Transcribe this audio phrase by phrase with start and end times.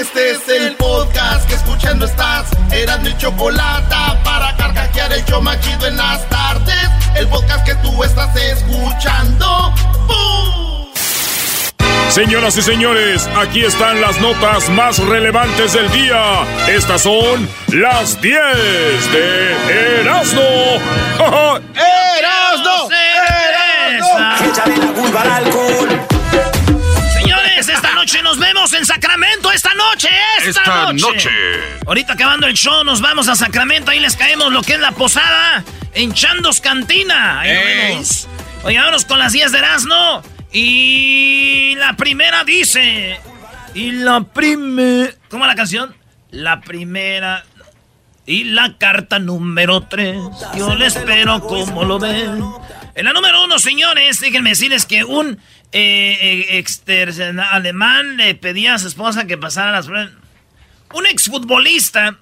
[0.00, 2.46] Este es el podcast que escuchando estás.
[2.70, 6.88] Eran mi chocolate para carcajear el yo machido en las tardes.
[7.16, 9.74] El podcast que tú estás escuchando.
[10.06, 10.86] ¡Bum!
[12.10, 16.44] Señoras y señores, aquí están las notas más relevantes del día.
[16.68, 18.38] Estas son las 10
[19.12, 20.40] de Erasmo.
[22.18, 22.88] ¡Erasno!
[24.48, 26.07] Échale la culpa al alcohol.
[28.72, 29.50] En Sacramento.
[29.50, 30.08] Esta noche,
[30.44, 31.00] esta, Esta noche.
[31.00, 31.30] noche.
[31.86, 33.90] Ahorita acabando el show, nos vamos a Sacramento.
[33.90, 37.40] Ahí les caemos lo que es la posada en Chandos Cantina.
[37.40, 38.28] Ahí nos vemos.
[38.64, 40.22] Oye, vámonos con las 10 de Erasmo.
[40.52, 43.18] Y la primera dice.
[43.74, 45.12] Y la primera.
[45.30, 45.94] ¿Cómo es la canción?
[46.30, 47.44] La primera.
[48.26, 50.16] Y la carta número 3.
[50.56, 52.44] Yo le espero como lo ven.
[52.94, 55.38] En la número uno, señores, déjenme decirles que un
[55.72, 60.12] eh, eh, alemán le pedía a su esposa que pasara las pruebas.
[60.94, 62.18] Un exfutbolista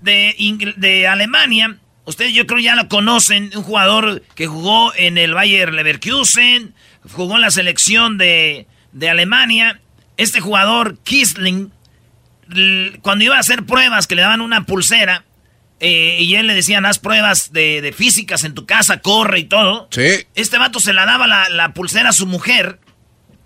[0.00, 5.34] de, de Alemania, ustedes yo creo ya lo conocen, un jugador que jugó en el
[5.34, 6.74] Bayer Leverkusen,
[7.12, 9.80] jugó en la selección de, de Alemania.
[10.16, 11.70] Este jugador, Kisling,
[13.02, 15.25] cuando iba a hacer pruebas que le daban una pulsera,
[15.80, 19.44] eh, y él le decían, haz pruebas de, de físicas en tu casa, corre y
[19.44, 19.88] todo.
[19.90, 20.26] Sí.
[20.34, 22.80] Este vato se la daba la, la pulsera a su mujer.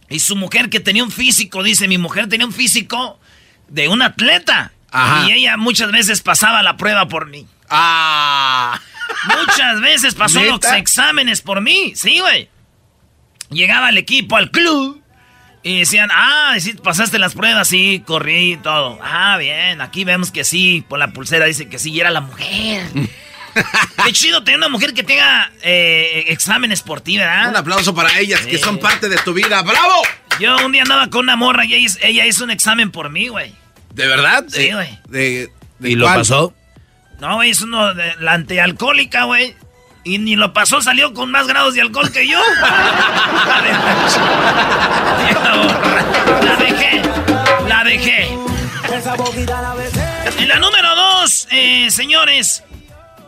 [0.08, 3.20] Y su mujer que tenía un físico, dice, mi mujer tenía un físico
[3.68, 4.72] de un atleta.
[4.90, 5.28] Ajá.
[5.28, 7.46] Y ella muchas veces pasaba la prueba por mí.
[7.68, 8.80] Ah.
[9.24, 10.70] Muchas veces pasó ¿Neta?
[10.70, 11.92] los exámenes por mí.
[11.94, 12.48] Sí, güey.
[13.50, 14.99] Llegaba el equipo al club
[15.62, 18.98] y decían, ah, sí, pasaste las pruebas, sí, corrí y todo.
[19.02, 22.20] Ah, bien, aquí vemos que sí, por la pulsera dice que sí, y era la
[22.22, 22.82] mujer.
[24.04, 27.48] Qué chido tener una mujer que tenga eh, exámenes por ti, ¿verdad?
[27.50, 29.60] Un aplauso para ellas que son parte de tu vida.
[29.62, 29.94] ¡Bravo!
[30.38, 33.10] Yo un día andaba con una morra y ella, hizo- ella hizo un examen por
[33.10, 33.52] mí, güey.
[33.92, 34.44] ¿De verdad?
[34.48, 34.98] Sí, güey.
[35.08, 35.50] de,
[35.80, 36.54] de ¿Y lo pasó?
[37.18, 39.54] No, güey, es uno de la antialcohólica, güey.
[40.02, 42.40] Y ni lo pasó, salió con más grados de alcohol que yo.
[46.42, 47.02] La dejé.
[47.68, 48.28] La dejé.
[50.38, 52.64] En la número dos, eh, señores,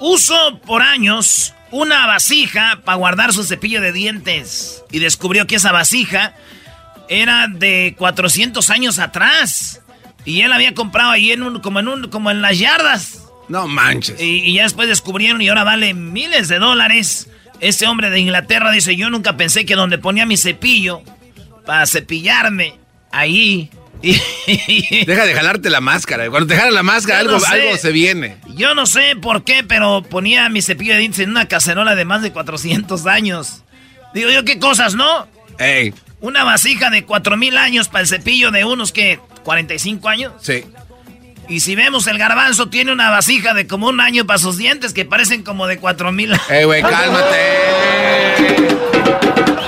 [0.00, 4.82] uso por años una vasija para guardar su cepillo de dientes.
[4.90, 6.34] Y descubrió que esa vasija
[7.08, 9.80] era de 400 años atrás.
[10.24, 13.21] Y él había comprado ahí en un, como en un, como en las yardas.
[13.48, 14.20] No manches.
[14.20, 17.28] Y, y ya después descubrieron y ahora vale miles de dólares.
[17.60, 21.03] Ese hombre de Inglaterra dice, yo nunca pensé que donde ponía mi cepillo
[21.64, 22.75] para cepillarme,
[23.12, 23.70] ahí...
[24.02, 26.28] Deja de jalarte la máscara.
[26.28, 27.47] Cuando te jalan la máscara, algo, sé.
[27.47, 28.36] algo se viene.
[28.56, 32.04] yo no sé por qué, pero ponía mi cepillo de dientes en una cacerola de
[32.04, 33.62] más de 400 años.
[34.12, 35.28] Digo yo, qué cosas, ¿no?
[35.58, 40.32] Ey, Una vasija de 4000 años para el cepillo de unos que 45 años.
[40.41, 40.64] sí.
[41.48, 44.92] Y si vemos el garbanzo tiene una vasija de como un año para sus dientes
[44.94, 46.50] que parecen como de 4000 años.
[46.50, 47.36] Ey, güey, cálmate.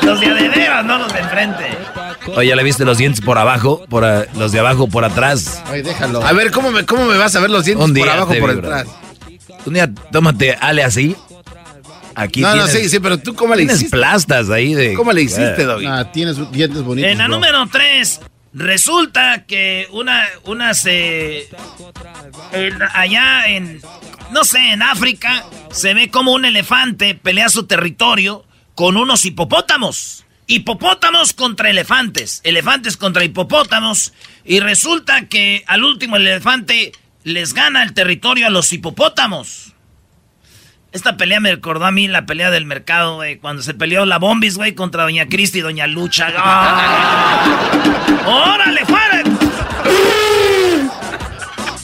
[0.04, 1.64] Los de adeveras, no los de enfrente.
[2.36, 3.84] Oye, ¿ya le viste los dientes por abajo?
[3.88, 5.62] Por, a- los de abajo por atrás.
[5.66, 6.24] Ay, déjalo.
[6.24, 8.34] A ver, ¿cómo me, cómo me vas a ver los dientes Un día por abajo
[8.40, 8.86] por vi, detrás?
[9.66, 11.16] Un día, tómate, ale así.
[12.14, 13.96] Aquí No, no, tienes, sí, sí, pero tú cómo le tienes hiciste.
[13.96, 14.94] plastas ahí de...
[14.94, 15.86] ¿Cómo le hiciste, Eh, Doggy?
[15.86, 17.10] Ah, tienes dientes bonitos.
[17.10, 17.34] En la bro.
[17.36, 18.20] número 3,
[18.54, 21.48] resulta que una, unas, eh,
[22.94, 23.82] allá en,
[24.30, 30.24] no sé, en África, se ve como un elefante pelea su territorio con unos hipopótamos.
[30.46, 34.12] Hipopótamos contra elefantes, elefantes contra hipopótamos.
[34.44, 36.92] Y resulta que al último el elefante
[37.24, 39.73] les gana el territorio a los hipopótamos.
[40.94, 43.38] Esta pelea me recordó a mí la pelea del mercado, güey.
[43.38, 46.28] Cuando se peleó la Bombis, güey, contra Doña Cristi y Doña Lucha.
[48.24, 48.30] ¡Oh!
[48.54, 49.24] ¡Órale, fuera!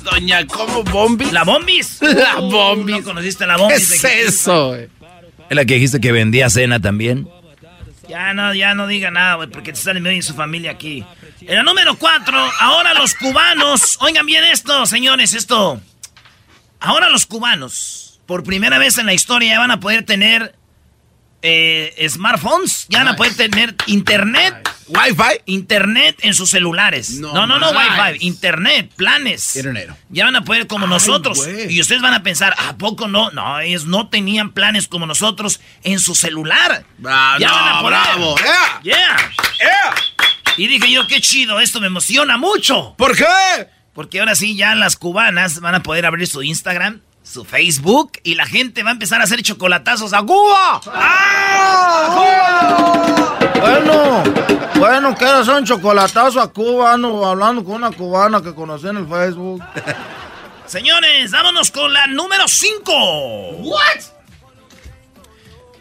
[0.05, 1.33] Doña, ¿cómo Bombis?
[1.33, 2.01] ¿La Bombis?
[2.03, 2.99] La Bombis.
[2.99, 4.01] ¿No conociste la Bombis?
[4.01, 4.89] ¿Qué es eso, güey?
[5.49, 7.29] ¿Es la que dijiste que vendía cena también?
[8.09, 11.05] Ya no, ya no diga nada, güey, porque te sale medio y su familia aquí.
[11.41, 13.99] En la número cuatro, ahora los cubanos.
[14.03, 15.81] Oigan bien esto, señores, esto.
[16.79, 20.55] Ahora los cubanos por primera vez en la historia, ya van a poder tener
[21.43, 24.55] eh, smartphones, ya van a poder tener internet,
[24.87, 25.41] ¿Wi-Fi?
[25.47, 27.15] internet en sus celulares.
[27.19, 27.73] No No, no, no.
[27.73, 29.57] Wi-Fi, internet, planes.
[29.57, 29.91] Internet.
[30.11, 31.41] Ya van a poder como Ay, nosotros.
[31.69, 33.33] Y ustedes van a pensar, ¿a poco no?
[33.33, 36.85] No, ellos no tenían planes como nosotros en su celular.
[37.05, 37.99] Ah, ya van a poder.
[37.99, 38.37] bravo.
[38.85, 39.17] Yeah.
[39.59, 39.95] Yeah.
[40.57, 42.95] Y dije yo, qué chido, esto me emociona mucho.
[42.97, 43.25] ¿Por qué?
[43.93, 48.35] Porque ahora sí, ya las cubanas van a poder abrir su Instagram, su Facebook, y
[48.35, 50.81] la gente va a empezar a hacer chocolatazos a Cuba.
[53.61, 54.23] Bueno,
[54.77, 58.97] bueno, quiero hacer un chocolatazo a Cuba, ando hablando con una cubana que conocí en
[58.97, 59.63] el Facebook.
[60.67, 62.93] Señores, vámonos con la número 5.
[63.63, 64.20] ¿What?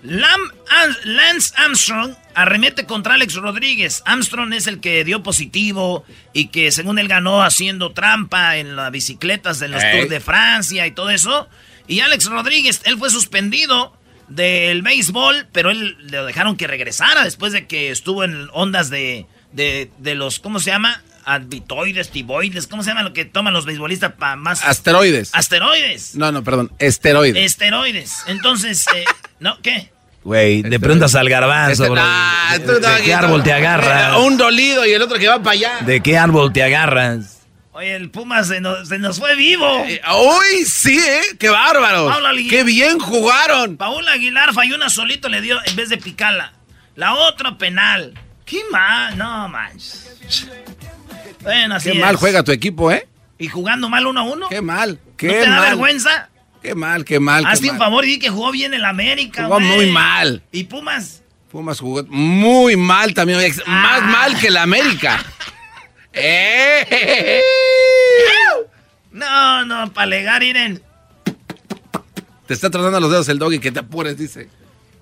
[0.04, 4.02] Lance Armstrong arremete contra Alex Rodríguez.
[4.06, 8.92] Armstrong es el que dio positivo y que según él ganó haciendo trampa en las
[8.92, 9.82] bicicletas de los.
[9.82, 11.50] Tours de Francia y todo eso.
[11.88, 13.98] Y Alex Rodríguez, él fue suspendido
[14.28, 19.26] del béisbol, pero él le dejaron que regresara después de que estuvo en ondas de,
[19.52, 21.02] de, de los, ¿cómo se llama?
[21.26, 24.64] Advitoides, tiboides, ¿cómo se llama lo que toman los beisbolistas para más?
[24.64, 25.32] Asteroides.
[25.34, 26.16] Asteroides.
[26.16, 26.72] No, no, perdón.
[26.80, 27.44] Esteroides.
[27.44, 28.24] Esteroides.
[28.28, 29.06] Entonces, eh,
[29.40, 29.62] ¿no?
[29.62, 29.92] ¿Qué?
[30.24, 32.02] Güey, de preguntas al garbanzo, Este- bro.
[32.04, 34.18] Ah, ¿De, qué árbol te Eh, agarras?
[34.18, 35.72] Un dolido y el otro que va para allá.
[35.82, 37.38] ¿De qué árbol te agarras?
[37.72, 39.86] Oye, el Puma se nos, se nos fue vivo.
[39.86, 41.22] Eh, Uy, sí, ¿eh?
[41.40, 41.50] ¡Qué
[42.34, 42.50] Lee.
[42.50, 43.78] ¡Qué bien jugaron!
[43.78, 46.52] Paul Aguilar falló una solito, le dio en vez de picarla.
[46.96, 48.14] La otra penal.
[48.46, 49.18] ¿Qué mal?
[49.18, 50.10] No manches.
[51.42, 52.04] Bueno, así Qué es.
[52.04, 53.08] mal juega tu equipo, ¿eh?
[53.38, 54.50] Y jugando mal uno a uno.
[54.50, 55.00] Qué mal.
[55.16, 56.30] Qué ¿No te da vergüenza?
[56.62, 57.44] Qué mal, qué mal.
[57.46, 57.88] qué Hazte un mal.
[57.88, 60.44] favor y di que jugó bien el América, Jugó muy mal.
[60.52, 61.24] ¿Y Pumas?
[61.52, 63.40] Pumas jugó muy mal también.
[63.42, 64.00] ex- Ah.
[64.02, 65.24] Más mal que la América.
[66.14, 67.42] ¡Eh!
[69.12, 70.82] No, no, para alegar, Iren.
[72.48, 74.50] Te está tratando los dedos el doggy, que te apures, dice.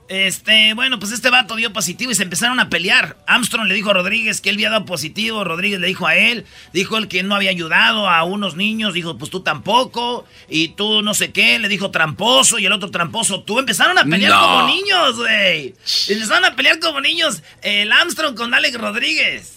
[0.09, 3.17] Este, bueno, pues este vato dio positivo y se empezaron a pelear.
[3.27, 6.45] Armstrong le dijo a Rodríguez que él había dado positivo, Rodríguez le dijo a él,
[6.71, 11.01] dijo él que no había ayudado a unos niños, dijo, pues tú tampoco, y tú
[11.01, 14.41] no sé qué, le dijo tramposo, y el otro tramposo, tú empezaron a pelear No.
[14.41, 15.75] como niños, güey.
[16.07, 19.53] Empezaron a pelear como niños, el Armstrong con Alex Rodríguez.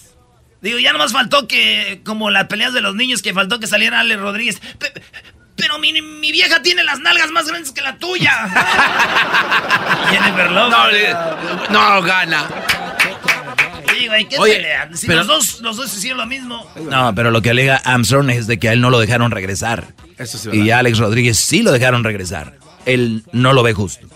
[0.63, 4.01] Digo, ya nomás faltó que, como las peleas de los niños, que faltó que saliera
[4.01, 4.61] Alex Rodríguez.
[4.79, 4.93] Pe-
[5.61, 8.33] pero mi, mi vieja tiene las nalgas más grandes que la tuya.
[10.11, 11.15] Jennifer Lopez.
[11.71, 12.49] No, no gana.
[13.97, 14.67] Sí, güey, ¿qué Oye?
[14.95, 16.69] Si pero- los dos, los dos hicieron lo mismo.
[16.89, 19.89] No, pero lo que alega Armstrong es de que a él no lo dejaron regresar.
[20.19, 22.59] Eso sí, y a Alex Rodríguez sí lo dejaron regresar.
[22.87, 24.07] Él no lo ve justo.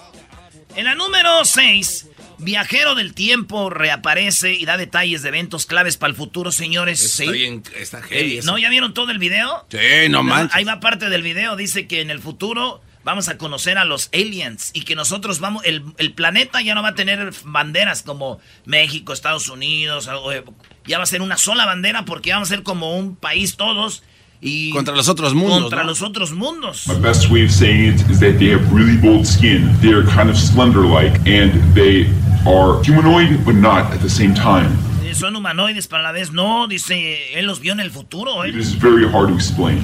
[0.76, 2.06] En la número 6,
[2.44, 7.02] Viajero del Tiempo reaparece y da detalles de eventos claves para el futuro, señores.
[7.02, 7.30] Está Sí.
[7.32, 8.40] bien, está heavy Eh.
[8.44, 8.58] ¿No?
[8.58, 9.66] ¿Ya vieron todo el video?
[9.70, 10.54] Sí, no manches.
[10.54, 11.56] Ahí va parte del video.
[11.56, 15.64] Dice que en el futuro vamos a conocer a los aliens y que nosotros vamos.
[15.64, 20.08] El, el planeta ya no va a tener banderas como México, Estados Unidos.
[20.32, 20.42] eh,
[20.86, 24.02] Ya va a ser una sola bandera porque vamos a ser como un país todos.
[24.46, 25.88] Y Contra los otros mundos, Contra ¿no?
[25.88, 26.86] los otros mundos.
[26.86, 29.70] My best way of saying it is that they have really bold skin.
[29.80, 32.06] They are kind of slender-like, and they
[32.46, 34.70] are humanoid, but not at the same time.
[35.02, 36.66] Eh, Son humanoides, para la vez no.
[36.68, 38.44] Dice, él los vio en el futuro.
[38.44, 38.58] It ¿eh?
[38.58, 39.80] is very hard to explain.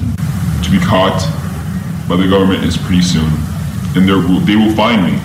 [0.63, 1.19] To be caught
[2.07, 3.31] by the government is pretty soon,
[3.95, 5.17] and they will find me,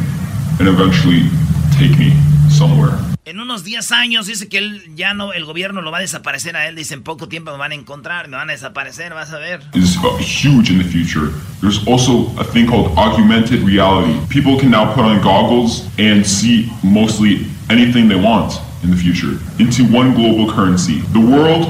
[0.58, 1.28] and eventually
[1.76, 2.14] take me
[2.48, 2.96] somewhere.
[3.28, 6.56] En unos 10 años dice que él ya no, el gobierno lo va a desaparecer
[6.56, 6.76] a él.
[6.76, 9.62] Dice, en poco tiempo me van a encontrar, me van a desaparecer, vas a ver.
[9.74, 11.32] is huge in the future.
[11.60, 14.16] There's also a thing called augmented reality.
[14.28, 19.36] People can now put on goggles and see mostly anything they want in the future
[19.58, 21.02] into one global currency.
[21.12, 21.66] The world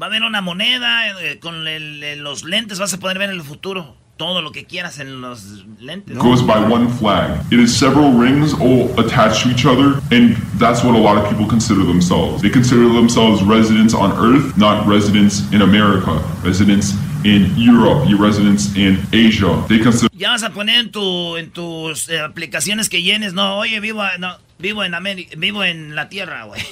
[0.00, 3.36] Va a haber una moneda eh, con el- los lentes, vas a poder ver en
[3.36, 6.16] el futuro todo lo que quieras en los lentes.
[6.18, 7.40] goes by one flag.
[7.52, 11.28] It is several rings all attached to each other, and that's what a lot of
[11.28, 12.40] people consider themselves.
[12.42, 16.12] They consider themselves residents on Earth, not residents in America,
[16.44, 16.94] residents
[17.24, 19.64] in Europe, your residents in Asia.
[19.68, 23.58] They consider Ya vas a poner en tu en tus eh, aplicaciones que llenes, no,
[23.58, 26.60] oye, vivo, a- no, vivo en América, vivo en la Tierra, güey.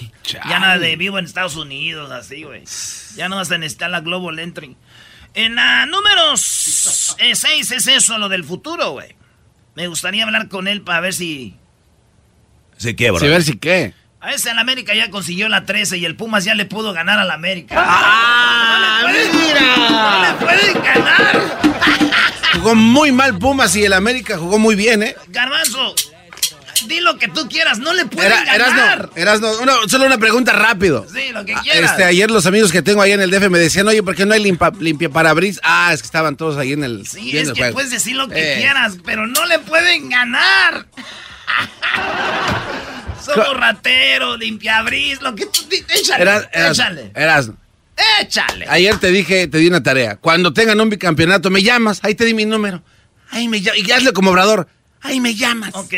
[0.48, 2.62] Ya nada de vivo en Estados Unidos, así, güey.
[3.16, 4.76] Ya no vas a necesitar la Global Entry.
[5.34, 9.16] En la número 6 es eso, lo del futuro, güey.
[9.74, 11.56] Me gustaría hablar con él para ver si...
[12.76, 13.24] Sí, qué, bro.
[13.24, 13.94] A ver si qué.
[14.20, 17.18] A si el América ya consiguió la 13 y el Pumas ya le pudo ganar
[17.18, 17.74] al América.
[17.78, 20.36] ¡Ah, ¡No le mira!
[20.38, 21.60] pueden ganar!
[22.54, 25.16] jugó muy mal Pumas y el América jugó muy bien, ¿eh?
[25.28, 25.94] Garbanzo,
[26.88, 29.10] di lo que tú quieras, no le pueden ganar.
[29.14, 31.06] Erasno, Erasno, uno- solo una pregunta rápido.
[31.12, 31.92] Sí, lo que quieras.
[31.92, 34.26] Este, ayer los amigos que tengo ahí en el DF me decían, oye, ¿por qué
[34.26, 35.10] no hay limpa, limpia?
[35.62, 37.06] Ah, es que estaban todos ahí en el.
[37.06, 37.74] Sí, es el que juego.
[37.74, 38.56] puedes decir lo que Eh.
[38.58, 40.86] quieras, pero no le pueden ganar.
[43.24, 47.56] Somos rateros, limpiabris, lo que tú Échale, Eras- Eras- échale, Erasno,
[48.20, 48.66] échale.
[48.68, 50.16] Ayer te dije, te di una tarea.
[50.16, 52.00] Cuando tengan un bicampeonato, me llamas.
[52.02, 52.82] Ahí te di mi número.
[53.30, 53.80] Ahí me llamas.
[53.80, 54.66] Y hazle como obrador.
[55.02, 55.70] Ahí me llamas.
[55.74, 55.92] Ok.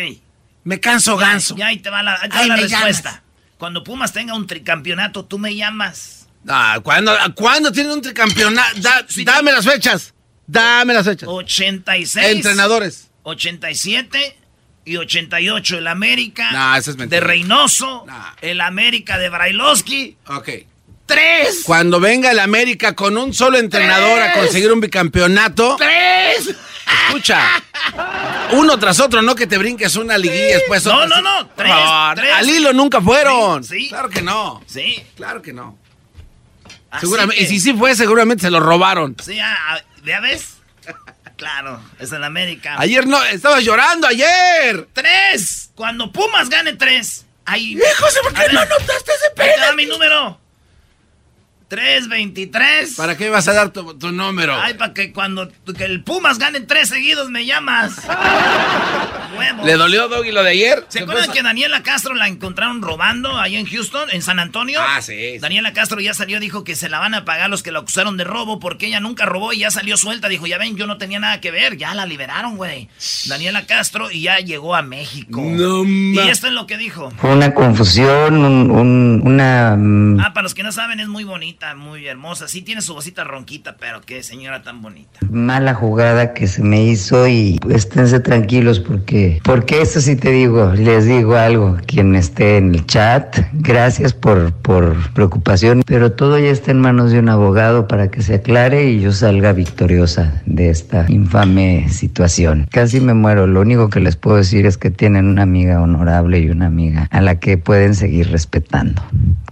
[0.64, 1.54] Me canso ganso.
[1.56, 3.11] Ya ahí te va la, te va la respuesta.
[3.11, 3.21] llamas.
[3.59, 6.26] Cuando Pumas tenga un tricampeonato, tú me llamas.
[6.49, 8.80] Ah, ¿cuándo, ¿Cuándo tienen un tricampeonato?
[8.80, 10.12] Da- dame las fechas.
[10.47, 11.28] Dame las fechas.
[11.28, 12.26] 86.
[12.26, 13.09] Entrenadores.
[13.23, 14.37] 87
[14.85, 15.78] y 88.
[15.78, 17.21] El América No, eso es mentira.
[17.21, 18.04] de Reynoso.
[18.42, 20.16] El América de Brailovsky.
[20.26, 20.49] Ok.
[21.06, 21.62] ¡Tres!
[21.64, 25.76] Cuando venga el América con un solo entrenador a conseguir un bicampeonato.
[25.78, 26.54] ¡Tres!
[27.08, 27.40] Escucha.
[28.52, 30.84] Uno tras otro, no que te brinques una liguilla después.
[30.84, 31.72] No, no, no, tres,
[32.16, 32.32] tres.
[32.34, 33.62] Al hilo nunca fueron.
[33.64, 33.88] Sí, sí.
[33.88, 34.62] Claro que no.
[34.66, 35.02] Sí.
[35.16, 35.78] Claro que no.
[36.90, 39.16] Así Seguramente, que- y si sí fue, seguramente se lo robaron.
[39.22, 40.58] Sí, ah, ah, ¿ya ves?
[41.36, 42.76] Claro, es el América.
[42.78, 44.88] Ayer no, estaba llorando ayer.
[44.92, 45.70] ¡Tres!
[45.74, 47.26] Cuando Pumas gane tres.
[47.44, 47.76] Ahí.
[47.98, 49.60] José, ¿por qué no anotaste ese penalti?
[49.60, 50.40] da mi número.
[51.74, 52.94] 323.
[52.96, 54.54] ¿Para qué vas a dar tu, tu número?
[54.60, 57.96] Ay, para que cuando que el Pumas gane tres seguidos me llamas.
[59.36, 59.64] Huevo.
[59.66, 60.84] ¿Le dolió Doggy lo de ayer?
[60.88, 64.80] ¿Se ¿Qué acuerdan que Daniela Castro la encontraron robando ahí en Houston, en San Antonio?
[64.80, 65.38] Ah, sí.
[65.38, 68.16] Daniela Castro ya salió, dijo que se la van a pagar los que la acusaron
[68.16, 70.28] de robo porque ella nunca robó y ya salió suelta.
[70.28, 71.76] Dijo, ya ven, yo no tenía nada que ver.
[71.76, 72.88] Ya la liberaron, güey.
[73.26, 75.42] Daniela Castro y ya llegó a México.
[75.44, 77.10] No, y esto es lo que dijo.
[77.18, 79.74] Fue una confusión, un- un- una...
[79.76, 82.49] mm, Ah, para los que no saben, es muy bonita, muy hermosa.
[82.49, 85.21] Sí tiene su vocita ronquita, pero qué señora tan bonita.
[85.30, 90.73] mala jugada que se me hizo y esténse tranquilos porque porque eso sí te digo,
[90.75, 96.50] les digo algo, quien esté en el chat, gracias por, por preocupación, pero todo ya
[96.50, 100.71] está en manos de un abogado para que se aclare y yo salga victoriosa de
[100.71, 102.66] esta infame situación.
[102.71, 106.40] Casi me muero, lo único que les puedo decir es que tienen una amiga honorable
[106.40, 109.02] y una amiga a la que pueden seguir respetando,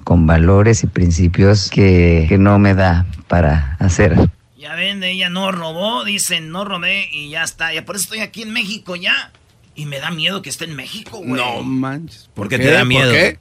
[0.05, 4.17] con valores y principios que, que no me da para hacer.
[4.57, 7.73] Ya ven, ella no robó, dicen no robé y ya está.
[7.75, 9.33] Ya por eso estoy aquí en México ya.
[9.75, 11.43] Y me da miedo que esté en México, güey.
[11.43, 12.31] No manches.
[12.35, 13.11] ¿Por qué te da miedo?
[13.11, 13.39] ¿Por qué?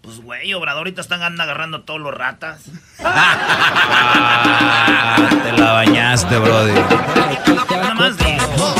[0.00, 2.62] Pues, güey, Obrador ahorita están agarrando a todos los ratas.
[5.18, 6.72] Ah, te la bañaste, brody.
[7.70, 8.74] Nada más dijo.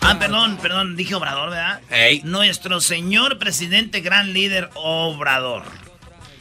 [0.00, 1.80] Ah, perdón, perdón, dije Obrador, ¿verdad?
[1.90, 2.22] Ey.
[2.24, 5.62] Nuestro señor presidente, gran líder, Obrador.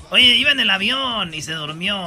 [0.10, 1.98] Oye, iba en el avión y se durmió.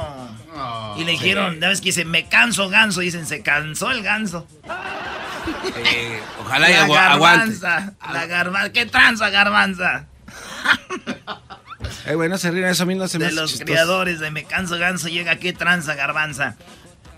[0.97, 2.05] y le dijeron, ¿sabes qué dice?
[2.05, 3.01] Me canso ganso.
[3.01, 4.47] Dicen, se cansó el ganso.
[5.85, 7.59] Eh, ojalá y agu- aguante.
[8.11, 8.71] La garbanza.
[8.71, 10.05] ¿Qué tranza, garbanza?
[12.05, 13.65] Eh, güey, no se ríen, eso a mí no se me de los chistoso.
[13.65, 16.55] criadores de Me Canso Ganso llega qué tranza garbanza.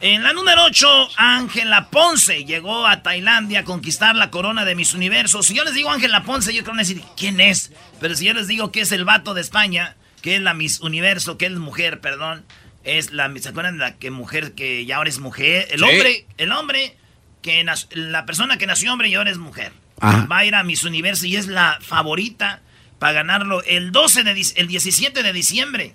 [0.02, 0.88] En la número 8,
[1.18, 5.42] Ángela Ponce llegó a Tailandia a conquistar la corona de Miss Universo.
[5.44, 7.72] Si yo les digo Ángela Ponce, yo creo que van a decir, ¿quién es?
[8.02, 10.80] Pero si yo les digo que es el vato de España, que es la Miss
[10.80, 12.44] Universo, que es mujer, perdón,
[12.84, 15.68] es la, ¿se acuerdan de la que mujer que ya ahora es mujer?
[15.70, 15.86] El Sí.
[15.86, 16.98] hombre, el hombre,
[17.44, 19.74] que la persona que nació hombre y ahora es mujer.
[20.00, 20.26] Ajá.
[20.26, 22.62] Va a ir a Miss Universo y es la favorita
[23.00, 25.94] para ganarlo el 12 de el 17 de diciembre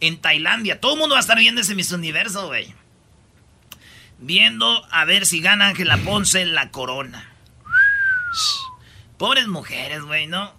[0.00, 0.80] en Tailandia.
[0.80, 2.74] Todo el mundo va a estar viendo ese Miss Universo, güey.
[4.18, 7.30] Viendo a ver si gana Ángela Ponce la corona.
[9.16, 10.57] Pobres mujeres, güey, ¿no?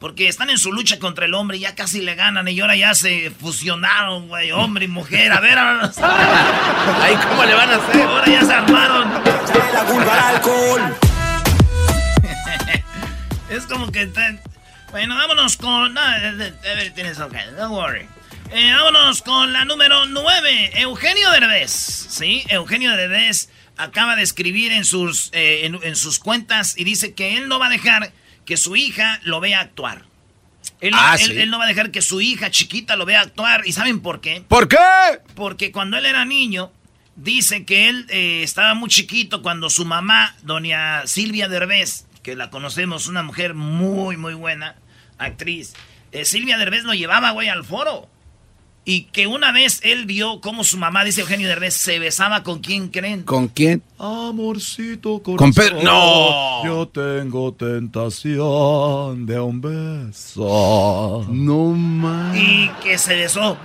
[0.00, 2.74] Porque están en su lucha contra el hombre y ya casi le ganan y ahora
[2.74, 5.30] ya se fusionaron, güey, hombre y mujer.
[5.30, 5.92] A ver, ahora,
[7.02, 8.02] Ay, ¿cómo le van a hacer?
[8.02, 9.10] ahora ya se armaron.
[9.74, 10.96] La culpa al alcohol.
[13.50, 14.10] Es como que...
[14.90, 15.92] Bueno, vámonos con...
[15.92, 16.00] No,
[16.64, 18.06] everything is okay, don't worry.
[18.52, 21.70] Eh, vámonos con la número 9, Eugenio Derbez.
[21.70, 27.12] Sí, Eugenio Derbez acaba de escribir en sus, eh, en, en sus cuentas y dice
[27.14, 28.12] que él no va a dejar
[28.50, 30.06] que su hija lo vea actuar.
[30.80, 31.38] Él, no- Ah, él- sí.
[31.40, 33.62] él no va a dejar que su hija chiquita lo vea actuar.
[33.64, 34.42] ¿Y saben por qué?
[34.48, 34.76] ¿Por qué?
[35.36, 36.72] Porque cuando él era niño,
[37.14, 42.50] dice que él eh, estaba muy chiquito cuando su mamá, doña Silvia Derbez, que la
[42.50, 44.74] conocemos, una mujer muy, muy buena,
[45.16, 45.74] actriz,
[46.10, 48.08] eh, Silvia Derbez lo llevaba, güey, al foro.
[48.82, 52.60] Y que una vez él vio cómo su mamá, dice Eugenio Derbez, se besaba con
[52.60, 53.22] quién creen.
[53.24, 53.82] ¿Con quién?
[53.98, 55.36] Amorcito corazón.
[55.36, 56.64] Con Pedro- ¡No!
[56.64, 61.26] Yo tengo tentación de un beso.
[61.28, 62.34] No más.
[62.36, 63.58] Y que se besó.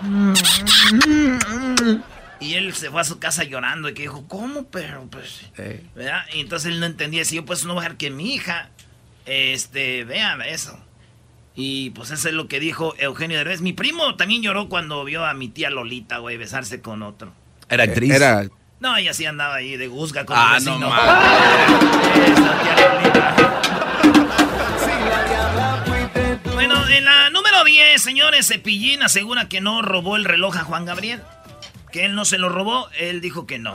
[2.40, 4.66] Y él se fue a su casa llorando y que dijo, ¿cómo?
[4.66, 5.42] Pero pues...
[5.96, 6.24] ¿verdad?
[6.34, 8.70] Y entonces él no entendía, si yo pues no voy a dejar que mi hija,
[9.26, 10.78] este, vea eso.
[11.56, 13.62] Y pues eso es lo que dijo Eugenio Derbez.
[13.62, 17.32] Mi primo también lloró cuando vio a mi tía Lolita, güey, besarse con otro.
[17.70, 18.14] ¿Era actriz?
[18.14, 18.46] Era...
[18.82, 22.30] No, ella sí andaba ahí de guzga con Ah, el no mames.
[22.30, 23.36] Esa tía Lolita.
[26.54, 30.86] Bueno, en la número 10, señores, Cepillín asegura que no robó el reloj a Juan
[30.86, 31.22] Gabriel.
[31.92, 33.74] Que él no se lo robó, él dijo que no.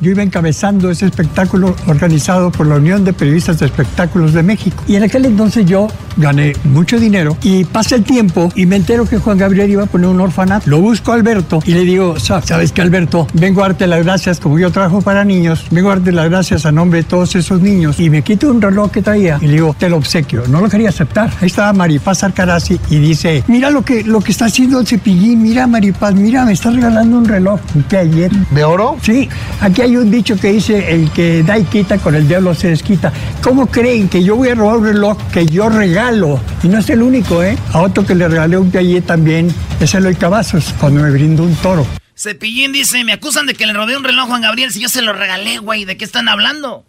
[0.00, 4.82] Yo iba encabezando ese espectáculo organizado por la Unión de Periodistas de Espectáculos de México.
[4.88, 9.06] Y en aquel entonces yo gané mucho dinero y pasa el tiempo y me entero
[9.06, 10.68] que Juan Gabriel iba a poner un orfanato.
[10.68, 13.26] Lo busco a Alberto y le digo, "Sa- ¿sabes qué Alberto?
[13.34, 16.66] Vengo a darte las gracias, como yo trabajo para niños, vengo a darte las gracias
[16.66, 18.00] a nombre de todos esos niños.
[18.00, 20.44] Y me quito un reloj que traía y le digo, te lo obsequio.
[20.48, 21.30] No lo quería aceptar.
[21.40, 25.42] Ahí estaba Maripaz Arcarazzi y dice, mira lo que, lo que está haciendo el cepillín,
[25.42, 27.60] mira Maripaz, mira, me está regalando un reloj.
[27.88, 28.30] ¿Qué ayer?
[28.50, 28.96] ¿De oro?
[29.02, 29.28] Sí,
[29.60, 32.68] aquí hay un dicho que dice, el que da y quita, con el diablo se
[32.68, 33.12] desquita.
[33.42, 36.40] ¿Cómo creen que yo voy a robar un reloj que yo regalo?
[36.62, 37.56] Y no es el único, ¿eh?
[37.72, 41.54] A otro que le regalé un Piaget también es Eloy Cavazos, cuando me brindó un
[41.56, 41.86] toro.
[42.16, 44.88] Cepillín dice, me acusan de que le robé un reloj a Juan Gabriel si yo
[44.88, 45.84] se lo regalé, güey.
[45.84, 46.84] ¿De qué están hablando?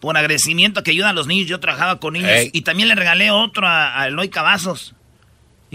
[0.00, 1.48] Por agradecimiento que ayuda a los niños.
[1.48, 2.30] Yo trabajaba con niños.
[2.52, 4.95] Y también le regalé otro a, a Eloy Cavazos.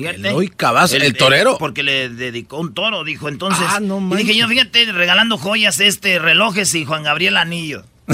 [0.02, 0.30] Fíjate.
[0.30, 1.58] Eloy Cavazos, ¿el torero?
[1.58, 3.28] porque le dedicó un toro, dijo.
[3.30, 7.84] Entonces, Ah, no y dije yo, fíjate, regalando joyas, este, relojes y Juan Gabriel anillo.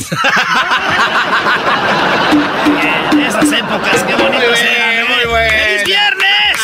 [3.12, 5.16] En esas épocas, qué bonito Muy era, bien, ¿no?
[5.16, 5.50] muy bueno.
[5.50, 6.60] ¡Feliz viernes!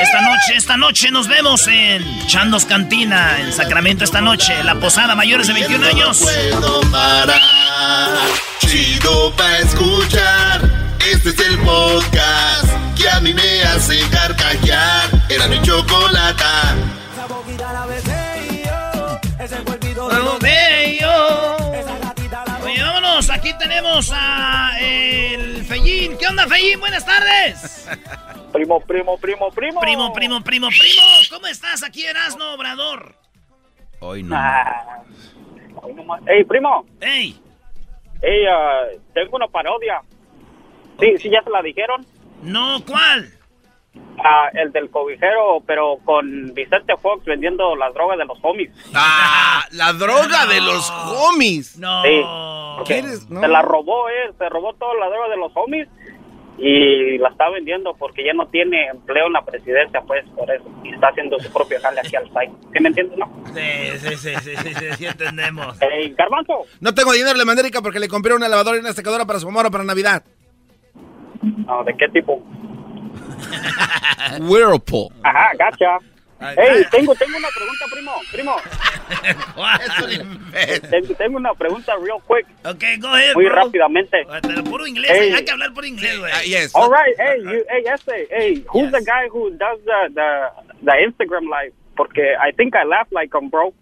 [0.00, 4.62] Esta noche, esta noche nos vemos en Chandos Cantina, en Sacramento esta noche.
[4.64, 6.20] La posada mayores de 21 años.
[6.20, 8.18] puedo parar.
[8.66, 10.71] Chido pa' escuchar.
[11.04, 15.10] Este es el podcast que a mí me hace carcajear.
[15.28, 16.76] Era mi chocolata.
[19.96, 21.56] Vamos, bello.
[22.62, 23.30] Oye, vámonos.
[23.30, 26.16] Aquí tenemos a el Fellín.
[26.18, 26.78] ¿Qué onda, Fellín?
[26.78, 27.88] Buenas tardes.
[28.52, 29.80] Primo, primo, primo, primo.
[29.80, 31.02] Primo, primo, primo, primo.
[31.30, 33.16] ¿Cómo estás aquí, Erasno Obrador?
[33.98, 34.36] Hoy no.
[34.36, 35.02] Ah,
[35.82, 36.20] hoy nomás.
[36.28, 36.86] Ey, primo.
[37.00, 37.40] Ey.
[38.22, 38.84] Ey, ah,
[39.14, 40.00] tengo una parodia.
[41.00, 42.04] Sí, sí, ya se la dijeron.
[42.42, 43.30] No, ¿cuál?
[44.24, 48.70] Ah, el del cobijero, pero con Vicente Fox vendiendo las drogas de los homies.
[48.94, 51.78] Ah, la droga de los homies.
[51.78, 52.02] No.
[52.02, 52.22] Sí.
[53.28, 54.32] Se la robó, eh.
[54.38, 55.88] Se robó toda la droga de los homies
[56.58, 60.64] y la está vendiendo porque ya no tiene empleo en la presidencia, pues, por eso.
[60.84, 62.52] Y está haciendo su propio jale aquí al site.
[62.72, 63.26] ¿Sí me entiendes, no?
[63.54, 65.80] Sí, sí, sí, sí, sí, sí, sí entendemos.
[65.82, 66.64] Ey, Garbanzo.
[66.80, 69.50] No tengo dinero, le mandé porque le compré una lavadora y una secadora para su
[69.50, 70.22] mamá para Navidad.
[71.42, 72.38] No, ¿de qué tipo?
[74.40, 75.08] Whirlpool.
[75.22, 75.98] Ajá, gacha.
[76.40, 76.84] Ay, Ey, ay.
[76.90, 78.12] tengo, tengo una pregunta, primo.
[78.32, 78.56] Primo,
[80.90, 82.46] tengo, tengo una pregunta real quick.
[82.64, 83.54] Ok, go ahead, Muy bro.
[83.54, 84.26] rápidamente.
[84.42, 85.32] Pero puro inglés, Ey.
[85.32, 86.32] hay que hablar por inglés, güey.
[86.34, 86.74] Ah, yes.
[86.74, 87.84] All right, hey, you, hey,
[88.30, 88.92] hey, who's Yes.
[88.92, 90.50] the guy who does the, the,
[90.82, 91.72] the Instagram live?
[91.96, 93.72] Porque I think I laugh like him, bro.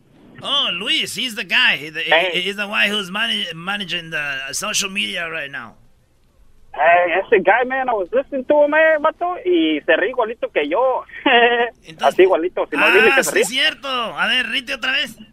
[0.43, 1.77] Oh, Luis, he's the guy.
[1.77, 2.43] He- the- Hey.
[2.43, 5.77] He's the guy who's manag- managing the social media right now.
[6.73, 10.49] Hey, ese guy, man, I was listening to him, eh, vato, y se ríe igualito
[10.51, 11.03] que yo.
[12.01, 13.43] Así igualito, si no dile ah, que se sí, ríe.
[13.43, 13.89] es cierto.
[13.89, 15.17] A ver, rite otra vez.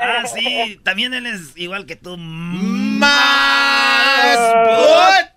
[0.00, 2.18] Ah, sí, también él es igual que tú.
[2.18, 3.08] Más
[4.66, 5.30] bot.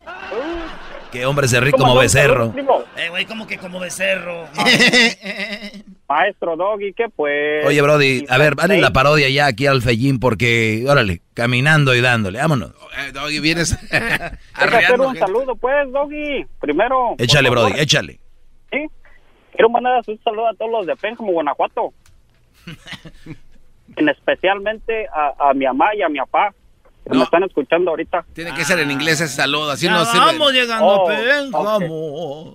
[1.09, 2.53] Que hombre se ríe ¿Cómo como becerro.
[2.97, 4.45] Eh, güey, como que como becerro.
[6.09, 7.65] Maestro Doggy, ¿qué pues?
[7.65, 11.99] Oye, Brody, a ver, vale la parodia ya aquí al Fellín porque, órale, caminando y
[12.01, 12.71] dándole, vámonos.
[12.97, 14.39] Eh, Doggy, vienes hacer
[14.99, 15.19] un gente.
[15.19, 16.45] saludo, pues, Doggy.
[16.61, 17.15] Primero.
[17.17, 17.49] Échale.
[17.49, 18.19] Brody, échale.
[18.71, 18.85] Sí.
[19.51, 21.93] Quiero mandar un saludo a todos los de Pénjamo, Guanajuato.
[23.95, 26.53] en especialmente a, a mi mamá y a mi papá,
[27.03, 27.17] que No.
[27.19, 28.25] me están escuchando ahorita.
[28.33, 30.25] Tiene que ser en inglés ese saludo, así Ya no sirve.
[30.25, 32.53] vamos llegando Oh, a Pénjamo.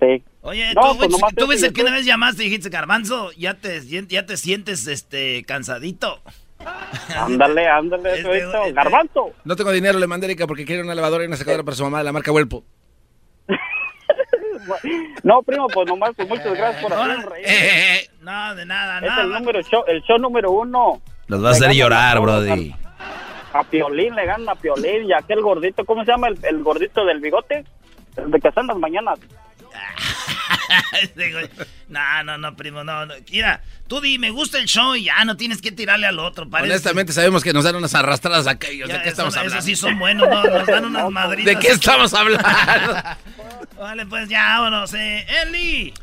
[0.00, 0.22] Sí.
[0.42, 3.54] Oye, No, tú, pues tú ves el que una vez llamaste y dijiste, Garbanzo, ya
[3.54, 6.20] te, ya te sientes este cansadito.
[7.16, 9.30] Ándale, ándale, Este, eso, este- Garbanzo.
[9.44, 11.82] No tengo dinero, le mandé Erika porque quiere una lavadora y una secadora para su
[11.84, 12.62] mamá de la marca Whirlpool.
[15.22, 17.46] No, primo, pues nomás, pues muchas gracias por hacernos reír.
[17.48, 19.38] Eh, No, de nada, Es el nada.
[19.38, 21.00] número show, el show número uno.
[21.28, 22.74] Los va a hacer llorar, a Brody.
[23.52, 27.04] A Piolín le gana a Piolín y aquel gordito, ¿cómo se llama el, el gordito
[27.06, 27.64] del bigote?
[28.16, 29.18] El de que está en las mañanas.
[31.02, 31.48] Este güey.
[31.88, 33.14] no, no, no, primo, no, no.
[33.30, 36.48] Mira, tú di, me gusta el show y ya no tienes que tirarle al otro.
[36.48, 38.88] Parece, Honestamente sabemos que nos dan unas arrastradas a aquellos.
[38.88, 39.56] ya, ¿De qué eso- estamos hablando?
[39.58, 40.42] Esos sí son buenos, ¿no?
[40.44, 41.54] Nos dan unas madritas.
[41.54, 42.48] ¿De qué estamos hablando?
[43.78, 44.92] Vale, pues ya, vámonos.
[44.94, 45.26] Eh.
[45.42, 45.94] Eli.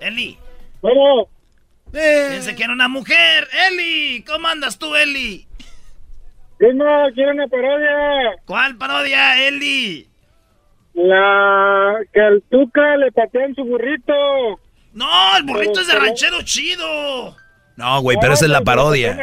[0.00, 0.38] Eli.
[0.80, 1.28] Bueno.
[1.92, 3.46] Pensé que era una mujer.
[3.68, 5.46] Eli, ¿cómo andas tú, Eli?
[6.74, 8.36] no, quiero una parodia.
[8.46, 10.08] ¿Cuál parodia, Eli?
[10.94, 14.12] La que al Tuca le patean su burrito.
[14.92, 17.36] No, el burrito es de ranchero chido.
[17.76, 19.18] No, güey, pero esa es la parodia.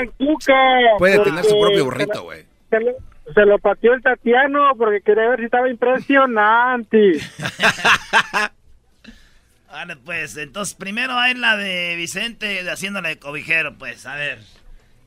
[0.98, 2.46] Puede tener su propio burrito, güey.
[2.70, 2.92] Se, lo,
[3.34, 7.20] se lo pateó el Tatiano porque quería ver si estaba impresionante.
[9.72, 14.40] Vale, pues, entonces primero hay la de Vicente de haciéndole de cobijero, pues, a ver.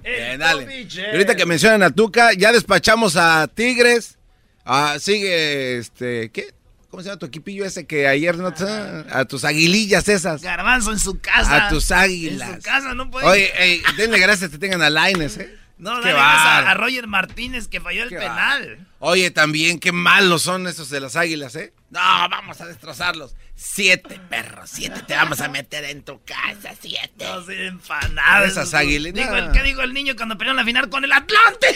[0.03, 0.83] Bien, dale.
[0.83, 4.19] Y ahorita que mencionan a Tuca, ya despachamos a Tigres.
[4.65, 6.55] Ah, sigue, este, ¿qué?
[6.91, 8.65] ¿Cómo se llama tu equipillo ese que ayer no te...
[8.65, 10.43] A tus aguilillas esas.
[10.43, 11.67] Garbanzo en su casa.
[11.67, 12.51] A tus águilas.
[12.51, 13.27] En su casa no puede.
[13.27, 15.59] Oye, ey, denle gracias que tengan a Laines, ¿eh?
[15.79, 18.87] No, dale gracias a, Roger Martínez que falló el Qué penal.
[18.99, 21.73] Oye, también qué malos son esos de las águilas, ¿eh?
[21.91, 23.35] No, vamos a destrozarlos.
[23.57, 27.25] Siete, perros, siete te vamos a meter en tu casa, siete.
[27.25, 28.53] No sé, empanadas.
[28.53, 29.15] Esas águilas.
[29.15, 31.69] Digo, ¿Qué dijo el niño cuando pelearon la final con el Atlante?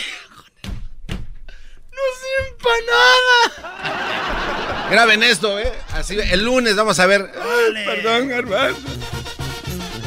[1.96, 3.36] No sé, empanada.
[4.90, 5.72] Graben esto, ¿eh?
[5.92, 7.30] Así, el lunes vamos a ver.
[7.34, 8.76] Ay, perdón, hermano.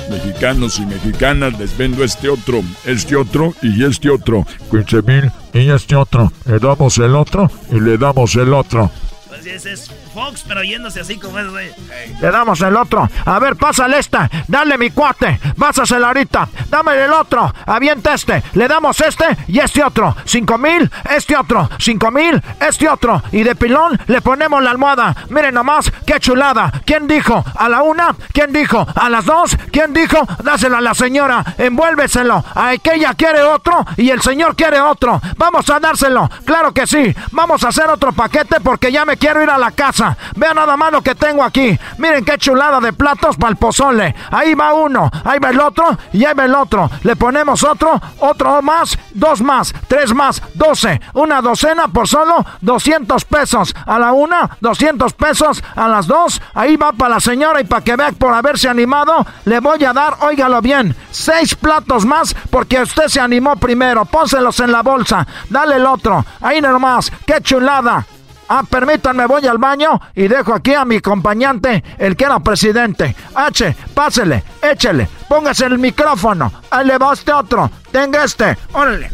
[0.10, 4.46] Mexicanos y mexicanas, les vendo este otro, este otro y este otro.
[4.72, 6.32] 15 mil y este otro.
[6.46, 8.92] Le damos el otro y le damos el otro.
[9.28, 11.72] Pues ese es Fox, pero yéndose así como es, güey.
[12.20, 13.10] Le damos el otro.
[13.26, 14.30] A ver, pásale esta.
[14.50, 15.40] Dale, mi cuate.
[15.58, 16.50] Pásasela ahorita.
[16.70, 17.54] Dame el otro.
[17.66, 18.44] Avienta este.
[18.54, 20.16] Le damos este y este otro.
[20.26, 21.70] Cinco mil, este otro.
[21.80, 23.24] Cinco mil, este otro.
[23.32, 25.16] Y de pilón le ponemos la almohada.
[25.30, 26.70] Miren nomás, qué chulada.
[26.86, 27.46] ¿Quién dijo?
[27.56, 28.14] ¿A la una?
[28.34, 28.86] ¿Quién dijo?
[28.96, 29.56] ¿A las dos?
[29.72, 30.18] ¿Quién dijo?
[30.44, 31.46] Dáselo a la señora.
[31.58, 32.44] Envuélveselo.
[32.56, 35.22] A aquella quiere otro y el señor quiere otro.
[35.38, 36.30] Vamos a dárselo.
[36.44, 37.16] Claro que sí.
[37.32, 40.09] Vamos a hacer otro paquete porque ya me quiero ir a la casa.
[40.36, 41.78] Vean nada más lo que tengo aquí.
[41.98, 44.16] Miren qué chulada de platos para el pozole.
[44.32, 46.90] Ahí va uno, ahí va el otro y ahí va el otro.
[47.04, 51.00] Le ponemos otro, otro más, dos más, tres más, doce.
[51.14, 53.76] Una docena por solo 200 pesos.
[53.86, 55.64] A la una, 200 pesos.
[55.76, 59.26] A las dos, ahí va para la señora y para que vea por haberse animado,
[59.46, 64.06] le voy a dar, óigalo bien, seis platos más porque usted se animó primero.
[64.06, 65.26] Pónselos en la bolsa.
[65.50, 66.26] Dale el otro.
[66.42, 67.12] Ahí nomás.
[67.26, 68.06] Qué chulada.
[68.52, 73.16] Ah, permítanme, voy al baño y dejo aquí a mi acompañante, el que era presidente.
[73.36, 76.52] H, pásele, échele, póngase el micrófono.
[76.72, 77.70] Ahí le va este otro.
[77.92, 78.58] Tenga este.
[78.74, 79.12] Órale.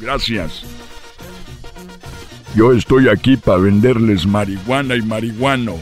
[0.00, 0.64] Gracias.
[2.56, 5.76] Yo estoy aquí para venderles marihuana y marihuano.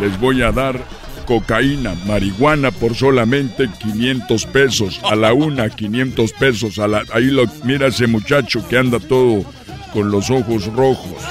[0.00, 0.80] Les voy a dar
[1.26, 5.00] cocaína, marihuana por solamente 500 pesos.
[5.04, 6.78] A la una, 500 pesos.
[6.78, 9.44] A la, ahí lo, mira ese muchacho que anda todo
[9.94, 11.22] con los ojos rojos.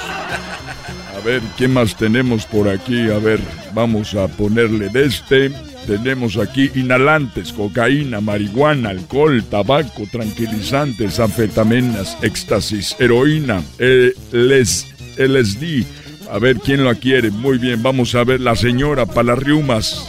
[1.16, 3.08] A ver, ¿qué más tenemos por aquí?
[3.10, 3.40] A ver,
[3.72, 5.50] vamos a ponerle de este.
[5.86, 15.84] Tenemos aquí inhalantes, cocaína, marihuana, alcohol, tabaco, tranquilizantes, anfetaminas, éxtasis, heroína, LSD.
[16.30, 17.30] A ver quién la quiere.
[17.30, 20.08] Muy bien, vamos a ver la señora para las riumas.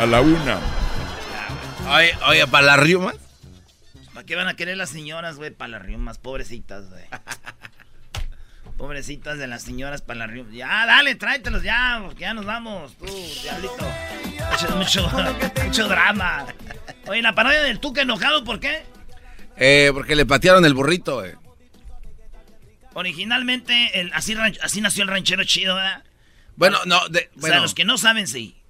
[0.00, 0.58] A la una.
[1.88, 3.14] Oye, oye, para las riumas.
[4.12, 5.50] ¿Para qué van a querer las señoras, güey?
[5.50, 7.04] Para las riumas, pobrecitas, güey.
[8.82, 10.52] Pobrecitas de las señoras para las riumas.
[10.52, 12.92] Ya, dale, tráetelos ya, porque ya nos vamos.
[12.98, 13.06] Tú,
[13.40, 13.76] diablito.
[14.50, 15.10] Mucho, mucho,
[15.64, 16.46] mucho drama.
[17.06, 18.82] Oye, la parodia del Tuca enojado, ¿por qué?
[19.56, 21.36] Eh, porque le patearon el burrito, eh.
[22.94, 26.02] Originalmente, el, así, así nació el ranchero chido, ¿verdad?
[26.56, 27.60] Bueno, no, de, O sea, bueno.
[27.60, 28.60] los que no saben, sí.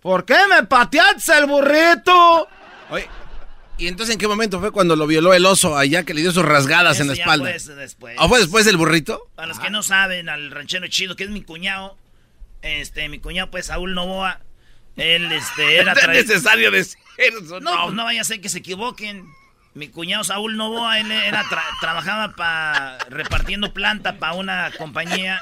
[0.00, 2.48] ¿Por qué me pateaste el burrito?
[2.88, 3.06] Oye,
[3.80, 6.30] ¿y entonces en qué momento fue cuando lo violó el oso allá que le dio
[6.32, 7.44] sus rasgadas en la espalda?
[7.58, 8.16] fue después.
[8.18, 9.28] ¿O fue después del burrito?
[9.34, 11.96] Para los que no saben, al ranchero chido, que es mi cuñado,
[12.62, 14.40] este, mi cuñado, pues, Saúl Novoa,
[14.96, 15.94] él, este, era...
[15.94, 17.82] No es necesario decir No, eso, no.
[17.84, 19.24] pues no vaya a ser que se equivoquen.
[19.72, 25.40] Mi cuñado Saúl Novoa, él era tra- trabajaba pa, repartiendo planta para una compañía,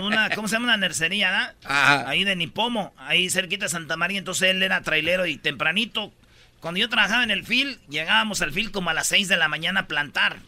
[0.00, 0.66] una, ¿cómo se llama?
[0.66, 1.30] Una nercería,
[1.64, 1.68] ¿no?
[1.70, 2.08] Ajá.
[2.08, 4.18] Ahí de Nipomo, ahí cerquita de Santa María.
[4.18, 6.12] Entonces él era trailero y tempranito.
[6.60, 9.48] Cuando yo trabajaba en el FIL, llegábamos al FIL como a las 6 de la
[9.48, 10.38] mañana a plantar.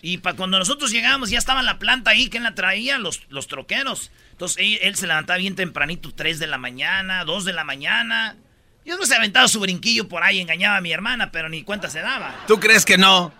[0.00, 2.98] Y para cuando nosotros llegábamos ya estaba la planta ahí, ¿quién la traía?
[2.98, 4.10] Los, los troqueros.
[4.32, 8.36] Entonces él, él se levantaba bien tempranito, 3 de la mañana, 2 de la mañana.
[8.84, 11.90] Yo no se aventaba su brinquillo por ahí, engañaba a mi hermana, pero ni cuenta
[11.90, 12.34] se daba.
[12.46, 13.32] ¿Tú crees que no?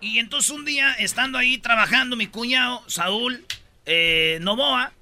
[0.00, 3.44] Y entonces un día, estando ahí trabajando, mi cuñado, Saúl
[3.84, 4.92] eh, Novoa,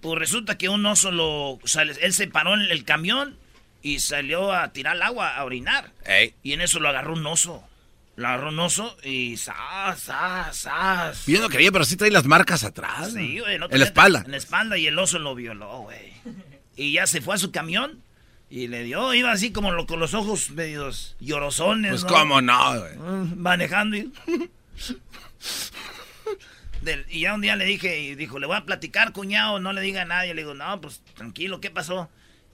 [0.00, 1.52] pues resulta que un oso lo...
[1.52, 3.36] o sea, él se paró en el camión
[3.82, 5.90] y salió a tirar el agua, a orinar.
[6.42, 7.64] Y en eso lo agarró un oso.
[8.16, 9.36] Lo agarró un oso y...
[9.36, 11.26] ¡Sas, sas, sas!
[11.26, 13.12] Yo no creía, pero sí trae las marcas atrás.
[13.12, 14.22] Sí, güey, no En la espalda.
[14.24, 16.12] En la espalda y el oso lo violó, güey.
[16.76, 18.02] Y ya se fue a su camión
[18.50, 21.90] Y le dio, iba así como lo, con los ojos medios llorosones.
[21.92, 22.08] Pues ¿no?
[22.08, 22.96] cómo no, güey.
[22.96, 24.12] Mm, Manejando y...
[26.82, 29.72] Del- y ya un día le dije, y dijo, le voy a platicar, cuñado, no
[29.72, 30.34] le diga a nadie.
[30.34, 32.08] Le digo, no, pues tranquilo, ¿qué pasó?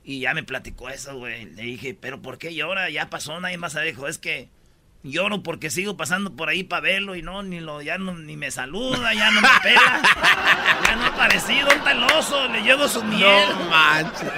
[0.04, 1.46] Y ya me platicó eso, güey.
[1.46, 2.90] Le dije, ¿pero por qué llora?
[2.90, 3.86] Ya pasó, nadie más sabe.
[3.86, 4.50] Dijo, es que
[5.02, 8.36] lloro porque sigo pasando por ahí para verlo y no, ni lo, ya no, ni
[8.36, 10.02] me saluda, ya no me pela.
[10.84, 13.48] ya no parecido, un taloso, le llevo su miel.
[13.50, 14.30] No manches.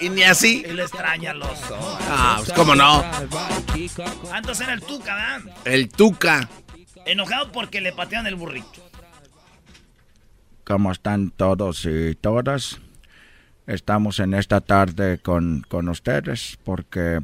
[0.00, 0.64] Y ni así.
[0.66, 1.98] y le extraña al oso.
[2.08, 3.02] Ah, pues cómo no.
[3.02, 5.56] Ah, entonces era el Tuca, ¿verdad?
[5.66, 6.48] El Tuca.
[7.06, 8.82] Enojado porque le patean el burrito.
[10.64, 12.80] ¿Cómo están todos y todas?
[13.66, 17.20] Estamos en esta tarde con, con ustedes porque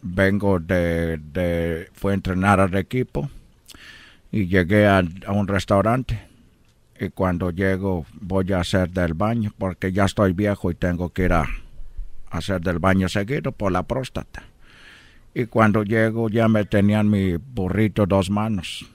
[0.00, 1.88] vengo de, de...
[1.94, 3.28] Fui a entrenar al equipo
[4.30, 6.28] y llegué a, a un restaurante.
[7.00, 11.24] Y cuando llego voy a hacer del baño porque ya estoy viejo y tengo que
[11.24, 11.48] ir a
[12.30, 14.44] hacer del baño seguido por la próstata.
[15.34, 18.86] Y cuando llego ya me tenían mi burrito dos manos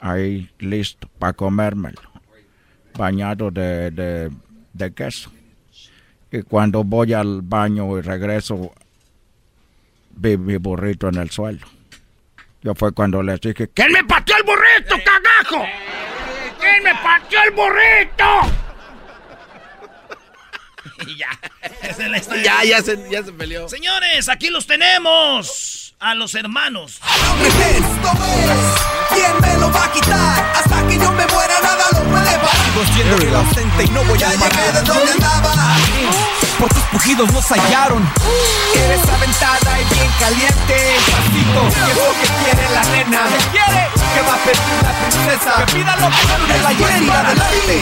[0.00, 2.00] ahí listo para comérmelo
[2.96, 4.30] bañado de, de,
[4.72, 5.30] de queso.
[6.32, 8.72] Y cuando voy al baño y regreso,
[10.10, 11.66] vi mi burrito en el suelo.
[12.62, 15.66] Yo fue cuando les dije, ¿quién me pateó el burrito, cagajo?
[16.60, 18.24] ¿Quién me pateó el burrito?
[21.06, 21.30] Y ya.
[21.98, 22.42] La.
[22.42, 23.66] Ya, ya se, ya se peleó.
[23.70, 25.94] Señores, aquí los tenemos.
[25.98, 27.00] A los hermanos.
[29.14, 30.52] ¿Quién me lo va a quitar?
[30.56, 32.59] Hasta que yo me muera nada lo puede parar.
[32.70, 35.52] Sigo siendo ausente y no voy a llegué de donde andaba.
[36.58, 38.08] Por tus pujidos nos hallaron.
[38.76, 40.96] Eres aventada y bien caliente.
[41.10, 43.20] Pasito, ¿qué es lo que quiere la nena?
[43.28, 43.88] ¿Qué quiere?
[44.14, 45.52] Que va a pedir la princesa.
[45.56, 47.76] Que pida lo que no la lleva adelante.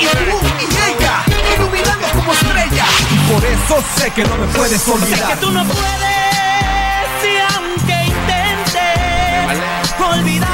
[0.00, 1.14] Y tú y ella,
[1.54, 2.86] iluminando como estrella.
[3.10, 5.18] Y por eso sé que no me puedes olvidar.
[5.18, 10.51] Sé que tú no puedes, y aunque intentes olvidarme.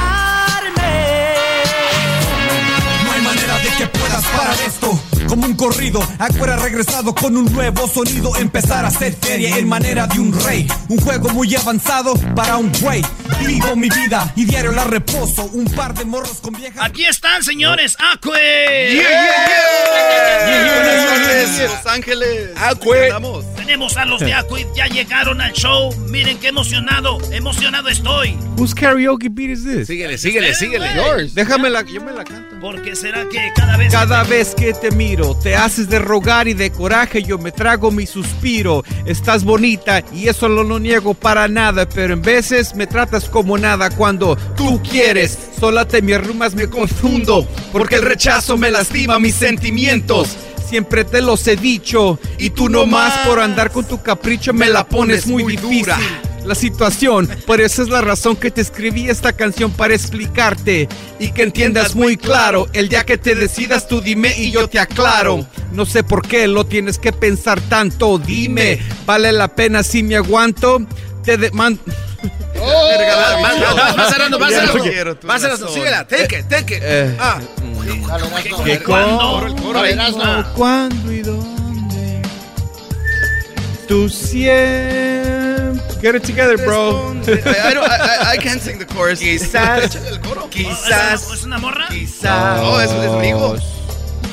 [4.39, 5.01] Parar esto.
[5.29, 8.35] Como un corrido, Acuera ha regresado con un nuevo sonido.
[8.37, 10.67] Empezar a hacer feria en manera de un rey.
[10.89, 13.03] Un juego muy avanzado para un güey.
[13.41, 15.45] Vivo mi vida y diario la reposo.
[15.53, 16.83] Un par de morros con viejas.
[16.83, 17.97] Aquí están, señores.
[17.99, 19.05] Acue.
[21.59, 22.51] Los Ángeles.
[22.57, 23.11] Acue.
[23.69, 24.67] Tenemos a los de Acue.
[24.75, 25.95] Ya llegaron al show.
[26.09, 27.19] Miren qué emocionado.
[27.31, 28.35] Emocionado estoy.
[28.57, 29.89] Whose karaoke beat is this?
[29.89, 30.87] Síguele, síguele, síguele.
[30.97, 31.35] Yours.
[31.35, 32.57] Déjamela, yo me la canto.
[32.63, 33.93] Porque será que cada vez.
[33.93, 37.91] Cada vez que te miro, te haces de rogar y de coraje, yo me trago
[37.91, 38.85] mi suspiro.
[39.05, 43.59] Estás bonita y eso no lo niego para nada, pero en veces me tratas como
[43.59, 45.39] nada cuando tú quieres.
[45.61, 50.39] Sola te me arrumas, me confundo, porque el rechazo me lastima mis sentimientos.
[50.69, 54.87] Siempre te los he dicho, y tú nomás por andar con tu capricho me la
[54.87, 55.95] pones muy difícil
[56.49, 57.29] la situación.
[57.47, 61.95] Por eso es la razón que te escribí esta canción para explicarte y que entiendas
[61.95, 62.67] muy claro.
[62.73, 65.47] El día que te decidas tú dime y yo te aclaro.
[65.73, 68.19] No sé por qué lo tienes que pensar tanto.
[68.19, 70.81] Dime, ¿vale la pena si me aguanto?
[71.23, 71.81] Te demando...
[72.59, 74.53] Vas cerrando, vas
[74.83, 75.43] quiero tu Vas
[78.65, 79.47] ¿Qué ¿Cuándo?
[79.57, 80.45] cómo, Erasmo.
[80.55, 82.23] ¿Cuándo y dónde?
[83.87, 85.83] Tú siempre...
[86.01, 87.13] Get it together, bro.
[87.27, 89.19] I, don't, I, I can't sing the chorus.
[89.19, 89.99] Quizás,
[90.51, 91.87] quizás, ¿Es una morra?
[91.89, 92.61] quizás.
[92.61, 93.57] No, es, es Rigo.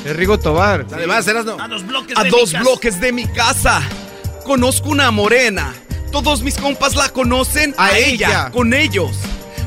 [0.05, 0.85] Es Rigo Tobar.
[0.93, 1.57] Además, Erasmo.
[1.59, 3.81] A dos bloques A de dos mi bloques de mi casa.
[4.43, 5.73] Conozco una morena.
[6.11, 8.51] Todos mis compas la conocen a, A ella, ella.
[8.51, 9.11] con ellos.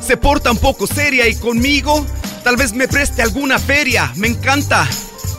[0.00, 2.06] Se porta un poco seria y conmigo
[2.44, 4.12] tal vez me preste alguna feria.
[4.16, 4.88] Me encanta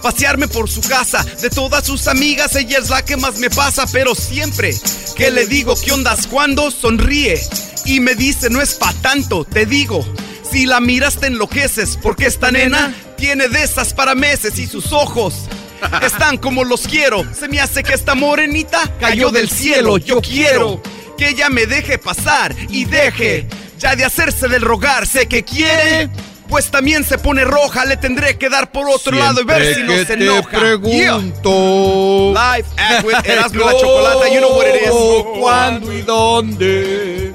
[0.01, 1.25] pasearme por su casa.
[1.41, 4.75] De todas sus amigas, ella es la que más me pasa, pero siempre
[5.15, 7.39] que le digo qué ondas cuando sonríe
[7.85, 10.05] y me dice no es pa' tanto, te digo.
[10.49, 14.93] Si la miras te enloqueces porque esta nena tiene de esas para meses y sus
[14.93, 15.33] ojos
[16.01, 17.25] están como los quiero.
[17.33, 19.97] Se me hace que esta morenita cayó del cielo.
[19.97, 20.81] Yo quiero
[21.17, 23.47] que ella me deje pasar y deje
[23.79, 25.07] ya de hacerse del rogar.
[25.07, 26.09] Sé que quiere,
[26.47, 27.85] pues también se pone roja.
[27.85, 30.49] Le tendré que dar por otro lado y ver si no se te enoja.
[30.59, 32.33] pregunto.
[32.33, 34.91] Live act with Erasmo la Chocolata, you know what it is.
[35.39, 37.33] ¿Cuándo y dónde?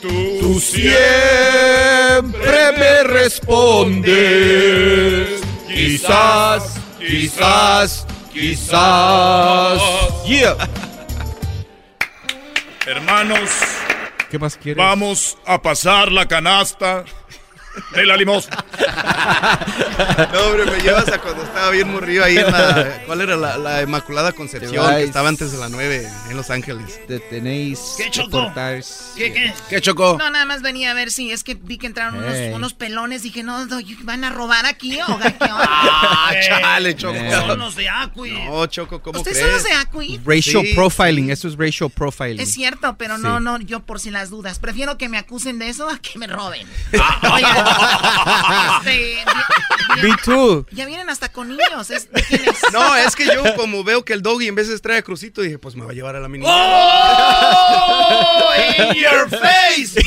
[0.00, 1.02] Tú siempre
[2.78, 4.10] me respondes.
[5.68, 6.62] Quizás,
[6.98, 9.80] quizás, quizás.
[10.26, 10.56] Yeah.
[12.86, 13.50] Hermanos,
[14.76, 17.04] Vamos a pasar la canasta
[17.94, 18.64] de la limosna.
[20.32, 23.02] No, hombre, me llevas a cuando estaba bien morrido ahí en la...
[23.06, 24.94] ¿Cuál era la, la Inmaculada Concepción?
[24.94, 27.06] Que estaba antes de la 9 en Los Ángeles.
[27.06, 28.82] Te tenéis ¿Qué, cortar.
[29.16, 29.52] ¿Qué, qué?
[29.68, 30.16] ¿Qué chocó?
[30.18, 33.22] No, nada más venía a ver si es que vi que entraron unos, unos pelones.
[33.22, 35.34] Dije, no, no, ¿van a robar aquí o qué?
[35.40, 37.18] Ah, chale, Choco.
[37.30, 38.30] Son los de Acui.
[38.44, 39.50] No, Choco, ¿cómo ¿Ustedes crees?
[39.50, 40.20] son los de Acui?
[40.24, 42.40] Racial Sí, profiling, eso es racial profiling.
[42.40, 43.44] Es cierto, pero no, Sí.
[43.44, 44.58] no, yo por si las dudas.
[44.58, 46.66] Prefiero que me acusen de eso a que me roben.
[46.98, 47.59] Ah.
[47.60, 49.16] Este,
[50.02, 50.66] Me too.
[50.70, 51.90] ya vienen hasta con niños.
[51.90, 52.60] ¿es- ¿De quién es?
[52.72, 55.42] No, es que yo como veo que el doggy en vez de traer a Crucito,
[55.42, 56.44] dije, pues me va a llevar a la mini.
[56.48, 58.50] ¡Oh!
[58.78, 60.00] ¡In your face!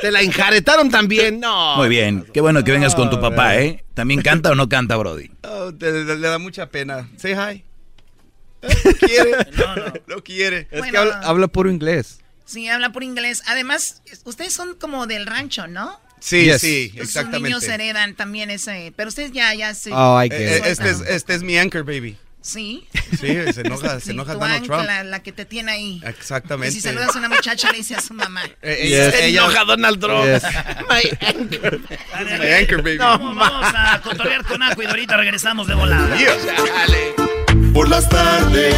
[0.00, 1.40] ¿Te la enjaretaron también?
[1.40, 1.76] No.
[1.76, 2.26] Muy bien.
[2.32, 3.84] Qué bueno que vengas con tu papá, ¿eh?
[3.94, 5.30] ¿También canta o no canta, Brody?
[5.42, 7.08] Oh, te- le, le da mucha pena.
[7.16, 7.64] Say hi.
[8.64, 9.30] No quiere.
[9.58, 9.92] No, no.
[10.06, 10.68] No quiere.
[10.70, 12.20] Es que habla puro inglés.
[12.44, 13.42] Sí, habla por inglés.
[13.46, 15.98] Además, ustedes son como del rancho, ¿no?
[16.20, 16.60] Sí, Yes.
[16.62, 17.48] sí, Sus exactamente.
[17.48, 18.92] niños heredan también ese.
[18.96, 19.92] Pero ustedes ya, ya se.
[19.92, 20.64] Oh, I Eh, get eh, it.
[20.66, 22.16] este, es, este es mi anchor, baby.
[22.40, 22.86] Sí.
[23.18, 24.86] Sí, se enoja, se Sí, enoja tu Donald ancla, Trump.
[24.88, 26.02] La, la que te tiene ahí.
[26.04, 26.74] Exactamente.
[26.74, 28.42] si saludas a una muchacha le dice a su mamá.
[28.60, 30.24] Eh, Se enoja Donald Trump.
[30.26, 30.42] Yes.
[30.90, 31.80] My anchor.
[32.12, 32.98] Dale, my anchor, baby.
[32.98, 36.14] Vamos, vamos a cotorrear con Acui y ahorita regresamos de volada.
[36.18, 37.33] Chale.
[37.74, 38.72] Por las tardes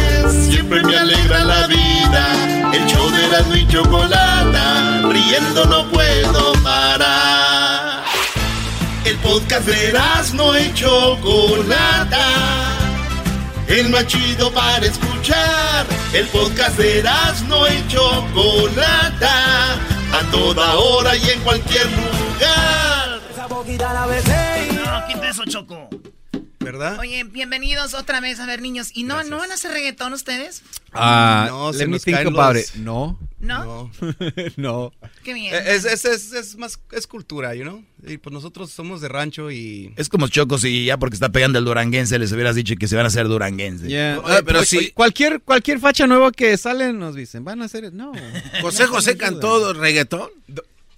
[0.49, 2.73] siempre me alegra la vida.
[2.73, 8.03] El show de la y chocolata, riendo no puedo parar.
[9.05, 9.93] El podcast de
[10.33, 12.25] no y chocolata.
[13.67, 15.85] El más chido para escuchar.
[16.11, 17.03] El podcast de
[17.47, 19.73] no y chocolata.
[20.11, 23.19] A toda hora y en cualquier lugar.
[24.73, 25.87] No, quita eso, Choco.
[26.59, 26.97] ¿Verdad?
[26.99, 28.89] Oye, bienvenidos otra vez a ver, niños.
[28.93, 30.63] ¿Y no, no van a hacer reggaetón ustedes?
[30.91, 32.75] Ah, No, se nos caen los-.
[32.77, 33.19] No.
[33.39, 33.63] ¿No?
[33.63, 33.91] No.
[34.57, 34.91] no.
[35.23, 35.53] Qué bien.
[35.53, 37.83] Eh, Es, es, es, es más, es cultura, you know?
[38.05, 39.93] Y pues nosotros somos de rancho y...
[39.97, 42.95] Es como Choco si ya porque está pegando el duranguense les hubieras dicho que se
[42.95, 43.27] van a hacer.
[43.27, 44.19] Yeah.
[44.23, 44.91] Oye, Ah, pero sí.
[44.95, 47.93] Cualquier, cualquier facha nueva que sale nos dicen, van a hacer...
[47.93, 48.11] No.
[48.61, 50.29] José José cantó reggaetón.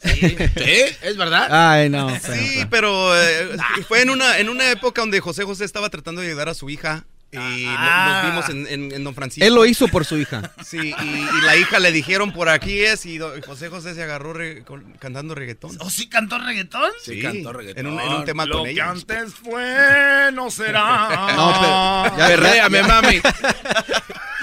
[0.03, 0.37] Sí,
[1.01, 1.47] es verdad.
[1.51, 2.09] Ay, no.
[2.19, 3.49] Sí, pero eh,
[3.87, 6.69] fue en una, en una época donde José José estaba tratando de ayudar a su
[6.69, 8.21] hija y Ah.
[8.23, 9.45] nos vimos en, en- en Don Francisco.
[9.45, 10.51] Él lo hizo por su hija.
[10.65, 11.03] Sí, y,
[11.37, 14.63] y la hija le dijeron por aquí es y do- José José se agarró re-
[14.63, 15.77] con- cantando reggaetón.
[15.79, 16.89] ¿Oh, sí cantó reggaetón?
[17.03, 17.85] Sí, cantó reggaetón.
[17.85, 18.89] En un, en un tema Lo con que ella.
[18.89, 21.33] antes fue, no será.
[21.35, 22.17] No, pero...
[22.17, 23.21] ya- Perréame, mami.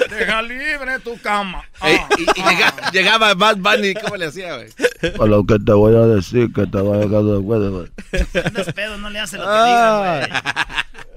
[0.09, 1.65] Deja libre tu cama.
[1.83, 4.69] Ey, y, y llega- llegaba Bad Bunny, ¿cómo le hacía, güey?
[5.21, 7.89] A lo que te voy a decir, que te voy a dejar de güey.
[8.45, 10.21] Andas pedo, no le hace lo que Ah.
[10.27, 10.67] digas, güey.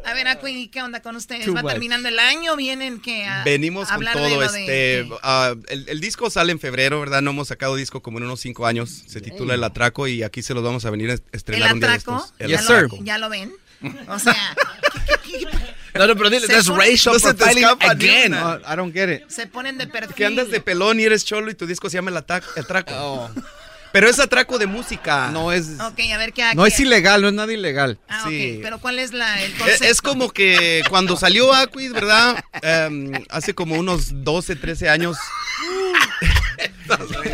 [0.06, 1.46] A ver, Acui, ¿qué onda con ustedes?
[1.46, 1.72] Too ¿Va much.
[1.72, 2.56] terminando el año?
[2.56, 4.60] ¿Vienen que a Venimos con hablar de todo este.
[4.72, 7.22] de- ah, el, el disco sale en febrero, ¿verdad?
[7.22, 8.90] No hemos sacado disco como en unos cinco años.
[9.08, 11.80] Se titula El Atraco y aquí se los vamos a venir a ¿El estrenar un
[11.80, 12.18] día de atraco?
[12.26, 12.34] estos.
[12.40, 13.04] El ¿Ya, Yes, lo, sir.
[13.04, 13.54] ¿Ya lo ven?
[14.08, 14.36] O sea,
[15.06, 18.32] ¿qué- qué- qué- No, no, pero dile, that's pone- racial No se te profiling again.
[18.32, 19.30] No, I don't get it.
[19.30, 20.16] se ponen de perfil.
[20.16, 22.64] Que andas de pelón y eres cholo y tu disco se llama El, Ata- El
[22.64, 22.94] Atraco.
[22.96, 23.30] Oh.
[23.92, 25.30] Pero es atraco de música.
[25.32, 25.80] No es...
[25.80, 27.98] Ok, a ver qué No qué- es ilegal, no es nada ilegal.
[28.08, 28.56] Ah, Sí.
[28.58, 28.62] ok.
[28.64, 29.84] Pero ¿cuál es la, el Es, concepto?
[29.86, 32.44] es como que cuando salió Aquid, ¿verdad?
[32.62, 35.18] Em, hace como unos 12, 13 años.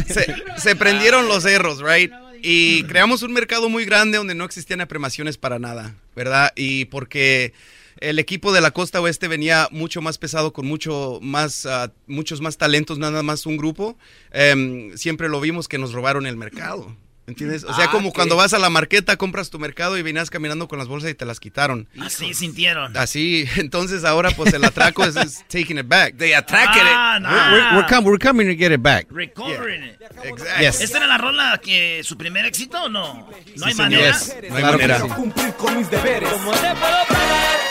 [0.08, 2.12] se, se prendieron los cerros, ¿right?
[2.41, 6.52] Y creamos un mercado muy grande donde no existían apremaciones para nada, ¿verdad?
[6.56, 7.54] Y porque
[7.99, 12.41] el equipo de la costa oeste venía mucho más pesado con mucho más, ah, muchos
[12.41, 13.97] más talentos, nada más un grupo,
[14.31, 16.95] em, siempre lo vimos que nos robaron el mercado.
[17.27, 17.63] ¿Entiendes?
[17.63, 18.15] O sea, Ah, como ok.
[18.17, 21.15] cuando vas a la marqueta, compras tu mercado y venías caminando con las bolsas y
[21.15, 21.89] te las quitaron.
[21.99, 22.95] Así sintieron.
[22.95, 25.15] Así, entonces ahora pues el atraco es,
[25.47, 26.15] taking it back.
[26.17, 27.23] They attracked Ah, it.
[27.23, 27.29] no.
[27.29, 29.08] We're, we're, com- we're coming to get it back.
[29.10, 29.99] Recovering it.
[30.23, 30.65] Exactly.
[30.67, 30.81] Yes.
[30.81, 33.27] ¿Esta era la rola que su primer éxito o no?
[33.55, 33.77] No hay señor.
[33.77, 34.12] manera.
[34.13, 34.36] Yes.
[34.47, 34.99] No hay Claro manera.
[35.01, 35.08] sí.
[35.08, 36.29] Cumplir con mis deberes.
[36.31, 36.75] ¿Cómo te puedo
[37.10, 37.64] pagar?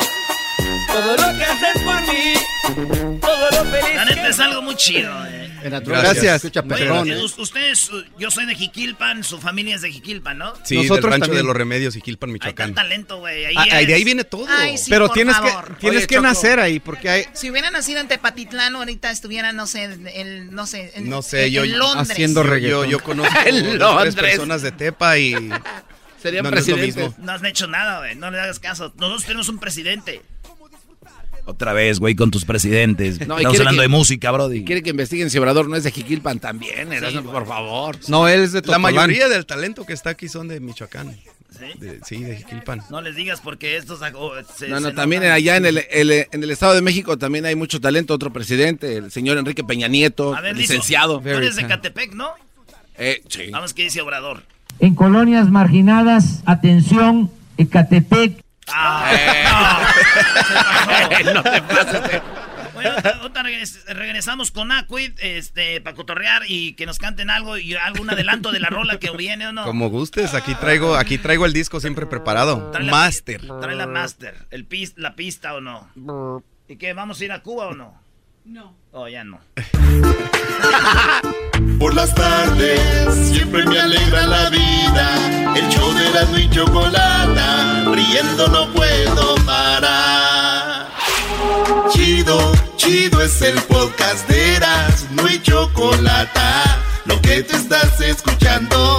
[0.94, 3.18] Todo lo que haces por mí.
[3.20, 3.96] Todo lo feliz.
[3.96, 5.40] La neta es algo muy chido, eh.
[5.64, 6.44] Gracias.
[6.90, 10.52] Oye, us- ustedes, uh, yo soy de Jiquilpan, su familia es de Jiquilpan, ¿no?
[10.62, 11.42] Sí, Nosotros del rancho también.
[11.42, 12.74] de los remedios y Quilpan, Hay Michoacán.
[12.74, 13.46] tan talento, güey.
[13.46, 14.46] Ahí, Ah, es- de ahí viene todo.
[14.48, 15.68] Ay, sí, Pero por tienes favor.
[15.68, 16.26] que, tienes Oye, que Choco.
[16.28, 17.24] nacer ahí, porque hay...
[17.32, 21.46] Si hubiera nacido en Tepatitlán, ahorita estuviera, no sé, el, no sé, en, No sé,
[21.46, 22.10] en- yo- en Londres.
[22.10, 22.88] haciendo Yo, yo, reggaetón.
[22.90, 25.32] yo conozco En tres personas de Tepa y
[26.22, 27.18] Serían No, no presidentes.
[27.18, 28.14] No has hecho nada, güey.
[28.16, 28.92] No le hagas caso.
[28.96, 30.20] Nosotros tenemos un presidente.
[31.46, 33.18] Otra vez, güey, con tus presidentes.
[33.26, 34.64] No, y Estamos hablando que- de música, brody.
[34.64, 37.98] Quiere que investiguen si Obrador no es de Jiquilpan también, Erasmo, por favor.
[38.08, 38.82] No, él es de la Tototlán.
[38.94, 41.14] mayoría del talento que está aquí son de Michoacán.
[41.50, 41.78] ¿Sí?
[41.78, 42.80] De- sí, de Jiquilpan.
[42.90, 44.00] No les digas porque estos...
[44.14, 47.16] oh, se- No, se no, también allá en el, el- en el Estado de México
[47.18, 48.14] también hay mucho talento.
[48.14, 51.20] Otro presidente, el señor Enrique Peña Nieto, A ver, Lizo, licenciado.
[51.20, 52.30] Tú eres de Catepec, ¿no?
[52.98, 53.50] Eh, sí.
[53.52, 54.42] Vamos, ¿qué dice Obrador?
[54.80, 58.43] en colonias marginadas, atención, Ecatepec.
[61.34, 62.22] no te pases.
[62.74, 62.90] Bueno,
[63.20, 68.10] ahorita regres- regresamos con Aquid este, para cotorrear y que nos canten algo y algún
[68.10, 69.64] adelanto de la rola que viene o no.
[69.64, 72.70] Como gustes, aquí traigo, aquí traigo el disco siempre preparado.
[72.72, 73.42] Trae la- Master.
[73.60, 76.42] Trae la master, el pis, la pista o no.
[76.68, 76.92] ¿Y qué?
[76.94, 78.02] ¿Vamos a ir a Cuba o no?
[78.44, 78.74] No.
[78.92, 79.40] Oh, ya no.
[81.78, 82.78] Por las tardes
[83.32, 85.54] siempre me alegra la vida.
[85.56, 90.88] El show de Erasmo y Chocolata, riendo no puedo parar.
[91.90, 96.82] Chido, chido es el podcast de Erasmo y Chocolata.
[97.06, 98.98] Lo que te estás escuchando,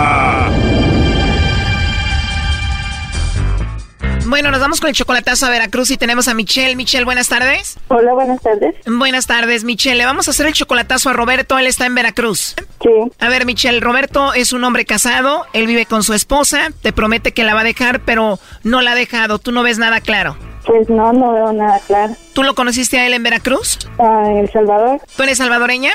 [4.31, 6.77] Bueno, nos vamos con el chocolatazo a Veracruz y tenemos a Michelle.
[6.77, 7.77] Michelle, buenas tardes.
[7.89, 8.75] Hola, buenas tardes.
[8.85, 9.97] Buenas tardes, Michelle.
[9.97, 11.59] Le vamos a hacer el chocolatazo a Roberto.
[11.59, 12.55] Él está en Veracruz.
[12.81, 12.89] Sí.
[13.19, 15.45] A ver, Michelle, Roberto es un hombre casado.
[15.51, 16.69] Él vive con su esposa.
[16.81, 19.37] Te promete que la va a dejar, pero no la ha dejado.
[19.37, 20.37] Tú no ves nada claro.
[20.65, 22.15] Pues no, no veo nada claro.
[22.31, 23.79] ¿Tú lo conociste a él en Veracruz?
[23.99, 25.01] Ah, en El Salvador.
[25.17, 25.91] ¿Tú eres salvadoreña?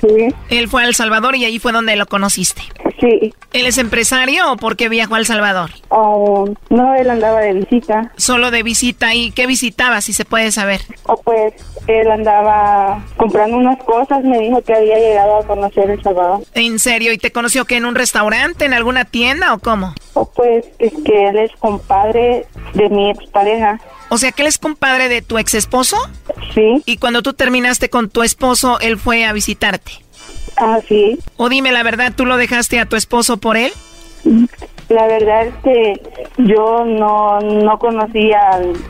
[0.00, 0.34] Sí.
[0.50, 2.62] Él fue a El Salvador y ahí fue donde lo conociste.
[3.00, 3.32] Sí.
[3.52, 5.70] ¿Él es empresario o por qué viajó a El Salvador?
[5.88, 8.12] Oh, no, él andaba de visita.
[8.16, 9.14] Solo de visita.
[9.14, 10.80] ¿Y qué visitaba, si se puede saber?
[11.04, 11.54] O pues
[11.86, 16.42] él andaba comprando unas cosas, me dijo que había llegado a conocer El Salvador.
[16.54, 17.12] ¿En serio?
[17.12, 19.94] ¿Y te conoció que en un restaurante, en alguna tienda o cómo?
[20.14, 23.80] O pues es que él es compadre de mi expareja.
[24.08, 25.96] O sea, que él es compadre de tu ex esposo.
[26.54, 26.82] Sí.
[26.86, 29.32] Y cuando tú terminaste con tu esposo, él fue a
[30.56, 31.18] Ah, sí.
[31.36, 33.72] O dime la verdad, ¿tú lo dejaste a tu esposo por él?
[34.88, 36.00] La verdad es que
[36.38, 38.38] yo no, no conocía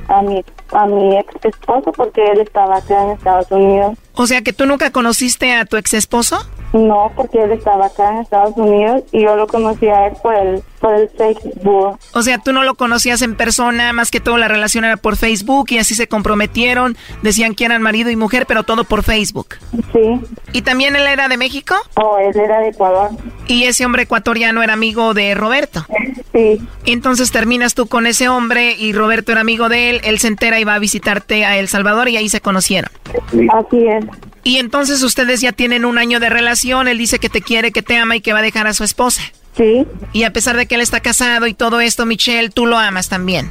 [0.08, 3.96] a, mi, a mi ex esposo porque él estaba acá en Estados Unidos.
[4.14, 6.38] O sea, que tú nunca conociste a tu ex esposo.
[6.76, 10.34] No, porque él estaba acá en Estados Unidos y yo lo conocí a él por
[10.34, 11.98] el, por el Facebook.
[12.12, 15.16] O sea, tú no lo conocías en persona, más que todo la relación era por
[15.16, 19.56] Facebook y así se comprometieron, decían que eran marido y mujer, pero todo por Facebook.
[19.92, 20.20] Sí.
[20.52, 21.74] ¿Y también él era de México?
[21.94, 23.10] Oh, él era de Ecuador.
[23.46, 25.86] ¿Y ese hombre ecuatoriano era amigo de Roberto?
[26.34, 26.60] Sí.
[26.84, 30.60] Entonces terminas tú con ese hombre y Roberto era amigo de él, él se entera
[30.60, 32.90] y va a visitarte a El Salvador y ahí se conocieron.
[33.54, 34.04] Así es.
[34.46, 37.82] Y entonces ustedes ya tienen un año de relación, él dice que te quiere, que
[37.82, 39.20] te ama y que va a dejar a su esposa.
[39.56, 39.84] Sí.
[40.12, 43.08] Y a pesar de que él está casado y todo esto, Michelle, tú lo amas
[43.08, 43.50] también.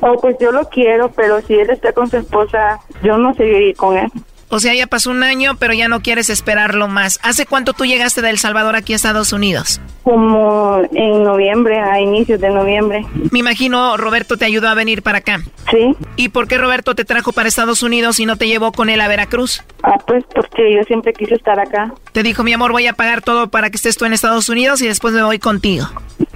[0.00, 3.74] Oh, pues yo lo quiero, pero si él está con su esposa, yo no seguiría
[3.74, 4.10] con él.
[4.48, 7.18] O sea, ya pasó un año, pero ya no quieres esperarlo más.
[7.22, 9.80] ¿Hace cuánto tú llegaste de El Salvador aquí a Estados Unidos?
[10.02, 13.06] Como en noviembre, a inicios de noviembre.
[13.30, 15.40] Me imagino Roberto te ayudó a venir para acá.
[15.70, 15.96] Sí.
[16.16, 19.00] ¿Y por qué Roberto te trajo para Estados Unidos y no te llevó con él
[19.00, 19.62] a Veracruz?
[19.82, 21.92] Ah, pues porque yo siempre quise estar acá.
[22.12, 24.82] Te dijo, mi amor, voy a pagar todo para que estés tú en Estados Unidos
[24.82, 25.86] y después me voy contigo.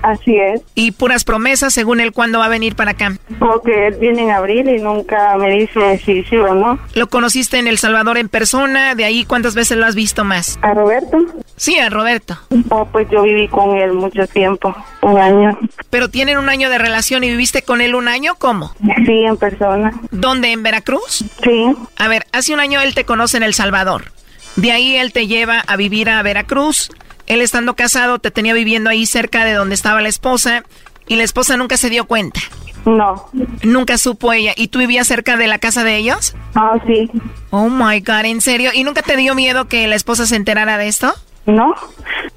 [0.03, 0.63] Así es.
[0.75, 3.17] Y puras promesas según él cuándo va a venir para acá.
[3.39, 6.79] Porque él viene en abril y nunca me dice si sí o no.
[6.95, 8.95] ¿Lo conociste en El Salvador en persona?
[8.95, 10.59] ¿De ahí cuántas veces lo has visto más?
[10.63, 11.19] ¿A Roberto?
[11.57, 12.39] Sí, a Roberto.
[12.71, 15.59] Oh, pues yo viví con él mucho tiempo, un año.
[15.91, 18.37] ¿Pero tienen un año de relación y viviste con él un año?
[18.37, 18.73] ¿Cómo?
[19.05, 19.93] Sí, en persona.
[20.11, 20.53] ¿Dónde?
[20.53, 21.25] ¿En Veracruz?
[21.43, 21.75] Sí.
[21.97, 24.13] A ver, hace un año él te conoce en El Salvador.
[24.57, 26.91] De ahí él te lleva a vivir a Veracruz.
[27.27, 30.65] Él estando casado te tenía viviendo ahí cerca de donde estaba la esposa
[31.07, 32.41] y la esposa nunca se dio cuenta.
[32.89, 33.27] No.
[33.63, 34.53] Nunca supo ella.
[34.57, 36.35] ¿Y tú vivías cerca de la casa de ellos?
[36.55, 37.11] Ah, sí.
[37.51, 38.71] Oh my God, ¿en serio?
[38.73, 41.13] ¿Y nunca te dio miedo que la esposa se enterara de esto?
[41.45, 41.75] No.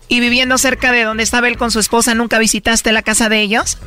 [0.10, 3.40] ¿Y viviendo cerca de donde estaba él con su esposa, nunca visitaste la casa de
[3.42, 3.78] ellos?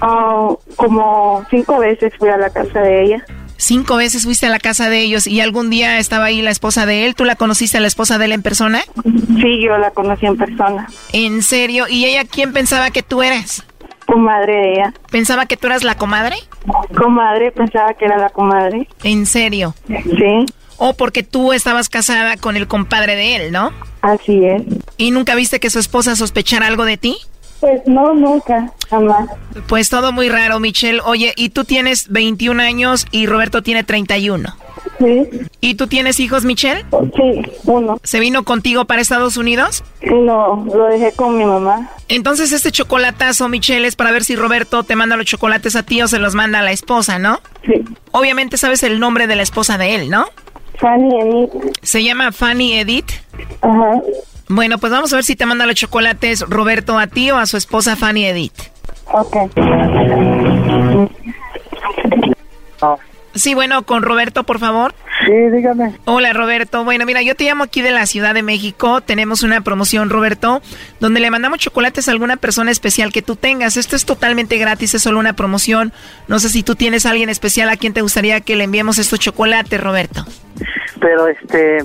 [0.00, 3.24] Oh, como cinco veces fui a la casa de ella.
[3.56, 6.86] Cinco veces fuiste a la casa de ellos y algún día estaba ahí la esposa
[6.86, 7.14] de él.
[7.14, 8.82] ¿Tú la conociste a la esposa de él en persona?
[9.04, 10.88] Sí, yo la conocí en persona.
[11.12, 11.86] ¿En serio?
[11.88, 13.64] ¿Y ella quién pensaba que tú eras?
[14.06, 14.94] Comadre de ella.
[15.10, 16.36] ¿Pensaba que tú eras la comadre?
[16.96, 18.88] Comadre, pensaba que era la comadre.
[19.02, 19.74] ¿En serio?
[19.88, 20.46] Sí.
[20.76, 23.72] O porque tú estabas casada con el compadre de él, ¿no?
[24.02, 24.62] Así es.
[24.96, 27.16] ¿Y nunca viste que su esposa sospechara algo de ti?
[27.64, 29.26] Pues no, nunca, jamás.
[29.68, 31.00] Pues todo muy raro, Michelle.
[31.02, 34.54] Oye, y tú tienes 21 años y Roberto tiene 31.
[34.98, 35.28] Sí.
[35.62, 36.84] ¿Y tú tienes hijos, Michelle?
[37.16, 37.98] Sí, uno.
[38.02, 39.82] ¿Se vino contigo para Estados Unidos?
[40.02, 41.88] No, lo dejé con mi mamá.
[42.08, 46.02] Entonces este chocolatazo, Michelle, es para ver si Roberto te manda los chocolates a ti
[46.02, 47.40] o se los manda a la esposa, ¿no?
[47.64, 47.82] Sí.
[48.10, 50.26] Obviamente sabes el nombre de la esposa de él, ¿no?
[50.78, 51.50] Fanny Edith.
[51.80, 53.10] ¿Se llama Fanny Edith?
[53.62, 54.02] Ajá.
[54.48, 57.46] Bueno, pues vamos a ver si te manda los chocolates Roberto a ti o a
[57.46, 58.52] su esposa Fanny Edith.
[59.12, 59.36] Ok.
[63.34, 64.94] Sí, bueno, con Roberto, por favor.
[65.26, 65.94] Sí, dígame.
[66.04, 66.84] Hola, Roberto.
[66.84, 69.00] Bueno, mira, yo te llamo aquí de la Ciudad de México.
[69.00, 70.62] Tenemos una promoción, Roberto,
[71.00, 73.76] donde le mandamos chocolates a alguna persona especial que tú tengas.
[73.76, 75.92] Esto es totalmente gratis, es solo una promoción.
[76.28, 78.98] No sé si tú tienes a alguien especial a quien te gustaría que le enviemos
[78.98, 80.24] estos chocolates, Roberto.
[81.04, 81.80] Pero este,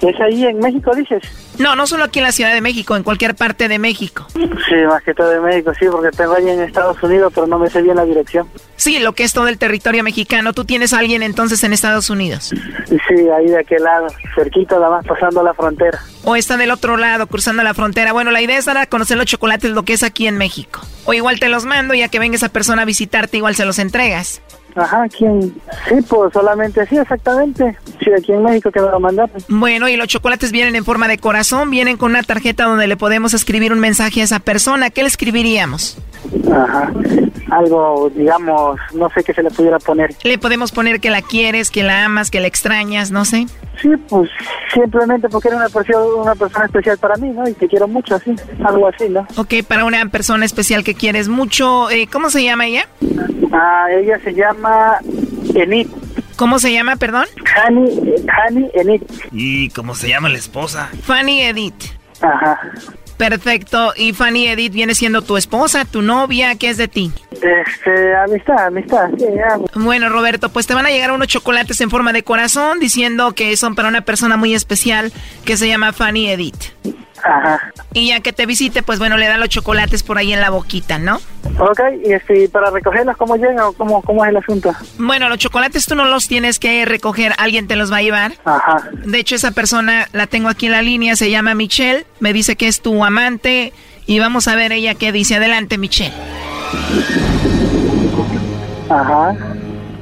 [0.00, 1.22] ¿es ahí en México, dices?
[1.58, 4.26] No, no solo aquí en la Ciudad de México, en cualquier parte de México.
[4.32, 7.58] Sí, más que todo de México, sí, porque tengo ahí en Estados Unidos, pero no
[7.58, 8.48] me sé bien la dirección.
[8.76, 10.54] Sí, lo que es todo el territorio mexicano.
[10.54, 12.54] ¿Tú tienes a alguien entonces en Estados Unidos?
[12.88, 16.00] Sí, ahí de aquel lado, cerquita, nada más pasando la frontera.
[16.24, 18.14] O está del otro lado, cruzando la frontera.
[18.14, 20.80] Bueno, la idea es dar a conocer los chocolates, lo que es aquí en México.
[21.04, 23.78] O igual te los mando, ya que venga esa persona a visitarte, igual se los
[23.78, 24.40] entregas.
[24.76, 25.54] Ajá, ¿quién?
[25.88, 27.76] Sí, pues solamente sí, exactamente.
[28.02, 29.30] Sí, aquí en México que me lo mandaron.
[29.48, 32.96] Bueno, y los chocolates vienen en forma de corazón, vienen con una tarjeta donde le
[32.96, 34.90] podemos escribir un mensaje a esa persona.
[34.90, 35.98] ¿Qué le escribiríamos?
[36.52, 36.92] Ajá.
[37.50, 40.14] Algo, digamos, no sé qué se le pudiera poner.
[40.22, 43.46] Le podemos poner que la quieres, que la amas, que la extrañas, no sé.
[43.80, 44.30] Sí, pues
[44.72, 47.48] simplemente porque era una persona, una persona especial para mí, ¿no?
[47.48, 49.26] Y te quiero mucho, así, algo así, ¿no?
[49.36, 52.88] Ok, para una persona especial que quieres mucho, eh, ¿cómo se llama ella?
[53.52, 54.98] Ah, ella se llama
[55.54, 55.88] Enid.
[56.36, 57.26] ¿Cómo se llama, perdón?
[57.56, 59.02] Hani, Hani Enid.
[59.30, 60.88] ¿Y cómo se llama la esposa?
[61.02, 61.84] Fanny Edith.
[62.20, 62.58] Ajá.
[63.16, 63.92] Perfecto.
[63.96, 66.56] ¿Y Fanny Edith viene siendo tu esposa, tu novia?
[66.56, 67.12] ¿Qué es de ti?
[67.32, 69.66] Este, amistad, amistad, sí, amo.
[69.74, 73.56] Bueno, Roberto, pues te van a llegar unos chocolates en forma de corazón diciendo que
[73.56, 75.12] son para una persona muy especial
[75.44, 76.72] que se llama Fanny Edith.
[77.24, 77.72] Ajá.
[77.94, 80.50] Y ya que te visite, pues bueno, le dan los chocolates por ahí en la
[80.50, 81.16] boquita, ¿no?
[81.58, 84.72] Ok, y este, para recogerlos, ¿cómo llegan o cómo, cómo es el asunto?
[84.98, 88.32] Bueno, los chocolates tú no los tienes que recoger, alguien te los va a llevar.
[88.44, 88.90] Ajá.
[89.04, 92.56] De hecho, esa persona la tengo aquí en la línea, se llama Michelle, me dice
[92.56, 93.72] que es tu amante
[94.06, 95.36] y vamos a ver ella qué dice.
[95.36, 96.14] Adelante, Michelle.
[98.90, 99.30] Ajá.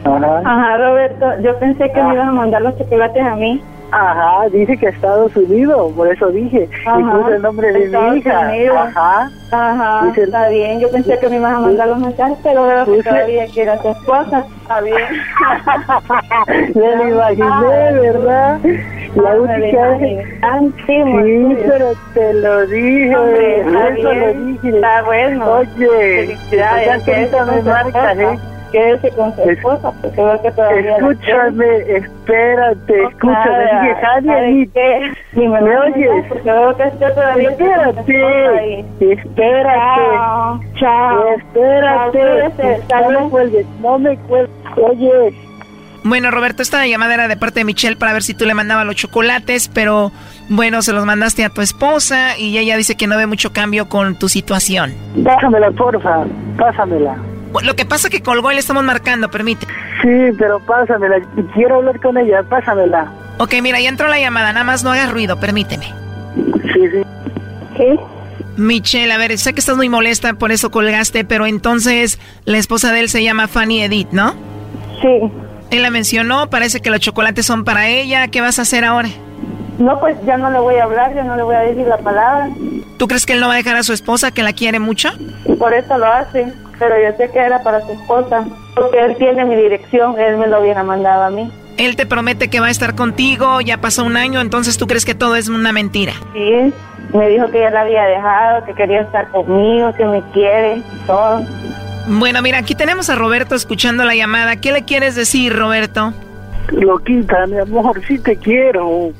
[0.05, 0.39] Ajá.
[0.45, 3.62] Ajá, Roberto, yo pensé que me iban a mandar los chocolates a mí.
[3.93, 6.66] Ajá, dice que Estados Unidos, por eso dije.
[6.84, 8.40] Y Ajá, puse el nombre de Estados mi hija.
[8.40, 8.78] Unidos.
[8.97, 9.30] Ajá.
[9.53, 10.80] Ajá, Dice- está bien.
[10.80, 13.76] Yo pensé que me iban a mandar los mensajes, pero veo que todavía que era
[13.82, 14.45] tu esposa.
[14.62, 14.97] Está bien.
[16.74, 18.59] Me lo imaginé, ¿verdad?
[19.14, 20.01] La Ah, única vez.
[20.01, 20.24] imaginé.
[20.86, 23.14] Sí, pero te lo dije.
[23.16, 24.68] Hombre, está eso bien, lo dije.
[24.70, 25.53] está bueno.
[25.53, 25.88] Oye,
[26.26, 28.18] Felicidades, ya que ahorita me marcas.
[28.18, 28.38] ¿eh?
[28.73, 33.64] Quédese con su esposa, porque veo que todavía Escúchame, espérate, escúchame.
[33.64, 34.66] Nada, Dije, Jani, ¿sabe ahí.
[34.75, 35.12] qué?
[35.35, 36.25] Ni me ¿Me oyes?
[36.29, 40.01] Porque veo que usted todavía Espérate, espérate.
[40.16, 41.29] Chao, chao.
[41.37, 42.83] Espérate.
[42.91, 44.51] No me cuelgues, no me cuelgues.
[44.77, 45.35] Oye,
[46.05, 48.87] Bueno, Roberto, esta llamada era de parte de Michelle para ver si tú le mandabas
[48.87, 50.11] los chocolates, pero
[50.49, 53.89] bueno, se los mandaste a tu esposa y ella dice que no ve mucho cambio
[53.89, 54.93] con tu situación.
[55.25, 56.25] pásamela, porfa,
[56.59, 57.14] pásamela.
[57.62, 59.66] Lo que pasa que colgó y le estamos marcando, permite.
[60.03, 61.16] Sí, pero pásamela.
[61.55, 63.12] Quiero hablar con ella, pásamela.
[63.38, 65.86] Ok, mira, ya entró la llamada, nada más no hagas ruido, permíteme.
[66.72, 67.03] Sí, sí.
[67.76, 67.98] ¿Qué?
[68.57, 72.92] Michelle, a ver, sé que estás muy molesta, por eso colgaste, pero entonces la esposa
[72.92, 74.34] de él se llama Fanny Edith, ¿no?
[75.00, 75.32] Sí.
[75.70, 79.09] Él la mencionó, parece que los chocolates son para ella, ¿qué vas a hacer ahora?
[79.78, 81.96] No, pues ya no le voy a hablar, ya no le voy a decir la
[81.96, 82.50] palabra.
[82.98, 85.09] ¿Tú crees que él no va a dejar a su esposa, que la quiere mucho?
[85.59, 86.53] Por eso lo hace.
[86.83, 88.45] Pero yo sé que era para su esposa.
[88.74, 91.49] Porque él tiene mi dirección, él me lo hubiera mandado a mí.
[91.76, 95.05] Él te promete que va a estar contigo, ya pasó un año, entonces tú crees
[95.05, 96.12] que todo es una mentira.
[96.33, 96.72] Sí,
[97.14, 101.43] me dijo que ya la había dejado, que quería estar conmigo, que me quiere, todo.
[102.09, 104.57] Bueno, mira, aquí tenemos a Roberto escuchando la llamada.
[104.57, 106.12] ¿Qué le quieres decir, Roberto?
[106.72, 109.12] Loquita, mi amor, sí te quiero.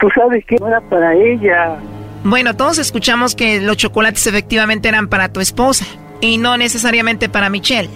[0.00, 1.76] Tú sabes que no era para ella.
[2.24, 5.84] Bueno, todos escuchamos que los chocolates efectivamente eran para tu esposa
[6.22, 7.90] y no necesariamente para Michelle.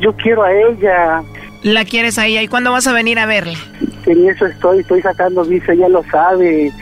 [0.00, 1.22] Yo quiero a ella.
[1.62, 2.40] La quieres a ella.
[2.40, 3.58] ¿Y cuándo vas a venir a verla?
[4.06, 6.72] En eso estoy, estoy sacando visa, ella lo sabe.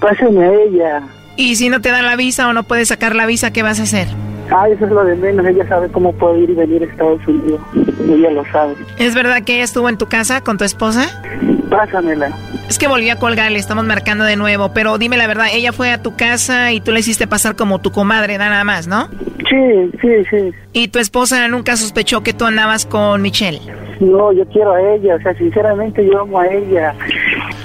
[0.00, 1.02] Pásame a ella.
[1.36, 3.78] Y si no te dan la visa o no puedes sacar la visa, ¿qué vas
[3.80, 4.08] a hacer?
[4.50, 5.46] Ah, eso es lo de menos.
[5.46, 7.60] Ella sabe cómo puedo ir y venir a Estados Unidos.
[8.08, 8.74] Ella lo sabe.
[8.98, 11.22] ¿Es verdad que ella estuvo en tu casa con tu esposa?
[11.70, 12.30] Pásamela.
[12.68, 15.72] Es que volví a colgar, le estamos marcando de nuevo, pero dime la verdad, ella
[15.72, 19.08] fue a tu casa y tú le hiciste pasar como tu comadre, nada más, ¿no?
[19.48, 20.52] Sí, sí, sí.
[20.72, 23.60] ¿Y tu esposa nunca sospechó que tú andabas con Michelle?
[24.00, 26.94] no, yo quiero a ella, o sea, sinceramente yo amo a ella.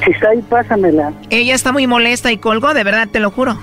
[0.03, 1.13] Si está ahí, pásamela.
[1.29, 3.57] Ella está muy molesta y colgó, de verdad, te lo juro.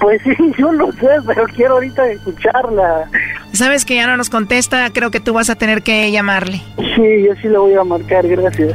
[0.00, 3.08] Pues sí, yo lo sé, pero quiero ahorita escucharla.
[3.52, 6.60] Sabes que ya no nos contesta, creo que tú vas a tener que llamarle.
[6.76, 8.74] Sí, yo sí lo voy a marcar, gracias.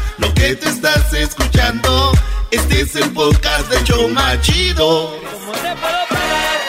[0.21, 2.11] Lo que te estás escuchando,
[2.51, 5.19] este es el podcast de Choma Chido.
[5.19, 6.59] ¿Cómo te puedo pagar?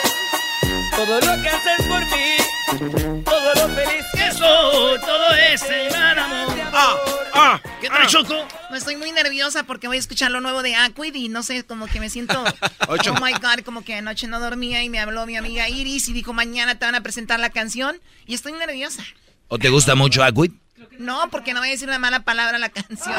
[0.95, 6.57] Todo lo que haces por mí, todo lo feliz que Eso, todo ese gran amor.
[6.73, 6.95] Ah,
[7.35, 8.33] ah, ¿Qué tal, Choco?
[8.71, 11.63] No estoy muy nerviosa porque voy a escuchar lo nuevo de Aquid y no sé,
[11.63, 12.43] como que me siento.
[12.87, 13.13] Ocho.
[13.15, 16.13] Oh my God, como que anoche no dormía y me habló mi amiga Iris y
[16.13, 19.03] dijo mañana te van a presentar la canción y estoy nerviosa.
[19.47, 20.53] ¿O te gusta mucho Aquid?
[20.99, 23.13] No, porque no voy a decir una mala palabra a la canción.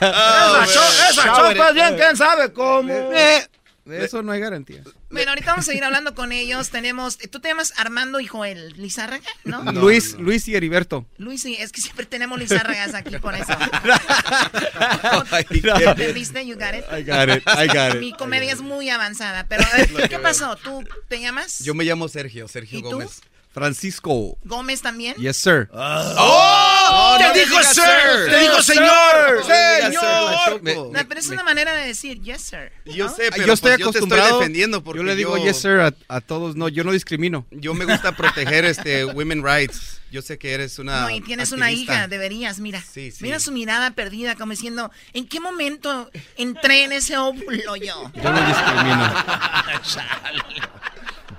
[0.00, 2.92] esa cho- esa chopa es bien, quién sabe cómo.
[2.92, 3.46] Eh,
[3.84, 4.82] de eso no hay garantía.
[5.10, 6.70] Bueno, ahorita vamos a seguir hablando con ellos.
[6.70, 9.62] Tenemos, tú te llamas Armando y Joel Lizárraga, ¿no?
[9.72, 11.06] Luis, Luis y Heriberto.
[11.18, 13.52] Luis, sí, es que siempre tenemos Lizárragas aquí por eso.
[15.86, 16.46] ¿Entendiste?
[16.46, 16.84] You got it.
[16.90, 18.00] I got it, I got it.
[18.00, 20.56] Mi comedia es muy avanzada, pero a ver, ¿qué pasó?
[20.56, 21.58] ¿Tú te llamas?
[21.60, 23.02] Yo me llamo Sergio, Sergio ¿Y tú?
[23.54, 24.36] Francisco.
[24.44, 25.14] Gómez también.
[25.16, 25.68] Yes, sir.
[25.72, 27.14] ¡Oh!
[27.18, 27.84] ¡Te no dijo digas sir!
[28.28, 29.44] ¡Te dijo señor!
[29.46, 30.62] ¡Señor!
[30.62, 32.72] Me- No, pero es una manera de decir yes, sir.
[32.84, 33.14] Yo ¿no?
[33.14, 34.38] sé, pero yo estoy pues yo te estoy acostumbrado.
[34.40, 36.56] defendiendo porque yo le digo yo- yes, sir a, a todos.
[36.56, 37.46] No, yo no discrimino.
[37.52, 40.00] Yo me gusta proteger este women rights.
[40.10, 42.80] Yo sé que eres una No, y tienes una hija, deberías, mira.
[42.80, 43.18] Sí, sí.
[43.22, 48.10] Mira su mirada perdida, como diciendo, ¿en qué momento entré en ese óvulo yo?
[48.14, 49.14] Yo no discrimino.
[49.82, 50.42] Chale.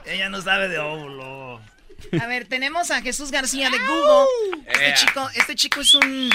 [0.06, 1.62] Ella no sabe de óvulo.
[2.22, 4.64] A ver, tenemos a Jesús García de Google.
[4.68, 4.94] Este Ea.
[4.96, 6.30] chico, este chico es un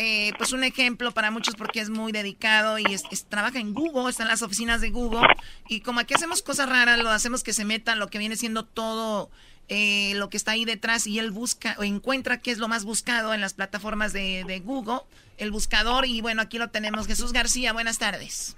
[0.00, 3.74] eh, pues un ejemplo para muchos porque es muy dedicado y es- es- trabaja en
[3.74, 5.26] Google, está en las oficinas de Google.
[5.68, 8.64] Y como aquí hacemos cosas raras, lo hacemos que se metan lo que viene siendo
[8.64, 9.28] todo
[9.70, 12.84] eh, lo que está ahí detrás y él busca o encuentra qué es lo más
[12.84, 15.00] buscado en las plataformas de, de Google,
[15.36, 16.06] el buscador.
[16.06, 17.06] Y bueno, aquí lo tenemos.
[17.06, 18.56] Jesús García, buenas tardes.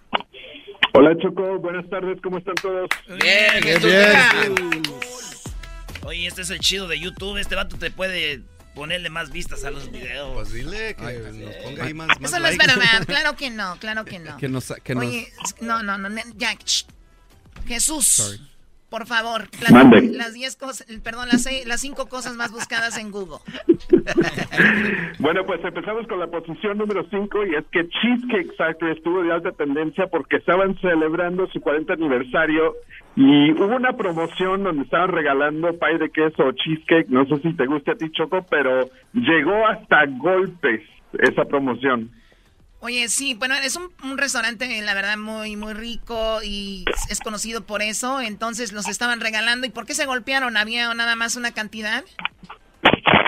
[0.93, 2.89] Hola Choco, buenas tardes, ¿cómo están todos?
[3.09, 4.83] Bien, Bien, bien.
[6.05, 7.37] Oye, este es el chido de YouTube.
[7.39, 8.43] Este vato te puede
[8.75, 10.33] ponerle más vistas a los videos.
[10.35, 11.03] Pues dile que
[11.35, 12.67] nos ponga ahí más, más Eso no es likes.
[12.79, 14.37] verdad, claro que no, claro que no.
[14.37, 16.85] Que nos- que nos- Oye, no, no, no, ya, shh.
[17.67, 18.50] Jesús, Sorry.
[18.91, 20.03] Por favor, las, Mande.
[20.11, 23.38] las diez cosas, perdón, las, seis- las cinco cosas más buscadas en Google.
[25.18, 29.32] Bueno, pues empezamos con la posición número 5 y es que Cheesecake Factory estuvo de
[29.32, 32.74] alta tendencia porque estaban celebrando su 40 aniversario
[33.16, 37.53] y hubo una promoción donde estaban regalando pay de queso o cheesecake, no sé si
[37.55, 40.80] te gusta a ti Choco, pero llegó hasta golpes
[41.18, 42.11] esa promoción.
[42.83, 47.66] Oye, sí, bueno, es un, un restaurante, la verdad, muy, muy rico y es conocido
[47.66, 48.20] por eso.
[48.20, 49.66] Entonces los estaban regalando.
[49.66, 50.57] ¿Y por qué se golpearon?
[50.57, 52.05] ¿Había nada más una cantidad?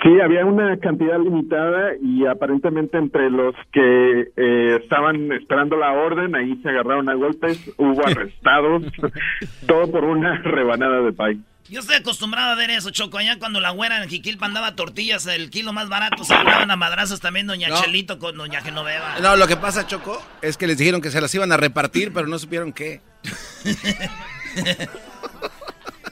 [0.02, 6.34] Sí, había una cantidad limitada y aparentemente entre los que eh, estaban esperando la orden,
[6.34, 8.82] ahí se agarraron a golpes, hubo arrestados,
[9.68, 11.40] todo por una rebanada de pay.
[11.68, 13.18] Yo estoy acostumbrado a ver eso, Choco.
[13.18, 16.76] Allá cuando la güera en Jiquilpa andaba tortillas, el kilo más barato, se agarraban a
[16.76, 17.80] madrazos también Doña No.
[17.82, 19.18] Chelito con Doña Genoveva.
[19.20, 22.12] No, lo que pasa, Choco, es que les dijeron que se las iban a repartir,
[22.12, 23.00] pero no supieron qué.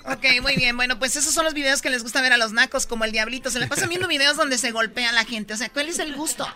[0.05, 0.77] Ok, muy bien.
[0.77, 3.13] Bueno, pues esos son los videos que les gusta ver a los nacos, como el
[3.13, 3.49] diablito.
[3.49, 5.55] Se le pasan viendo videos donde se golpea a la gente.
[5.55, 6.49] O sea, ¿cuál es el gusto?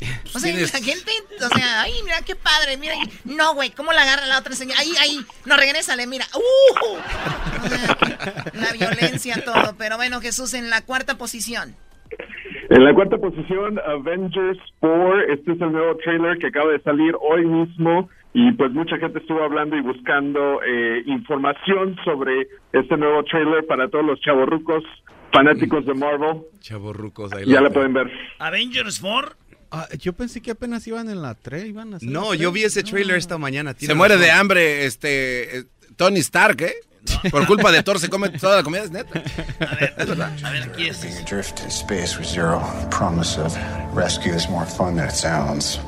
[0.34, 2.94] O sea, la gente, o sea, ay, mira qué padre, mira.
[3.24, 4.78] No, güey, ¿cómo la agarra la otra señora?
[4.80, 6.26] Ahí, ahí, no, regrésale, mira.
[6.34, 6.96] ¡Uh!
[7.64, 7.96] O sea,
[8.52, 9.74] la violencia, todo.
[9.78, 11.74] Pero bueno, Jesús, en la cuarta posición.
[12.68, 17.14] En la cuarta posición, Avengers 4, este es el nuevo trailer que acaba de salir
[17.20, 23.22] hoy mismo y pues mucha gente estuvo hablando y buscando eh, información sobre este nuevo
[23.24, 24.84] trailer para todos los chavorrucos
[25.32, 26.42] fanáticos de Marvel.
[26.60, 28.10] Chavorrucos, ahí Ya lo la pueden ver.
[28.38, 29.36] Avengers 4.
[29.78, 32.64] Ah, yo pensé que apenas iban en la 3, iban a hacer No, yo vi
[32.64, 33.74] ese trailer esta mañana.
[33.78, 34.26] Se muere razón.
[34.26, 35.64] de hambre este eh,
[35.96, 36.74] Tony Stark, ¿eh?
[37.30, 39.22] Por culpa de Thor se come toda la comida, es neta.
[39.60, 41.02] A ver, aquí es.
[41.02, 42.60] Being adrift in space with zero
[42.90, 43.54] promise of
[43.94, 45.78] rescue is more fun than it sounds.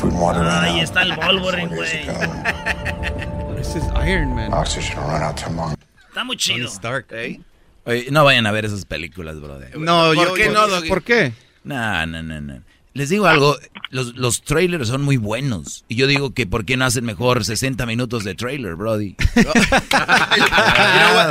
[0.00, 1.88] Food and water run Ahí está el Wolverine, güey.
[3.60, 4.52] Ese es Iron Man.
[4.52, 5.76] Oxygen will run out tomorrow.
[6.08, 6.68] Está muy chido.
[6.68, 7.06] Stark.
[7.10, 7.40] ¿Eh?
[7.84, 9.76] Oye, no vayan a ver esas películas, brother.
[9.78, 10.66] No, ¿Por yo, qué yo- no?
[10.88, 11.32] ¿Por qué?
[11.68, 12.62] No, no, no, no.
[12.94, 13.56] Les digo algo,
[13.90, 15.84] los, los trailers son muy buenos.
[15.88, 19.14] Y yo digo que ¿por qué no hacen mejor 60 minutos de trailer, brody?
[19.92, 21.28] Ah.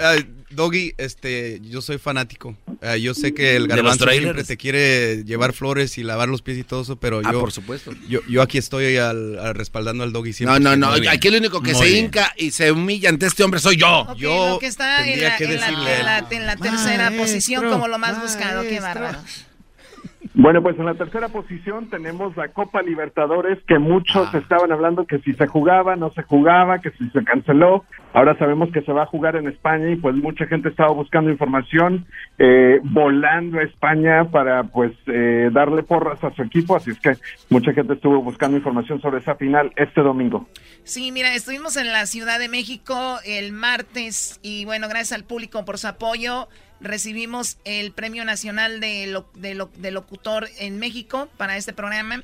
[0.00, 0.16] Ah,
[0.50, 2.56] Doggy, este, yo soy fanático.
[2.80, 6.28] Ah, yo sé que el ¿De los garbanzo siempre te quiere llevar flores y lavar
[6.28, 7.40] los pies y todo eso, pero Ah, yo...
[7.40, 7.92] por supuesto.
[8.08, 10.58] Yo, yo aquí estoy al, al respaldando al Doggy siempre.
[10.60, 11.10] No, no, no.
[11.10, 12.04] Aquí el único que Muy se bien.
[12.06, 14.00] hinca y se humilla ante este hombre soy yo.
[14.08, 16.04] Ok, Yo lo que está en la, que en la- decirle a en él.
[16.06, 18.62] la- en la tercera Maestro, posición como lo más buscado.
[18.62, 19.18] Qué bárbaro.
[20.38, 25.18] Bueno, pues en la tercera posición tenemos la Copa Libertadores, que muchos estaban hablando que
[25.20, 27.84] si se jugaba, no se jugaba, que si se canceló.
[28.16, 31.30] Ahora sabemos que se va a jugar en España y pues mucha gente estaba buscando
[31.30, 32.06] información,
[32.38, 37.12] eh, volando a España para pues eh, darle porras a su equipo, así es que
[37.50, 40.48] mucha gente estuvo buscando información sobre esa final este domingo.
[40.82, 45.66] Sí, mira, estuvimos en la Ciudad de México el martes y bueno, gracias al público
[45.66, 46.48] por su apoyo.
[46.80, 52.22] Recibimos el Premio Nacional de, lo- de lo- de Locutor en México para este programa.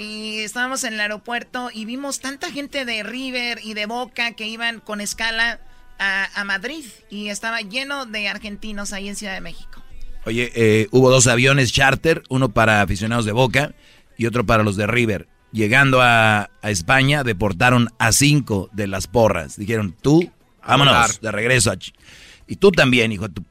[0.00, 4.46] Y estábamos en el aeropuerto y vimos tanta gente de River y de Boca que
[4.46, 5.60] iban con escala
[5.98, 6.86] a, a Madrid.
[7.10, 9.82] Y estaba lleno de argentinos ahí en Ciudad de México.
[10.24, 13.74] Oye, eh, hubo dos aviones charter, uno para aficionados de Boca
[14.16, 15.28] y otro para los de River.
[15.52, 19.56] Llegando a, a España, deportaron a cinco de las porras.
[19.56, 20.30] Dijeron, tú,
[20.66, 21.70] vámonos, de regreso.
[21.72, 21.92] a Ch-
[22.46, 23.44] y tú también, hijo tu...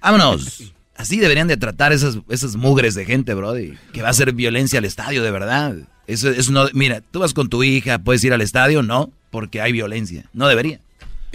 [0.00, 0.72] Vámonos.
[0.96, 3.74] Así deberían de tratar esas, esas mugres de gente, brody.
[3.92, 5.76] Que va a ser violencia al estadio, de verdad.
[6.06, 6.66] Eso, eso no...
[6.72, 8.82] Mira, tú vas con tu hija, ¿puedes ir al estadio?
[8.82, 10.24] No, porque hay violencia.
[10.32, 10.80] No debería.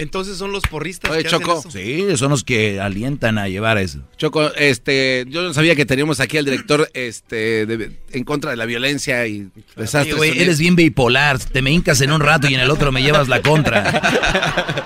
[0.02, 1.60] Entonces son los porristas Oye, que hacen Choco.
[1.60, 1.72] eso.
[1.72, 4.00] Sí, son los que alientan a llevar eso.
[4.18, 8.58] Choco, este, yo no sabía que teníamos aquí al director, este, de- en contra de
[8.58, 10.16] la violencia y desastres.
[10.16, 11.40] Oye, güey, eres bien bipolar.
[11.40, 14.02] Te me hincas en un rato y en el otro me llevas la contra.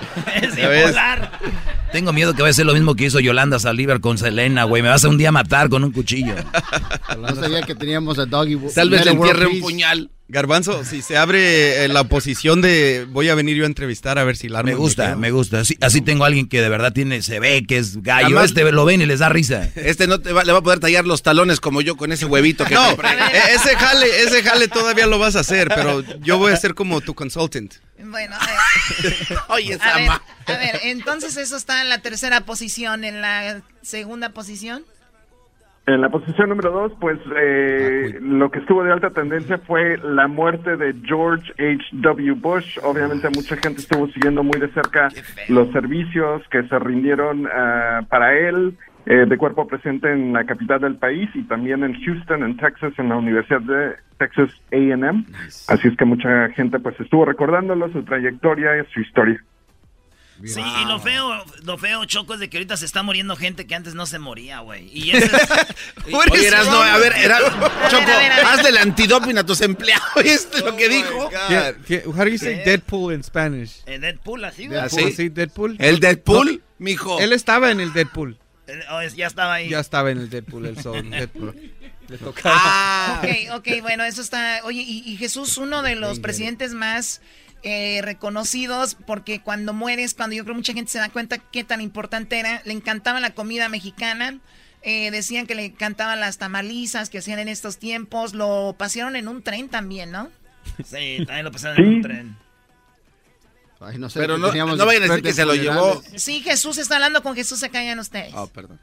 [0.42, 1.32] Es bipolar.
[1.92, 4.82] Tengo miedo que vaya a ser lo mismo que hizo Yolanda Saldívar con Selena, güey.
[4.82, 6.34] Me vas a un día matar con un cuchillo.
[7.18, 8.58] No sabía que teníamos a Doggy.
[8.74, 10.10] Tal vez le entierre un puñal.
[10.28, 14.24] Garbanzo, si se abre eh, la posición de voy a venir yo a entrevistar a
[14.24, 15.60] ver si la Me gusta, me gusta.
[15.60, 18.26] Así, así tengo a alguien que de verdad tiene, se ve que es gallo.
[18.26, 19.68] Además- este lo ven y les da risa.
[19.76, 22.24] Este no te va, le va a poder tallar los talones como yo con ese
[22.24, 23.10] huevito que No, compré.
[23.10, 26.74] e- ese jale, ese jale todavía lo vas a hacer, pero yo voy a ser
[26.74, 27.74] como tu consultant.
[28.04, 28.36] Bueno,
[29.04, 30.22] eh, Oye, a ver, Sama.
[30.46, 34.84] a ver, entonces eso está en la tercera posición, en la segunda posición.
[35.86, 40.26] En la posición número dos, pues eh, lo que estuvo de alta tendencia fue la
[40.26, 42.32] muerte de George H.W.
[42.32, 42.78] Bush.
[42.82, 45.08] Obviamente mucha gente estuvo siguiendo muy de cerca
[45.48, 48.76] los servicios que se rindieron ah, para él
[49.06, 52.92] eh, de cuerpo presente en la capital del país y también en Houston, en Texas,
[52.98, 55.24] en la Universidad de Texas A&M.
[55.68, 59.40] Así es que mucha gente pues estuvo recordándolo, su trayectoria y su historia.
[60.44, 63.66] Sí, y lo feo, lo feo, Choco, es de que ahorita se está muriendo gente
[63.66, 64.90] que antes no se moría, güey.
[64.92, 66.12] Y ese es...
[66.12, 68.44] Oye, Erasno, a ver, era, Choco, a ver, a ver.
[68.46, 70.06] hazle el antidoping a tus empleados.
[70.22, 71.30] ¿Viste lo que dijo?
[71.48, 73.82] ¿Qué- qué- how do you say Deadpool in Spanish?
[73.86, 74.78] En Deadpool, así, güey.
[74.78, 74.88] ¿Ah,
[75.30, 75.76] Deadpool.
[75.78, 77.18] ¿El Deadpool, No, mijo?
[77.18, 78.38] Él estaba en el Deadpool.
[78.90, 79.68] Oh, es- ya estaba ahí.
[79.70, 81.54] Ya estaba en el Deadpool, el son Deadpool.
[82.08, 82.54] Le tocaba.
[82.56, 84.60] Ah, Ok, ok, bueno, eso está.
[84.64, 87.20] Oye, y, y Jesús, uno de los presidentes más
[87.68, 91.80] eh, reconocidos, porque cuando mueres, cuando yo creo mucha gente se da cuenta qué tan
[91.80, 94.38] importante era, le encantaba la comida mexicana.
[94.82, 98.34] eh, decían que le encantaban las tamalizas que hacían en estos tiempos.
[98.34, 100.30] Lo pasearon en un tren también, ¿no?
[100.84, 101.82] Sí, también lo pasaron Sí.
[101.82, 102.36] en un tren.
[103.80, 106.00] Ay, no sé, Pero no, no vayan a decir que se lo llevó.
[106.14, 108.32] Sí, Jesús está hablando con Jesús, se callan ustedes.
[108.34, 108.78] Oh, perdón.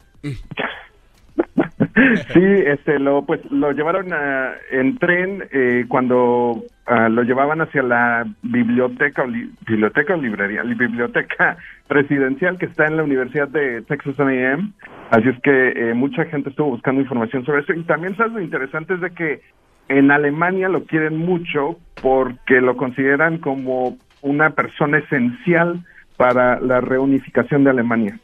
[2.33, 7.83] Sí, este, lo, pues, lo llevaron a- en tren eh, cuando ah, lo llevaban hacia
[7.83, 13.47] la biblioteca, o li- biblioteca o librería, la biblioteca presidencial que está en la Universidad
[13.47, 14.71] de Texas A&M.
[15.11, 17.73] Así es que eh, mucha gente estuvo buscando información sobre eso.
[17.73, 18.33] Y también, ¿sabes?
[18.33, 19.41] Lo interesante es de que
[19.89, 25.79] en Alemania lo quieren mucho porque lo consideran como una persona esencial
[26.17, 28.17] para la reunificación de Alemania.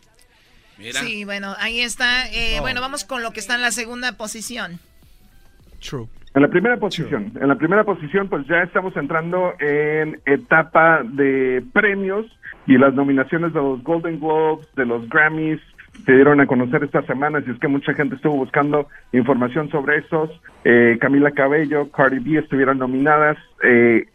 [0.80, 1.01] Mira.
[1.01, 2.27] Sí, bueno, ahí está.
[2.32, 4.80] Eh, Bueno, vamos con lo que está en la segunda posición.
[5.80, 6.07] True.
[6.34, 11.63] En la primera posición, en la primera posición, pues ya estamos entrando en etapa de
[11.73, 12.25] premios
[12.67, 15.59] y las nominaciones de los Golden Globes, de los Grammys,
[16.05, 19.97] se dieron a conocer esta semana, así es que mucha gente estuvo buscando información sobre
[19.97, 20.30] esos.
[20.63, 23.38] Eh, Camila Cabello, Cardi B estuvieron nominadas.
[23.63, 24.05] Eh,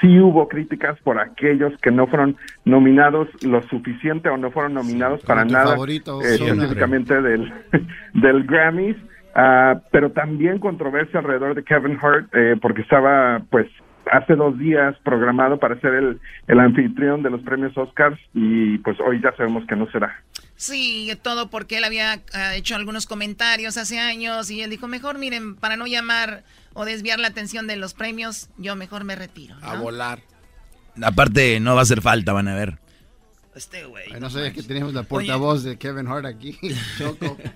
[0.00, 5.22] sí hubo críticas por aquellos que no fueron nominados lo suficiente o no fueron nominados
[5.22, 7.52] para nada favorito, eh, específicamente del,
[8.14, 8.96] del Grammys.
[9.34, 13.68] Ah, pero también controversia alrededor de Kevin Hart, eh, porque estaba, pues,
[14.10, 18.98] hace dos días programado para ser el, el anfitrión de los premios Oscars y, pues,
[18.98, 20.20] hoy ya sabemos que no será.
[20.56, 25.18] Sí, todo porque él había ah, hecho algunos comentarios hace años y él dijo, mejor
[25.18, 26.42] miren, para no llamar
[26.74, 29.56] o desviar la atención de los premios, yo mejor me retiro.
[29.62, 30.20] A volar.
[31.02, 32.78] Aparte, no va a hacer falta, van a ver.
[33.54, 34.10] Este güey.
[34.20, 36.58] No sabía que teníamos la portavoz de Kevin Hart aquí.
[36.98, 37.36] Choco.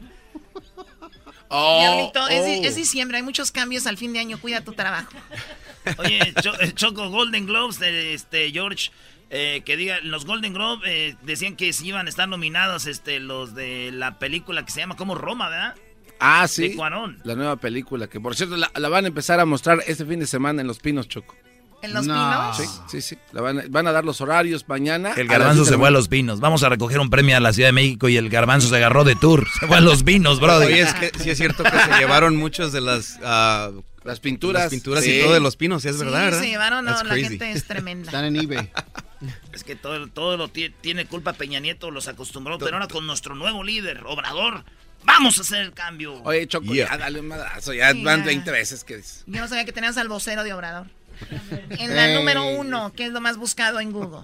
[1.56, 4.72] Oh, Diablito, es, di- es diciembre, hay muchos cambios al fin de año, cuida tu
[4.72, 5.12] trabajo.
[5.98, 8.90] Oye, Cho- eh, Choco, Golden Globes, de este, George,
[9.30, 13.20] eh, que diga, los Golden Globes eh, decían que sí iban a estar nominados este,
[13.20, 15.74] los de la película que se llama como Roma, ¿verdad?
[16.20, 16.68] Ah, sí.
[16.68, 17.18] De Cuarón.
[17.24, 20.20] La nueva película, que por cierto la, la van a empezar a mostrar este fin
[20.20, 21.34] de semana en Los Pinos, Choco.
[21.82, 22.14] ¿En Los No.
[22.14, 22.56] Pinos?
[22.56, 23.18] Sí, sí, sí.
[23.32, 25.12] La van, a, van a dar los horarios mañana.
[25.16, 26.40] El garbanzo 10 de se fue a los pinos.
[26.40, 29.04] Vamos a recoger un premio a la Ciudad de México y el garbanzo se agarró
[29.04, 29.46] de tour.
[29.60, 30.68] Se fue a los pinos, brother.
[30.68, 33.18] Oye, es que sí es cierto que se llevaron muchas de las...
[33.22, 33.70] ah,
[34.02, 34.62] las pinturas.
[34.64, 35.18] Las pinturas Sí.
[35.18, 36.40] y todo de los pinos, sí, es Sí, verdad, ¿verdad?
[36.40, 37.28] se llevaron, no, That's la crazy.
[37.30, 38.06] gente es tremenda.
[38.06, 38.70] Están en eBay.
[39.52, 43.06] Es que todo, todo lo tie- tiene culpa Peña Nieto, los acostumbró, pero ahora con
[43.06, 44.64] nuestro nuevo líder, Obrador,
[45.04, 46.20] vamos a hacer el cambio.
[46.24, 47.72] Oye, Choco, ya dale un madrazo.
[47.72, 48.26] Ya Sí, van ya.
[48.26, 49.24] 20 veces que dices.
[49.26, 50.86] Yo no sabía que tenías al vocero de Obrador.
[51.70, 54.22] En la número uno, que es lo más buscado en Google.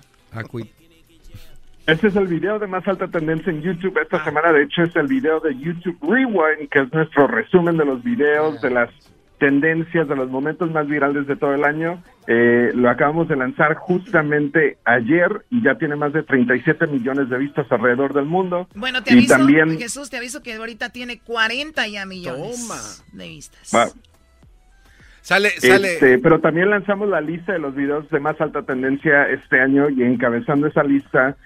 [1.86, 4.52] Este es el video de más alta tendencia en YouTube esta semana.
[4.52, 8.60] De hecho, es el video de YouTube Rewind, que es nuestro resumen de los videos,
[8.60, 8.90] de las
[9.40, 12.00] tendencias, de los momentos más virales de todo el año.
[12.28, 17.38] Eh, lo acabamos de lanzar justamente ayer y ya tiene más de 37 millones de
[17.38, 18.68] vistas alrededor del mundo.
[18.76, 23.28] Bueno, te y aviso, también Jesús, te aviso que ahorita tiene 40 ya millones de
[23.28, 23.72] vistas.
[23.74, 23.88] va,
[25.22, 29.60] Sale, Este, pero también lanzamos la lista de los videos de más alta tendencia este
[29.60, 31.36] año y encabezando esa lista,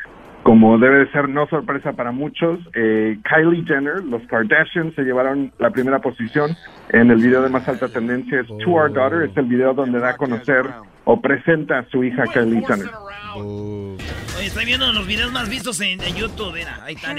[0.45, 5.53] como debe de ser no sorpresa para muchos, eh, Kylie Jenner, los Kardashians se llevaron
[5.59, 6.55] la primera posición
[6.91, 9.99] en el video de más alta tendencia, es To Our Daughter, es el video donde
[9.99, 10.67] da a conocer
[11.07, 12.91] o presenta a su hija Kylie Jenner.
[13.35, 17.15] Oye, estoy viendo los videos más vistos en, en YouTube, mira, ahí está,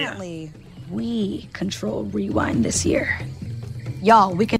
[0.91, 3.07] we control rewind this year.
[4.03, 4.59] Y'all, we can.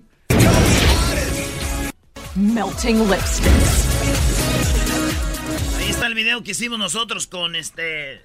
[2.36, 3.86] Melting lipsticks.
[5.78, 8.25] Ahí está el video que hicimos nosotros con este,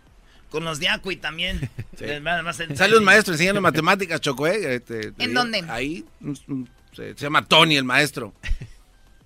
[0.51, 1.71] con los de Acui también.
[2.03, 4.77] Eh, más- más en- Sale un maestro enseñando matemáticas, Choco, ¿eh?
[4.77, 5.63] Este, te ¿En digo, dónde?
[5.69, 6.03] Ahí.
[6.23, 8.33] un- un- Se, se llama Tony, el maestro.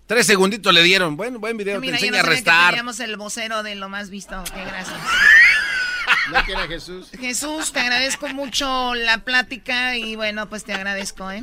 [0.09, 1.17] Tres segunditos le dieron.
[1.17, 1.81] Buen, buen video.
[1.81, 2.71] Mira, te yo no enseña a que restar.
[2.71, 4.43] teníamos el vocero de lo más visto.
[4.53, 4.99] Qué gracias.
[6.33, 7.11] No quiera Jesús.
[7.21, 11.43] Jesús, te agradezco mucho la plática y bueno, pues te agradezco, ¿eh?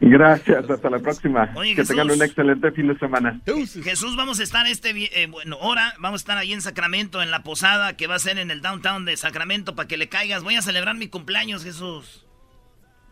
[0.00, 1.50] Gracias, hasta la próxima.
[1.56, 1.88] Oye, que Jesús.
[1.96, 3.40] tengan un excelente fin de semana.
[3.84, 4.90] Jesús, vamos a estar este,
[5.22, 8.18] eh, bueno, hora, vamos a estar ahí en Sacramento, en la posada que va a
[8.18, 10.42] ser en el downtown de Sacramento para que le caigas.
[10.42, 12.24] Voy a celebrar mi cumpleaños, Jesús.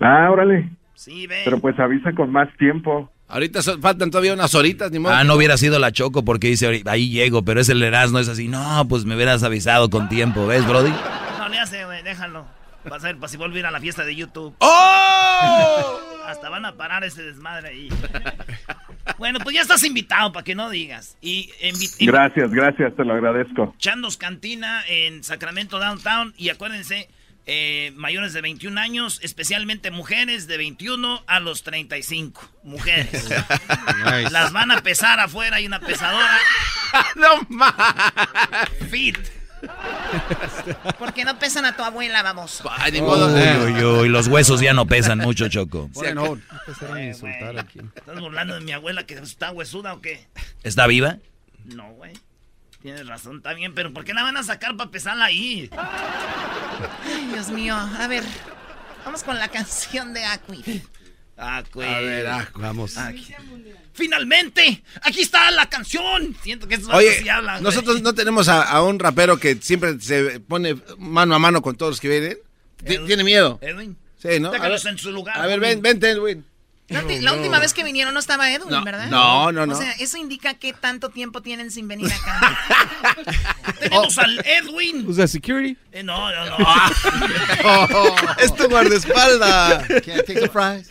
[0.00, 0.70] Ah, órale.
[0.94, 1.42] Sí, ve.
[1.44, 3.11] Pero pues avisa con más tiempo.
[3.26, 5.14] Ahorita son- faltan todavía unas horitas, ni modo.
[5.14, 8.18] Ah, no hubiera sido la Choco porque dice, "Ahorita- ahí llego, pero es el Erasmo,
[8.18, 8.48] es así.
[8.48, 10.92] No, pues me hubieras avisado con tiempo, ¿ves, Brody?
[11.38, 12.46] No le hace, güey, déjalo.
[12.90, 14.55] Va a ser para si vuelve a ir a la fiesta de YouTube.
[14.59, 16.00] ¡Oh!
[16.27, 17.89] Hasta van a parar ese desmadre ahí.
[19.18, 21.16] bueno, pues ya estás invitado para que no digas.
[21.20, 21.51] Y
[22.01, 23.75] Gracias, gracias, te lo agradezco.
[23.79, 26.35] Chandos Cantina en Sacramento Downtown.
[26.37, 27.09] Y acuérdense,
[27.47, 32.51] eh, mayores de 21 años, especialmente mujeres de 21 a los 35.
[32.62, 33.29] Mujeres.
[34.05, 34.31] Nice.
[34.31, 36.39] Las van a pesar afuera, hay una pesadora.
[37.16, 37.75] no más.
[38.91, 39.16] Fit.
[40.98, 42.62] Porque no pesan a tu abuela, vamos.
[42.78, 43.26] Ay, ni modo.
[43.34, 45.88] Uy, uy, uy, los huesos ya no pesan mucho, Choco.
[45.92, 46.42] Ponen hold.
[46.96, 47.40] Eh, güey,
[47.94, 50.26] ¿Estás burlando de mi abuela que está huesuda o qué?
[50.62, 51.18] ¿Está viva?
[51.64, 52.12] No, güey.
[52.82, 55.70] Tienes razón, está bien, pero ¿por qué la van a sacar para pesarla ahí?
[57.06, 57.74] Ay, Dios mío.
[57.74, 58.24] A ver,
[59.04, 60.22] vamos con la canción de
[61.37, 61.85] Acui.
[61.85, 61.85] Acui.
[61.85, 62.97] A ver, ah, Vamos.
[62.97, 63.35] Aquí.
[63.93, 66.35] Finalmente, aquí está la canción.
[66.43, 67.64] Siento que Oye, sí hablan, güey.
[67.64, 71.76] nosotros no tenemos a, a un rapero que siempre se pone mano a mano con
[71.76, 72.39] todos los que vienen.
[72.85, 73.07] Edwin.
[73.07, 73.59] Tiene miedo.
[73.62, 73.97] Edwin.
[74.18, 74.49] Sí, ¿no?
[74.49, 75.39] A ver, en su lugar.
[75.39, 76.45] a ver, ven, vente, Edwin.
[76.89, 79.07] La, última vez que vinieron no estaba Edwin, No, ¿verdad?
[79.07, 79.72] no, no, no.
[79.72, 82.59] O sea, eso indica que tanto tiempo tienen sin venir acá.
[83.80, 85.16] Tenemos al Edwin.
[85.16, 85.78] That security?
[85.93, 86.59] Eh, no, no, no.
[88.39, 89.89] es tu guardaespaldas.
[90.03, 90.91] Can't take the prize.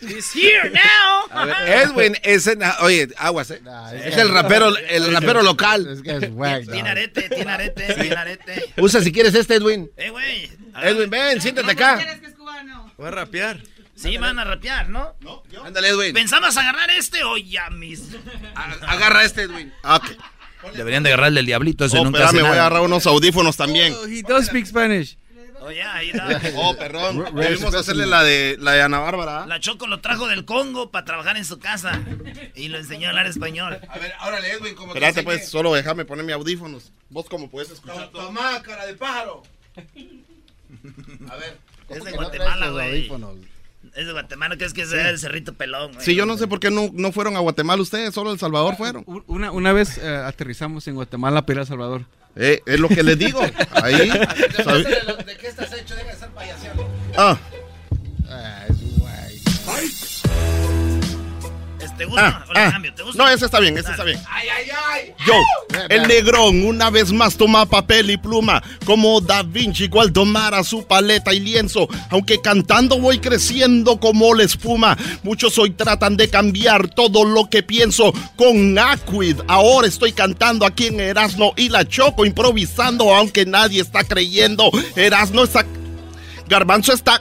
[0.00, 1.44] He's here now.
[1.46, 3.60] Ver, Edwin es en- oye, aguas, eh.
[3.62, 6.02] Nah, Es el rapero, el rapero local.
[6.02, 6.02] Dog.
[6.02, 8.72] Tiene arete, tiene arete, tiene arete.
[8.78, 9.90] Usa si quieres este, Edwin.
[9.98, 10.50] Eh, güey.
[10.82, 12.00] Edwin, ven, siéntate acá.
[12.96, 13.60] Voy a rapear.
[14.00, 15.14] Sí, van a rapear, ¿no?
[15.64, 16.14] Ándale, Edwin.
[16.14, 18.02] ¿Pensabas agarrar este o ya mis?
[18.54, 19.72] A- Agarra este, Edwin.
[19.84, 20.10] Ok.
[20.74, 23.56] Deberían de agarrarle el diablito, ese Oh, nunca espérame, hace voy a agarrar unos audífonos
[23.56, 23.94] también.
[23.94, 25.16] Oh, he does speak Spanish.
[25.62, 26.40] Oye, ahí está.
[26.56, 27.34] Oh, perdón.
[27.34, 29.46] Debimos hacerle la de, la de Ana Bárbara.
[29.46, 32.00] La Choco lo trajo del Congo para trabajar en su casa
[32.54, 33.78] y lo enseñó a hablar español.
[33.88, 36.92] A ver, órale, Edwin, como Espérate, pues, solo déjame poner mis audífonos.
[37.10, 38.26] Vos cómo puedes escuchar todo.
[38.26, 39.42] Tomá, cara de pájaro.
[41.28, 41.58] A ver.
[41.90, 43.08] Es de Guatemala, güey.
[43.94, 46.04] Es de Guatemala, que es que es el cerrito pelón, güey.
[46.04, 48.76] Sí, yo no sé por qué no, no fueron a Guatemala ustedes, solo El Salvador
[48.76, 49.04] fueron.
[49.26, 52.04] Una, una vez eh, aterrizamos en Guatemala para ir a El Salvador.
[52.36, 53.40] Eh, es lo que les digo.
[53.82, 54.08] Ahí.
[55.26, 55.94] ¿De qué estás hecho?
[55.96, 56.88] Deja de estar payaseando.
[57.16, 57.38] Ah.
[62.00, 62.28] ¿Te gusta?
[62.28, 62.72] Ah, ¿O le ah.
[62.72, 62.94] cambio?
[62.94, 63.22] ¿Te gusta?
[63.22, 64.18] No, ese está bien, ese está bien.
[64.26, 65.14] ¡Ay, ay, ay!
[65.26, 65.34] Yo,
[65.90, 70.86] el negrón, una vez más toma papel y pluma, como Da Vinci, igual tomara su
[70.86, 74.96] paleta y lienzo, aunque cantando voy creciendo como la espuma.
[75.22, 79.36] Muchos hoy tratan de cambiar todo lo que pienso con Aquid.
[79.46, 84.70] Ahora estoy cantando aquí en Erasmo y la choco improvisando, aunque nadie está creyendo.
[84.96, 85.66] Erasmo está...
[86.48, 87.20] Garbanzo está...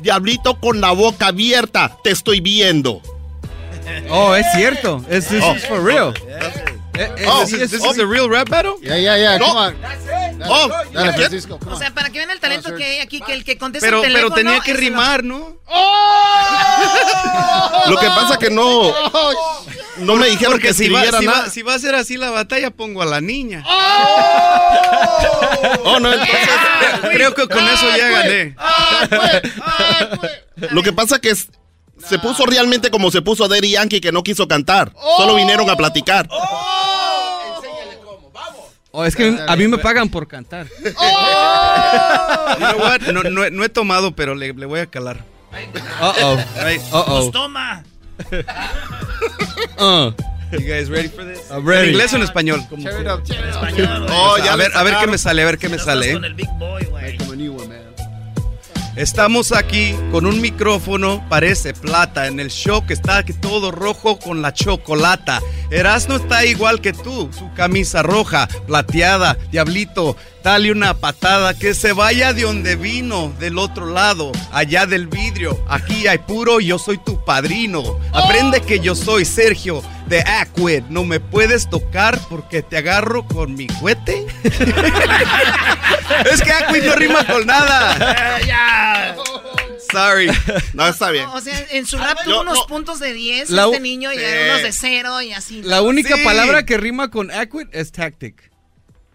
[0.00, 3.00] Diablito con la boca abierta, te estoy viendo.
[4.10, 5.04] Oh, es cierto.
[5.08, 5.54] Es this Oh.
[5.54, 6.12] is for real.
[6.94, 8.74] Eh, eh, Oh, this is- this this is a real rap battle?
[8.82, 9.38] Yeah, yeah, yeah.
[9.38, 9.46] No.
[9.46, 9.76] Come on.
[10.44, 11.12] Oh, Dale.
[11.14, 11.58] Francisco.
[11.58, 13.86] Come O sea, para que vean el talento que hay aquí, que el que contesta
[13.86, 15.56] Pero, el pero tenía que rimar, ¿no?
[17.86, 18.92] Lo que pasa que no...
[19.98, 21.42] No me dijeron Porque que si va, si, nada.
[21.44, 23.62] va, si va a ser así la batalla, pongo a la niña.
[25.84, 26.38] Oh, no, entonces...
[27.12, 28.56] Creo que con eso ya gané.
[30.70, 31.48] Lo que pasa que es-
[32.08, 34.92] se puso realmente como se puso Daddy Yankee que no quiso cantar.
[35.16, 36.28] Solo vinieron a platicar.
[38.94, 40.66] Oh, es que a mí me pagan por cantar.
[40.82, 40.92] You
[42.58, 43.00] know what?
[43.12, 45.24] No, no, no he tomado, pero le, le voy a calar.
[46.00, 46.36] Uh-oh.
[46.62, 46.82] Right.
[46.92, 47.20] Uh-oh.
[47.20, 47.84] Pues toma.
[49.78, 50.12] Uh.
[50.52, 51.50] You guys ready for this?
[51.50, 51.88] I'm ready.
[51.88, 52.60] ¿En inglés o en español?
[52.76, 53.64] Cheer it up, cheer it up.
[53.64, 54.14] Español, güey.
[54.14, 56.12] Oh, ya a ver, a ver qué me sale, a ver qué me sale.
[56.12, 57.16] con el Big Boy, güey.
[57.16, 57.91] Come a new one, man.
[58.94, 64.42] Estamos aquí con un micrófono, parece plata, en el show que está todo rojo con
[64.42, 65.40] la chocolata.
[65.70, 70.14] Erasmo está igual que tú, su camisa roja, plateada, diablito,
[70.44, 75.58] dale una patada, que se vaya de donde vino, del otro lado, allá del vidrio.
[75.68, 77.98] Aquí hay puro, yo soy tu padrino.
[78.12, 79.82] Aprende que yo soy Sergio
[80.12, 84.26] de Aquid, no me puedes tocar porque te agarro con mi cohete.
[86.30, 88.38] es que Aquid no rima con nada.
[88.38, 89.16] Eh, ya.
[89.90, 90.28] Sorry.
[90.74, 91.24] No, está bien.
[91.32, 92.66] O sea, en su rap tuvo unos no.
[92.66, 94.24] puntos de 10, La u- este niño, y Sí.
[94.50, 95.62] unos de 0 y así.
[95.62, 96.24] La única Sí.
[96.24, 98.50] palabra que rima con Aquid es tactic.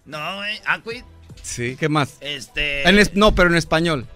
[0.06, 0.60] No, güey.
[0.66, 1.04] Aquid.
[1.44, 1.78] Sí.
[1.80, 2.16] ¿Qué más?
[2.22, 2.90] Este.
[2.90, 4.08] En es- no, pero en español.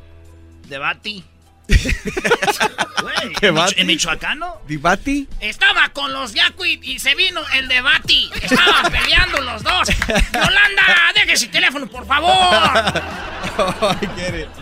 [0.67, 1.23] Debati.
[3.39, 3.71] ¿Qué en, bati?
[3.73, 4.61] Micho- en Michoacano.
[4.67, 5.27] ¿Dibati?
[5.39, 8.29] Estaba con los Yaquid y se vino el debati.
[8.41, 9.87] Estaban peleando los dos.
[10.33, 10.83] Yolanda,
[11.15, 12.33] deje su teléfono, por favor.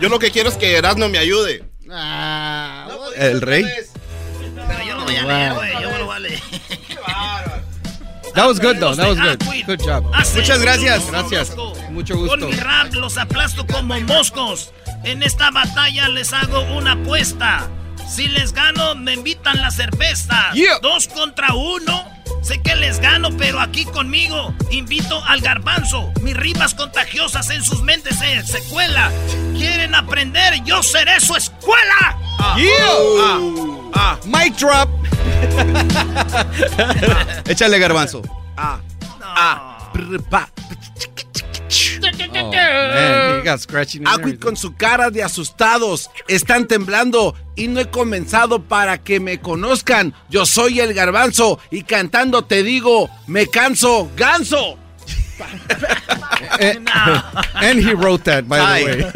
[0.00, 1.64] Yo lo que quiero es que Erasmo me ayude.
[1.90, 2.88] Ah?
[3.16, 3.64] El rey.
[4.68, 5.72] Pero yo lo voy a leer, güey.
[5.82, 6.40] Yo lo voy a leer.
[8.34, 8.94] That was good though.
[8.94, 9.42] That was de good.
[9.42, 9.66] Aquid.
[9.66, 10.04] Good job.
[10.14, 11.00] Hace Muchas gracias.
[11.00, 11.48] mucho Gracias.
[11.56, 11.74] gusto.
[11.90, 12.46] Mucho Con gusto.
[12.48, 14.72] mi rap los aplasto como moscos.
[15.04, 17.68] En esta batalla les hago una apuesta.
[18.08, 20.50] Si les gano, me invitan la cerveza.
[20.52, 20.78] Yeah.
[20.80, 22.04] Dos contra uno.
[22.42, 26.12] Sé que les gano, pero aquí conmigo invito al garbanzo.
[26.22, 29.10] Mis rimas contagiosas en sus mentes se secuela.
[29.56, 30.62] ¿Quieren aprender?
[30.64, 32.18] Yo seré su escuela.
[32.56, 33.38] Yeah.
[33.94, 34.88] Ah, Mic drop.
[37.46, 38.22] Échale garbanzo.
[38.56, 39.80] No.
[42.28, 43.42] Oh, man,
[44.06, 44.38] Aquid everything.
[44.38, 46.10] con su cara de asustados.
[46.28, 50.14] Están temblando y no he comenzado para que me conozcan.
[50.28, 54.76] Yo soy el garbanzo y cantando te digo, me canso, ganso.
[56.58, 56.78] Eh,
[57.54, 59.10] and he wrote that, by the way.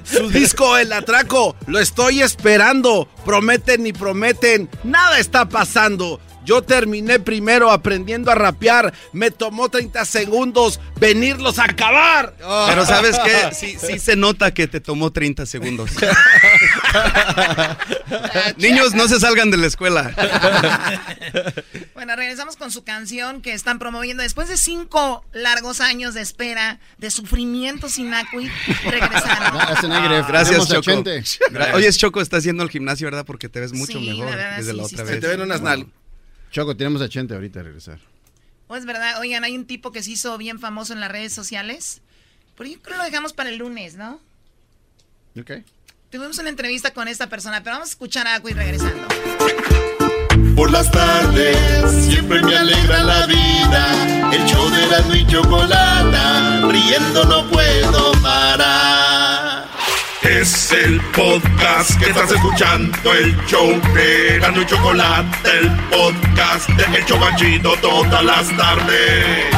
[0.04, 3.06] Su disco El Atraco, lo estoy esperando.
[3.24, 6.20] Prometen y prometen, nada está pasando.
[6.44, 8.92] Yo terminé primero aprendiendo a rapear.
[9.12, 12.34] Me tomó 30 segundos venirlos a acabar.
[12.68, 13.34] Pero ¿sabes qué?
[13.54, 15.90] Sí, sí se nota que te tomó 30 segundos.
[18.56, 20.12] Niños, no se salgan de la escuela.
[21.94, 24.22] Bueno, regresamos con su canción que están promoviendo.
[24.22, 28.50] Después de cinco largos años de espera, de sufrimiento sin Aquid,
[28.84, 29.58] regresaron.
[29.58, 30.24] That's a negative.
[30.28, 31.04] Gracias, Choco.
[31.74, 33.24] Oye, Choco, está haciendo el gimnasio, ¿verdad?
[33.24, 35.12] Porque te ves mucho Sí, mejor verdad, desde sí, la sí, otra sí.
[35.12, 35.20] vez.
[35.20, 35.86] Te ven unas nal.
[36.54, 37.98] Choco, tenemos a Chente ahorita a regresar.
[38.68, 39.18] ¿O es verdad?
[39.18, 42.00] Oigan, hay un tipo que se hizo bien famoso en las redes sociales.
[42.56, 44.20] Pero yo creo que lo dejamos para el lunes, ¿no?
[45.36, 45.50] Ok.
[46.10, 49.08] Tuvimos una entrevista con esta persona, pero vamos a escuchar a Aquid regresando.
[50.54, 51.56] Por las tardes
[52.04, 54.30] siempre me alegra la vida.
[54.32, 59.53] El show de la y chocolata, riendo no puedo parar.
[60.24, 66.96] Es el podcast que estás escuchando, el show de Gano y Chocolate, el podcast de
[66.96, 69.54] El Chobachito todas las tardes.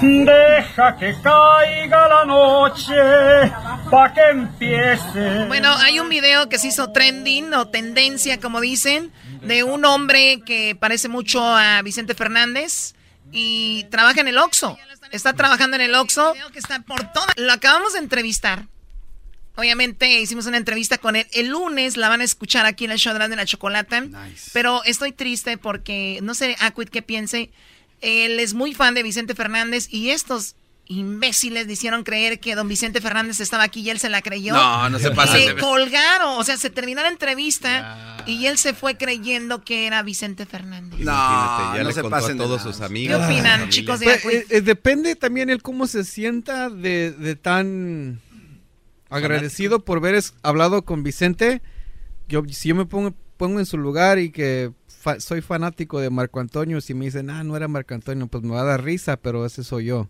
[0.00, 2.94] Deja que caiga la noche
[3.90, 5.46] pa' que empiece.
[5.48, 9.10] Bueno, hay un video que se hizo trending o tendencia, como dicen,
[9.42, 12.94] de un hombre que parece mucho a Vicente Fernández
[13.32, 14.78] y trabaja en el Oxxo.
[15.10, 16.32] Está trabajando en el Oxxo.
[16.52, 17.26] que está por toda...
[17.36, 18.66] Lo acabamos de entrevistar.
[19.58, 21.26] Obviamente hicimos una entrevista con él.
[21.32, 24.04] El lunes la van a escuchar aquí en el show de la chocolata.
[24.52, 27.50] Pero estoy triste porque no sé, Aquid, qué piense.
[28.00, 30.54] Él es muy fan de Vicente Fernández y estos
[30.86, 34.54] imbéciles le hicieron creer que don Vicente Fernández estaba aquí y él se la creyó.
[34.54, 35.32] No, no se pasa.
[35.38, 40.02] Se colgaron, o sea, se terminó la entrevista y él se fue creyendo que era
[40.04, 41.00] Vicente Fernández.
[41.00, 43.22] No, ya no le se contó pasen a todos sus ¿Qué amigos.
[43.24, 44.30] opinan, chicos de Pues, Aquid?
[44.38, 48.20] eh, eh, depende también el cómo se sienta de, de tan
[49.10, 51.62] agradecido por haber hablado con Vicente.
[52.28, 56.10] Yo, si yo me pongo, pongo en su lugar y que fa- soy fanático de
[56.10, 58.84] Marco Antonio, si me dicen, ah, no era Marco Antonio, pues me va a dar
[58.84, 60.08] risa, pero ese soy yo,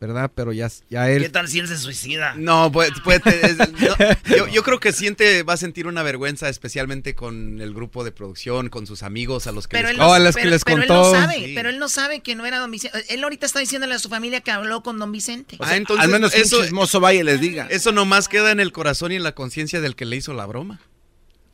[0.00, 0.30] ¿verdad?
[0.34, 1.22] Pero ya, ya él...
[1.22, 2.34] ¿Qué tal si él se suicida?
[2.36, 3.66] No, pues, pues, es- no,
[4.36, 8.12] yo, yo creo que siente, va a sentir una vergüenza, especialmente con el grupo de
[8.12, 10.44] producción, con sus amigos, a los que Pero les él, no, Oh, a las pero-
[10.44, 11.02] que les pero él contó.
[11.12, 11.52] no sabe, Sí.
[11.54, 13.04] pero él no sabe que no era don Vicente.
[13.08, 15.56] Él ahorita está diciéndole a su familia que habló con don Vicente.
[15.60, 17.66] Ah, entonces, Al menos que eso, un chismoso vaya y les diga.
[17.70, 20.46] eso nomás queda en el corazón y en la conciencia del que le hizo la
[20.46, 20.80] broma.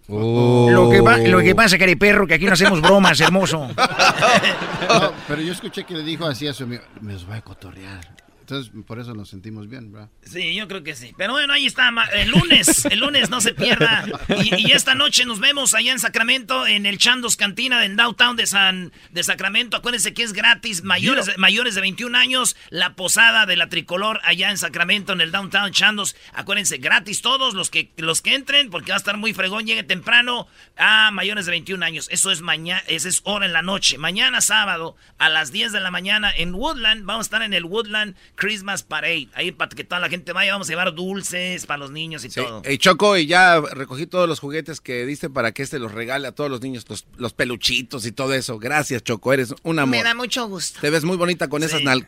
[0.07, 3.69] Lo que, pa- lo que pasa, perro, que aquí no hacemos bromas, hermoso.
[4.89, 7.41] No, pero yo escuché que le dijo así a su amigo, me los voy a
[7.41, 8.15] cotorrear.
[8.45, 10.11] Entonces, por eso nos sentimos bien, bro.
[10.23, 11.15] Sí, yo creo que sí.
[11.17, 11.91] Pero bueno, ahí está.
[12.13, 14.05] El lunes, el lunes no se pierda.
[14.43, 18.37] Y, y esta noche nos vemos allá en Sacramento, en el Chandos Cantina del Downtown
[18.37, 19.79] de San de Sacramento.
[19.79, 24.51] Acuérdense que es gratis, mayores, mayores de 21 años, la posada de la tricolor allá
[24.51, 26.15] en Sacramento, en el Downtown Chandos.
[26.35, 29.67] Acuérdense, gratis todos los que, los que entren, porque va a estar muy fregón.
[29.67, 32.09] Llegue temprano a mayores de 21 años.
[32.11, 33.97] Eso es mañana, esa es hora en la noche.
[33.97, 37.07] Mañana sábado a las 10 de la mañana en Woodland.
[37.07, 39.29] Vamos a estar en el Woodland Christmas Parade.
[39.35, 42.31] Ahí para que toda la gente vaya, vamos a llevar dulces para los niños y
[42.31, 42.41] Sí.
[42.41, 42.63] todo.
[42.65, 46.27] Ey, Choco, y ya recogí todos los juguetes que diste para que este los regale
[46.29, 48.59] a todos los niños, los, los peluchitos y todo eso.
[48.59, 49.97] Gracias, Choco, eres un amor.
[49.97, 50.81] Me da mucho gusto.
[50.81, 52.07] Te ves muy bonita con esas nal...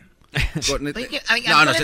[0.69, 1.73] con- No, no,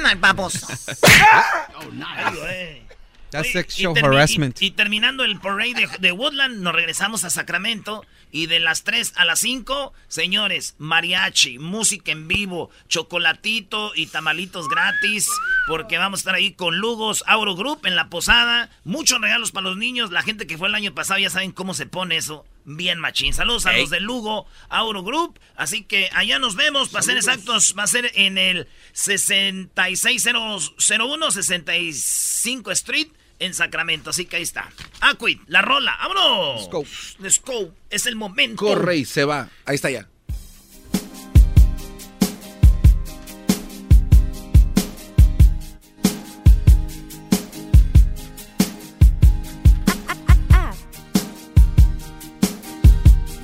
[3.33, 4.61] That's Oye, sexual y harassment.
[4.61, 8.05] Y, y terminando el parade de, de Woodland, nos regresamos a Sacramento.
[8.31, 14.69] Y de las 3 a las 5, señores, mariachi, música en vivo, chocolatito y tamalitos
[14.69, 15.31] gratis.
[15.67, 18.69] Porque vamos a estar ahí con Lugos Auro Group en la posada.
[18.85, 20.11] Muchos regalos para los niños.
[20.11, 22.45] La gente que fue el año pasado ya saben cómo se pone eso.
[22.67, 23.33] Bien machín.
[23.33, 25.41] Saludos a los de Lugo Auro Group.
[25.57, 26.91] Así que allá nos vemos.
[26.91, 33.09] Para ser exactos, va a ser en el 6601 65 Street
[33.43, 34.11] en Sacramento.
[34.11, 34.71] Así que ahí está.
[35.01, 35.97] Aquid, la rola.
[36.01, 36.63] ¡Vámonos!
[36.63, 36.85] Let's go.
[37.19, 37.75] Let's go.
[37.91, 38.65] Es el momento.
[38.65, 39.49] Corre y se va.
[39.65, 40.09] Ahí está ya.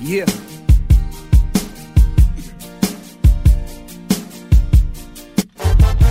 [0.01, 0.25] Yeah.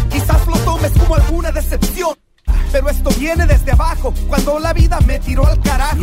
[0.08, 2.27] Quizás lo tomes como alguna decepción.
[2.70, 6.02] Pero esto viene desde abajo, cuando la vida me tiró al carajo.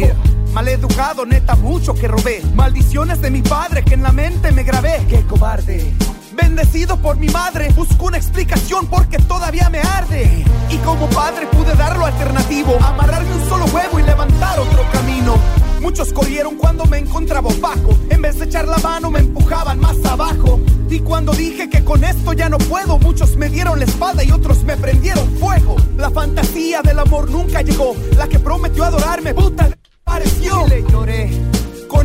[0.54, 2.42] Maleducado, neta, mucho que robé.
[2.56, 5.06] Maldiciones de mi padre que en la mente me grabé.
[5.10, 5.94] ¡Qué cobarde!
[6.34, 10.46] Bendecido por mi madre, busco una explicación porque todavía me arde.
[10.70, 15.36] Y como padre pude dar lo alternativo, amarrarme un solo huevo y levantar otro camino.
[15.82, 17.98] Muchos corrieron cuando me encontraba opaco.
[18.10, 20.60] En vez de echar la mano, me empujaban más abajo.
[20.90, 24.32] Y cuando dije que con esto ya no puedo, muchos me dieron la espada y
[24.32, 25.76] otros me prendieron fuego.
[25.98, 27.96] La fantasía del amor nunca llegó.
[28.18, 29.70] La que prometió adorarme, puta,
[30.68, 31.55] le lloré.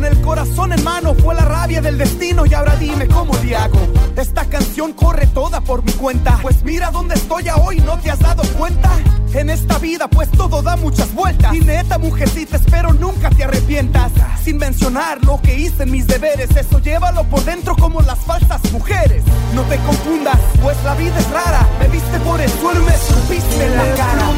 [0.01, 3.55] Con el corazón en mano fue la rabia del destino y ahora dime cómo le
[3.55, 3.77] hago.
[4.17, 6.39] Esta canción corre toda por mi cuenta.
[6.41, 8.89] Pues mira dónde estoy hoy, ¿no te has dado cuenta?
[9.35, 11.53] En esta vida pues todo da muchas vueltas.
[11.53, 14.11] Y neta mujercita, espero nunca te arrepientas.
[14.43, 16.49] Sin mencionar lo que hice en mis deberes.
[16.55, 19.23] Eso llévalo por dentro como las falsas mujeres.
[19.53, 21.67] No te confundas, pues la vida es rara.
[21.79, 24.31] Me viste por el suelo y me escupiste la cara.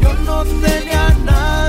[0.00, 1.67] Yo no tenía nada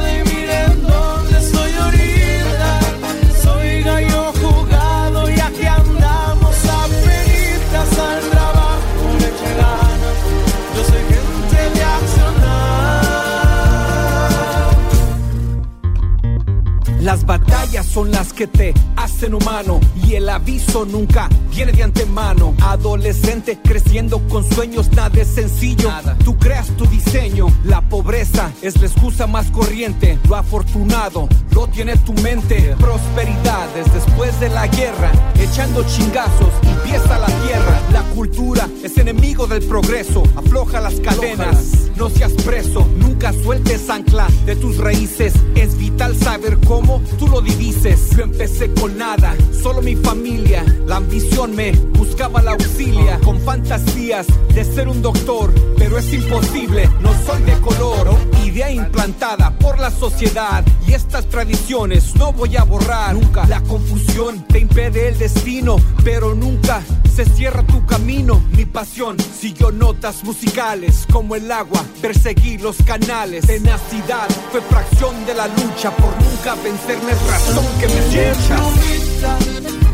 [17.10, 22.54] Las batallas son las que te hacen humano y el aviso nunca viene de antemano.
[22.62, 25.90] Adolescente creciendo con sueños, nada es sencillo.
[26.24, 30.20] Tú creas tu diseño, la pobreza es la excusa más corriente.
[30.30, 32.76] Lo afortunado lo tiene tu mente.
[32.80, 36.54] Prosperidad es después de la guerra, echando chingazos
[36.90, 37.82] empieza la tierra.
[37.92, 41.90] La cultura es enemigo del progreso, afloja las cadenas.
[41.96, 45.34] No seas preso, nunca sueltes ancla de tus raíces.
[45.56, 48.10] Es vital saber cómo tú lo divises.
[48.16, 50.64] Yo empecé con nada, solo mi familia.
[50.86, 53.20] La ambición me buscaba la auxilia.
[53.24, 58.10] Con fantasías de ser un doctor, pero es imposible, no soy de color.
[58.44, 63.46] Idea implantada por la sociedad y estas tradiciones no voy a borrar nunca.
[63.48, 66.82] La confusión te impede el destino, pero nunca
[67.16, 68.44] se cierra tu camino.
[68.56, 73.46] Mi pasión siguió notas musicales como el agua, perseguí los canales.
[73.46, 76.56] Tenacidad fue fracción de la lucha por nunca
[76.88, 78.62] vencerme, es razón que me escuchas.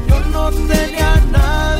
[0.08, 1.75] Yo no tenía nada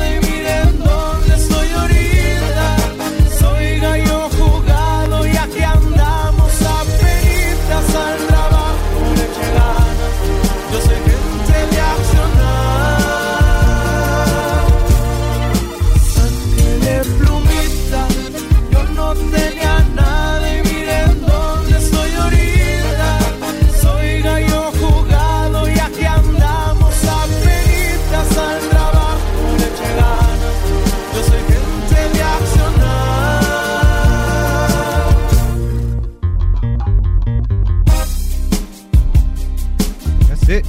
[40.48, 40.64] it.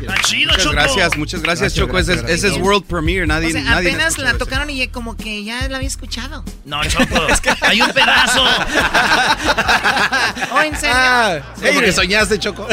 [0.00, 0.74] Está chido, Muchas Choco.
[0.76, 1.98] gracias, muchas gracias, Gracias, Choco.
[1.98, 2.66] Ese, es- gracias, ese es gracias.
[2.66, 3.26] World Premiere.
[3.26, 4.38] Nadie, O sea, nadie apenas la eso.
[4.38, 6.44] tocaron y como que ya la había escuchado.
[6.64, 7.26] No, Choco.
[7.62, 8.44] Hay un pedazo.
[10.52, 10.94] Oh, ¿en serio?
[10.96, 12.66] Ah, ¿Cómo que soñaste, Choco?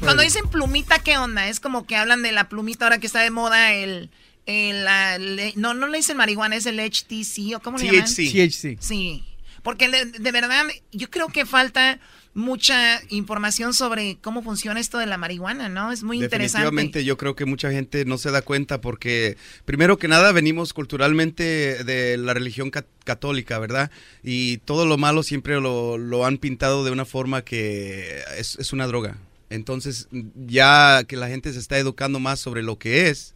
[0.00, 1.48] Cuando dicen plumita, ¿qué onda?
[1.48, 4.10] Es como que hablan de la plumita ahora que está de moda el...
[4.46, 8.04] el, la- le- no, no le dicen marihuana, es el HTC o cómo le llaman.
[8.04, 8.32] THC.
[8.32, 8.76] THC.
[8.80, 9.24] Sí,
[9.62, 11.98] porque de, de verdad yo creo que falta
[12.34, 15.92] mucha información sobre cómo funciona esto de la marihuana, ¿no?
[15.92, 16.58] Es muy interesante.
[16.64, 19.36] Definitivamente yo creo que mucha gente no se da cuenta porque
[19.66, 23.90] primero que nada venimos culturalmente de la religión ca- católica, ¿verdad?
[24.22, 28.72] Y todo lo malo siempre lo, lo han pintado de una forma que es, es
[28.72, 29.18] una droga.
[29.50, 30.08] Entonces
[30.46, 33.34] ya que la gente se está educando más sobre lo que es,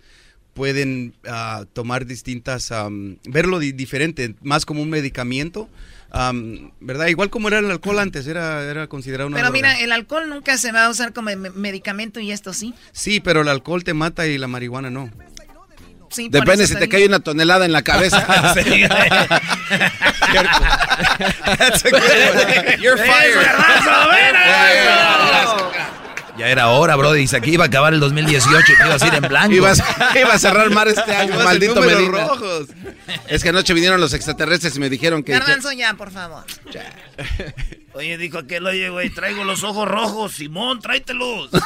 [0.54, 5.68] pueden ah, tomar distintas, am, verlo di- diferente, más como un medicamento.
[6.80, 7.06] ¿Verdad?
[7.08, 9.56] Igual como era el alcohol antes, era, era considerado una Pero droga.
[9.56, 12.74] mira, el alcohol nunca se va a usar como me- medicamento y esto sí.
[12.92, 15.10] Sí, pero el alcohol te mata y la marihuana no.
[16.08, 18.54] Sí, Depende si te te cae una tonelada en la cabeza.
[18.54, 18.88] Sí, güey.
[21.58, 22.76] That's a good one.
[22.80, 23.46] You're fired.
[26.38, 27.12] Ya era hora, bro.
[27.12, 29.54] Dice aquí iba a acabar el 2018 y te ibas a ir en blanco.
[29.54, 29.82] Ibas,
[30.14, 32.26] iba a cerrar mar este año, maldito Medina.
[32.26, 32.68] rojos.
[33.28, 35.32] Es que anoche vinieron los extraterrestres y me dijeron que...
[35.32, 36.44] Garbanzo ya, por favor.
[37.94, 40.32] Oye, dijo aquel, oye, güey, traigo los ojos rojos.
[40.32, 41.50] Simón, tráetelos.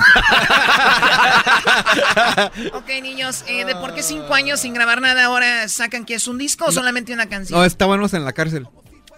[2.73, 6.29] Ok, niños, eh, ¿de por qué cinco años sin grabar nada ahora sacan que es
[6.29, 7.59] un disco o solamente una canción?
[7.59, 8.67] No, estábamos en la cárcel.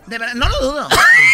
[0.06, 0.88] De verdad, no lo dudo.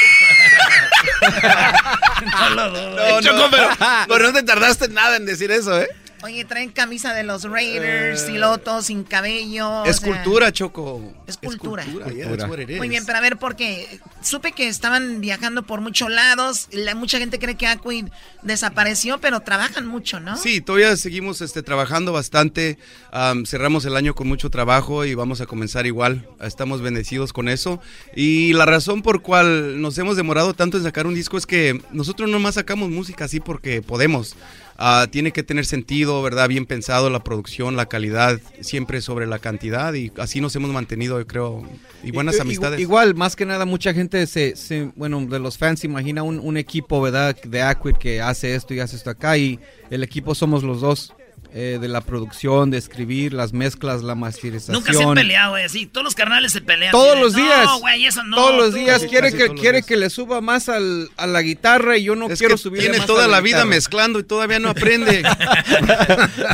[2.30, 2.96] No lo dudo.
[2.96, 3.68] No, Choco, pero,
[4.08, 5.88] pero no te tardaste nada en decir eso, ¿eh?
[6.22, 9.84] Oye, traen camisa de los Raiders y todos sin cabello.
[9.84, 11.14] Es o sea, cultura, Choco.
[11.26, 11.84] Es cultura.
[11.86, 16.68] Muy bien, pero a ver, porque supe que estaban viajando por muchos lados.
[16.72, 18.06] La, mucha gente cree que Aquid
[18.42, 20.36] desapareció, pero trabajan mucho, ¿no?
[20.36, 22.78] Sí, todavía seguimos este, trabajando bastante.
[23.12, 26.26] Am, cerramos el año con mucho trabajo y vamos a comenzar igual.
[26.40, 27.80] Estamos bendecidos con eso.
[28.14, 31.80] Y la razón por cual nos hemos demorado tanto en sacar un disco es que
[31.92, 34.36] nosotros nomás sacamos música así porque podemos.
[34.80, 36.48] Ah, tiene que tener sentido, ¿verdad?
[36.48, 41.18] Bien pensado la producción, la calidad, siempre sobre la cantidad y así nos hemos mantenido,
[41.18, 41.64] yo creo,
[42.04, 42.78] y buenas amistades.
[42.78, 46.38] Igual, más que nada, mucha gente se, se- bueno, de los fans se imagina un,
[46.38, 47.36] un equipo, ¿verdad?
[47.42, 49.58] De Aquid que hace esto y hace esto acá y
[49.90, 51.12] el equipo somos los dos.
[51.54, 54.74] Eh, de la producción, de escribir, las mezclas, la masterización.
[54.74, 55.68] Nunca se han peleado, güey.
[55.68, 56.92] Sí, todos los carnales se pelean.
[56.92, 57.64] Todos así los días.
[57.64, 58.36] No, güey, eso no.
[58.36, 58.76] todos los tú".
[58.76, 59.86] días Sí, quiere casi que todos los quiere días.
[59.86, 62.80] que le suba más al, a la guitarra y yo no Es quiero que subir
[62.82, 65.22] tiene toda la vida mezclando y todavía no aprende.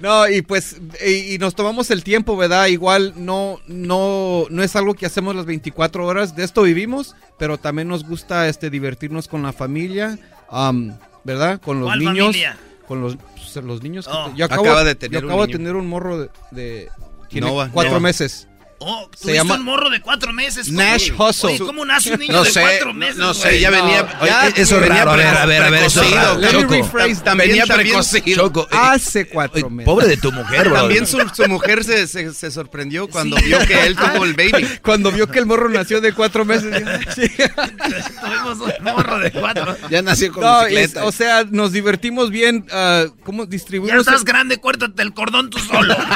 [0.00, 0.76] no, y pues,
[1.06, 2.66] y, y nos tomamos el tiempo, ¿verdad?
[2.66, 7.58] Igual no, no, no es algo que hacemos las 24 horas, de esto vivimos, pero
[7.58, 10.18] también nos gusta este divertirnos con la familia,
[10.50, 11.60] am, ¿verdad?
[11.60, 12.26] Con los ¿Cuál niños.
[12.26, 12.56] familia?
[12.86, 14.06] Con los, pues, los niños.
[14.06, 14.32] que- Oh.
[14.36, 15.58] yo acabo, Acaba de yo tener un acabo de niño.
[15.58, 16.88] tener un morro de, de-
[17.28, 18.00] tiene Nova, cuatro Nova.
[18.00, 18.46] meses.
[18.78, 20.66] Oh, Se tuviste llama un morro de cuatro meses.
[20.66, 20.78] ¿cómo?
[20.82, 21.50] Nash Hustle.
[21.50, 23.16] Oye, ¿cómo nace un niño No de sé, cuatro no- meses?
[23.16, 24.26] no sé, ya venía- No.
[24.26, 26.40] ya- Eso es venía raro, a ver, a ver, a ver, eso raro.
[26.50, 26.74] Choco.
[26.74, 27.36] rephrase that.
[27.36, 28.36] Venía precocido.
[28.36, 29.86] Choco, eh, Hace cuatro meses.
[29.86, 30.80] pobre de tu mujer, bro.
[30.80, 34.66] También su, su mujer se, se, se sorprendió cuando vio que él tuvo el baby.
[34.82, 36.64] Cuando vio que el morro nació de cuatro meses.
[37.14, 39.76] Tuvimos un morro de cuatro.
[39.90, 41.00] Ya nació con No, bicicleta.
[41.00, 42.66] es- o sea, nos divertimos bien.
[42.72, 44.06] ah, ¿Cómo Ya distribuimos?
[44.06, 45.96] estás grande, cuértate el cordón tú solo.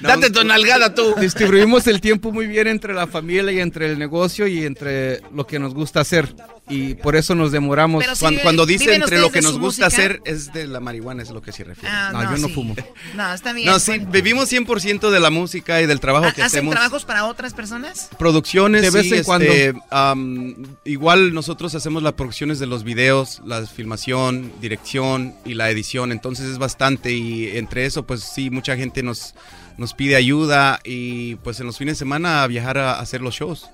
[0.00, 1.14] Date tu nalgada tú.
[1.20, 5.46] Distribuimos el tiempo muy bien entre la familia y entre el negocio y entre lo
[5.46, 6.34] que nos gusta hacer.
[6.68, 8.04] Y por eso nos demoramos.
[8.20, 9.86] Cuando, cuando dice entre lo que nos gusta música.
[9.88, 11.92] hacer es de la marihuana, es lo que se refiere.
[11.92, 12.54] Ah, No, yo no sí.
[12.54, 12.76] fumo.
[13.16, 13.66] No, está bien.
[13.66, 14.10] No, sí, bueno.
[14.12, 16.72] vivimos 100% de la música y del trabajo ¿Ha- que ¿Hacen hacemos.
[16.74, 18.08] trabajos para otras personas?
[18.18, 19.46] Producciones, De vez sí, en cuando.
[19.50, 20.54] este, am,
[20.84, 26.46] igual nosotros hacemos las producciones de los videos, la filmación, dirección y la edición, entonces
[26.46, 29.34] es bastante y entre eso pues sí, mucha gente nos,
[29.80, 33.34] nos pide ayuda y pues en los fines de semana a viajar a, hacer los
[33.34, 33.66] shows.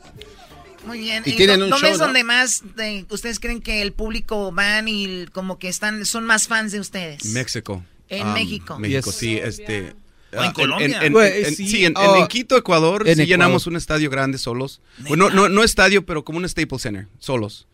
[0.86, 1.22] Muy bien.
[1.26, 2.04] Y tienen dó- un ¿Dónde show, es ¿no?
[2.04, 6.46] donde más de- ustedes creen que el público van y como que están son más
[6.46, 7.24] fans de ustedes?
[7.26, 7.82] México.
[8.08, 8.78] En México.
[8.78, 9.18] México, Yes.
[9.18, 9.94] sí, este...
[10.32, 11.00] O en Colombia.
[11.02, 13.26] en- Güey, en- sí, sí, en, oh, Quito, Ecuador, en sí Ecuador.
[13.28, 14.80] llenamos un estadio grande solos.
[15.08, 17.66] Bueno, no, no estadio, pero como un Staples Center, solos.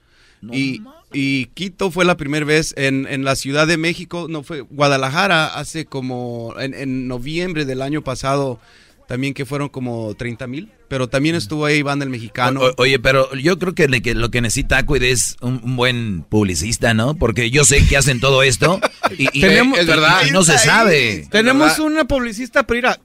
[0.50, 0.80] y,
[1.12, 5.46] y Quito fue la primera vez en, en la Ciudad de México, no fue Guadalajara,
[5.46, 8.60] hace como en, en noviembre del año pasado,
[9.08, 12.60] también que fueron como 30 mil, pero también estuvo ahí Banda el Mexicano.
[12.60, 15.76] O- oye, pero yo creo que, le- que lo que necesita Aquid es un, un
[15.76, 17.14] buen publicista, ¿no?
[17.14, 18.80] Porque yo sé que hacen todo esto
[19.18, 20.22] y, y- Tenemos- y- Es verdad.
[20.26, 21.26] y no se sabe.
[21.30, 21.80] Tenemos ¿verdad?
[21.80, 23.00] una publicista, pero mira,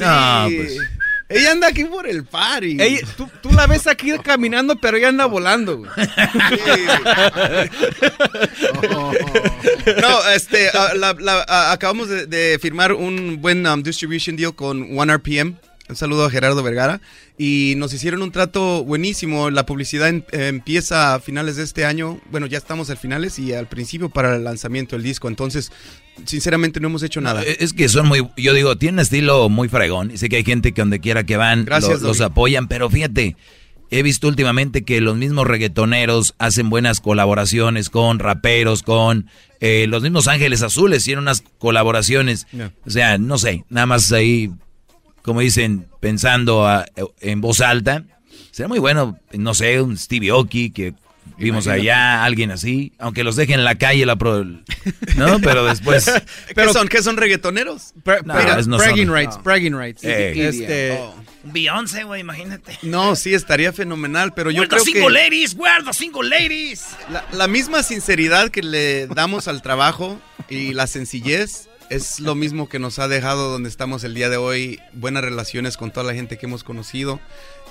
[0.00, 0.78] No, pues.
[1.32, 2.76] Ella anda aquí por el party.
[2.80, 5.78] ella- tú, tú la ves aquí caminando, pero ella anda volando.
[5.78, 5.90] güey.
[10.00, 14.54] No, este, ah, la- la- ah, acabamos de, de firmar un buen um, distribution deal
[14.54, 15.56] con One RPM.
[15.88, 17.00] Un saludo a Gerardo Vergara.
[17.36, 19.50] Y nos hicieron un trato buenísimo.
[19.50, 22.20] La publicidad en- eh, empieza a finales de este año.
[22.30, 25.28] Bueno, ya estamos al finales y al principio para el lanzamiento del disco.
[25.28, 25.72] Entonces,
[26.24, 27.42] sinceramente no hemos hecho nada.
[27.42, 30.10] Eh, Es que son muy, yo digo, tienen un estilo muy fregón.
[30.10, 32.88] Y sé que hay gente que donde quiera que van Gracias, lo- los apoyan, pero
[32.90, 33.36] fíjate,
[33.90, 39.26] he visto últimamente que los mismos reggaetoneros hacen buenas colaboraciones con raperos, con
[39.60, 42.46] eh, los mismos Ángeles Azules, hicieron unas colaboraciones.
[42.86, 44.50] O sea, no sé, nada más ahí,
[45.22, 46.84] como dicen, pensando a-
[47.20, 48.04] en voz alta.
[48.50, 50.94] Será muy bueno, no sé, un Stevie Oki que
[51.42, 55.40] vimos allá, alguien así, aunque los dejen en la calle, la pro- ¿no?
[55.42, 56.10] Pero después...
[56.54, 56.88] ¿Qué son?
[56.88, 57.92] ¿Qué son reggaetoneros?
[58.24, 59.14] No, Mira, no bragging son.
[59.14, 60.04] rights, bragging rights.
[60.04, 60.48] Eh.
[60.48, 61.14] Este, Oh.
[61.44, 62.78] Beyoncé, güey, imagínate.
[62.82, 65.10] No, sí, estaría fenomenal, pero yo creo single que...
[65.10, 66.86] ladies, the single ladies.
[67.10, 72.68] La, la misma sinceridad que le damos al trabajo y la sencillez es lo mismo
[72.68, 76.14] que nos ha dejado donde estamos el día de hoy, buenas relaciones con toda la
[76.14, 77.20] gente que hemos conocido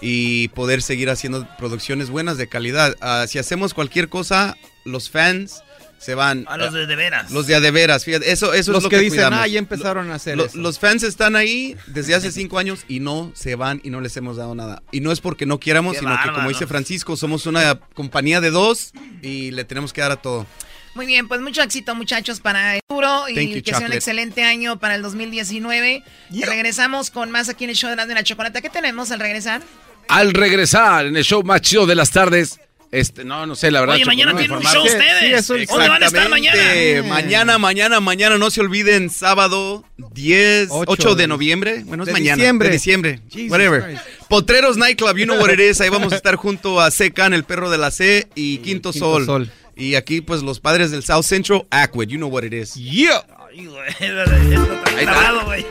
[0.02, 2.96] y poder seguir haciendo producciones buenas de calidad.
[3.02, 5.64] Ah, si hacemos cualquier cosa, los fans
[6.00, 6.46] se van.
[6.48, 7.30] A los de, de veras.
[7.32, 9.40] Los de a de veras, fíjate, eso, eso los es lo que, que, dicen, cuidamos.
[9.40, 10.58] ah, ya empezaron a hacer Lo- eso.
[10.58, 14.18] los fans están ahí desde hace cinco años y no se van y no les
[14.18, 14.82] hemos dado nada.
[14.92, 18.42] Y no es porque no quieramos, Qué sino que como dice Francisco, somos una compañía
[18.42, 18.92] de dos
[19.22, 20.48] y le tenemos que dar a todo.
[20.94, 23.94] Muy bien, pues mucho éxito muchachos para el futuro y Thank you, que sea un
[23.94, 26.04] excelente año para el 2019.
[26.32, 28.62] Regresamos con más aquí en el show de la, de la chocolata.
[28.62, 29.62] ¿Qué tenemos al regresar?
[30.10, 32.60] Al regresar en el show más chido de las tardes,
[32.92, 33.96] este, no, no sé, la verdad.
[33.96, 35.46] Oye, Choco, mañana tienen un show ustedes.
[35.46, 36.62] Sí, ¿Dónde van a estar mañana?
[37.08, 41.84] Mañana, mañana, mañana, no se olviden, sábado 10, Ocho 8, de noviembre.
[41.86, 42.36] Bueno, es de mañana.
[42.36, 42.68] diciembre.
[42.68, 43.22] De diciembre.
[43.32, 43.84] Jesus Whatever.
[43.84, 44.02] Christ.
[44.28, 45.80] Potreros Nightclub, you know what it is.
[45.80, 48.94] Ahí vamos a estar junto a Secan, el perro de la C, y Quinto, Quinto
[48.94, 49.26] Sol.
[49.26, 49.52] Sol.
[49.76, 52.76] Y aquí, pues, los padres del South Central, Aquid, you know what it is.
[52.76, 53.24] Yeah.
[53.50, 55.66] Ay, güey, esto está grabado, güey.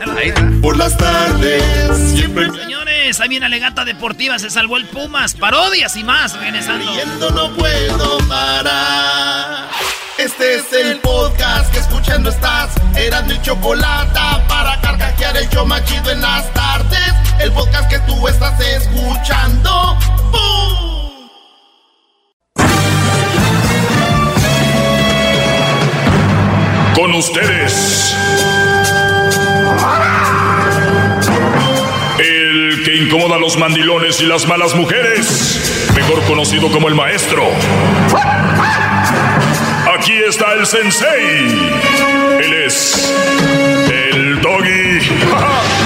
[0.61, 1.63] Por las tardes
[2.13, 6.91] siempre Señores, ahí viene Alegata Deportiva, se salvó el Pumas, parodias y más regresando.
[6.91, 9.69] riendo no puedo parar.
[10.17, 12.75] Este es el podcast que escuchando estás.
[12.95, 17.13] Eran mi chocolate para carcajear el yo machido en las tardes.
[17.39, 19.97] El podcast que tú estás escuchando.
[20.31, 20.90] ¡Bum!
[26.95, 28.15] Con ustedes.
[32.19, 35.89] El que incomoda a los mandilones y las malas mujeres.
[35.95, 37.43] Mejor conocido como el maestro.
[39.97, 41.47] Aquí está el sensei.
[42.43, 43.13] Él es
[43.89, 44.99] el doggy.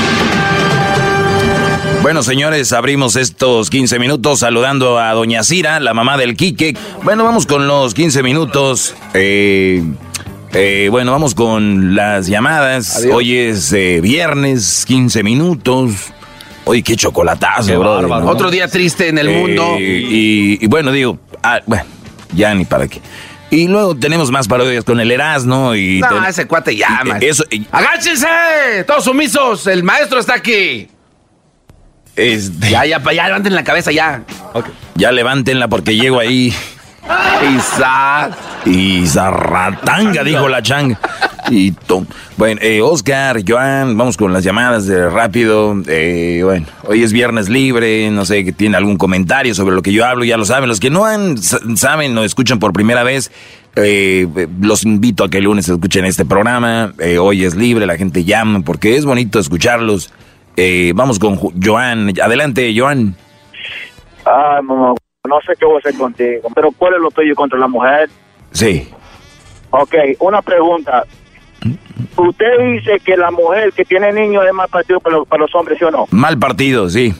[2.05, 6.77] Bueno, señores, abrimos estos 15 minutos saludando a Doña Cira, la mamá del Quique.
[7.01, 8.93] Bueno, vamos con los 15 minutos.
[9.15, 9.81] Eh,
[10.55, 12.95] Eh, bueno, vamos con las llamadas.
[12.97, 13.13] Adiós.
[13.15, 15.91] Hoy es eh, viernes, 15 minutos.
[16.63, 18.25] Oye, qué chocolatazo, Qué brother, bárbaro.
[18.25, 18.31] ¿no?
[18.31, 19.75] Otro día triste en el Eh, mundo.
[19.79, 21.83] Y, y bueno, digo, ah, bueno,
[22.33, 23.01] ya ni para qué.
[23.51, 25.99] Y luego tenemos más parodias con el Erasmo y...
[25.99, 27.19] No, ten- ese cuate y- man.
[27.21, 28.27] Eso, y- ¡Agáchense!
[28.87, 29.67] Todos sumisos.
[29.67, 30.87] El maestro está aquí.
[32.15, 34.23] este, Ya, ya, ya, levanten la cabeza ya.
[34.95, 36.53] ya levántenla porque llego ahí.
[37.57, 38.31] Isa.
[38.65, 40.99] Y zarratanga, dijo la changa.
[41.49, 42.07] Y tom.
[42.37, 45.75] Bueno, eh, Oscar, Joan, vamos con las llamadas de rápido.
[45.87, 49.93] Eh, bueno, hoy es viernes libre, no sé que tiene algún comentario sobre lo que
[49.93, 50.67] yo hablo, ya lo saben.
[50.67, 53.31] Los que no han, sa- saben o escuchan por primera vez,
[53.75, 54.27] eh,
[54.59, 56.93] los invito a que el lunes escuchen este programa.
[56.97, 60.11] Eh, hoy es libre, la gente llama porque es bonito escucharlos.
[60.57, 62.11] Eh, vamos con Joan.
[62.23, 63.15] Adelante, Joan.
[64.25, 64.95] Ay, mamá,
[65.27, 68.09] no sé qué voy a hacer contigo, pero ¿cuál es lo tuyo contra la mujer?
[68.51, 68.89] Sí.
[69.71, 71.03] Ok, una pregunta.
[72.17, 75.55] Usted dice que la mujer que tiene niños es más partido para los, para los
[75.55, 76.05] hombres, ¿sí o no?
[76.11, 77.13] Mal partido, sí.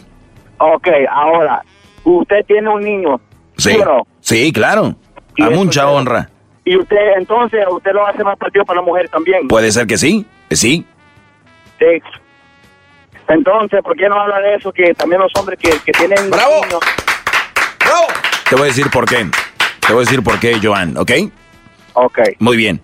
[0.57, 1.61] Ok, ahora,
[2.03, 3.19] usted tiene un niño,
[3.57, 3.79] ¿sí, Sí.
[3.81, 4.07] o no?
[4.21, 4.95] Sí, claro.
[5.41, 6.29] A mucha honra.
[6.63, 9.47] Y usted, entonces, usted lo hace más partido para la mujer también.
[9.47, 10.85] Puede ser que sí, sí.
[11.79, 11.85] Sí.
[13.27, 14.71] Entonces, ¿por qué no habla de eso?
[14.71, 16.63] Que también los hombres que, que tienen ¡Bravo!
[16.63, 16.79] niños...
[18.49, 19.27] Te voy a decir por qué.
[19.85, 21.11] Te voy a decir por qué, Joan, ¿ok?
[21.93, 22.19] Ok.
[22.39, 22.81] Muy bien.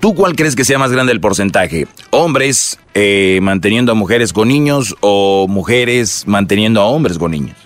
[0.00, 1.86] ¿Tú cuál crees que sea más grande el porcentaje?
[2.10, 7.56] ¿Hombres eh, manteniendo a mujeres con niños o mujeres manteniendo a hombres con niños?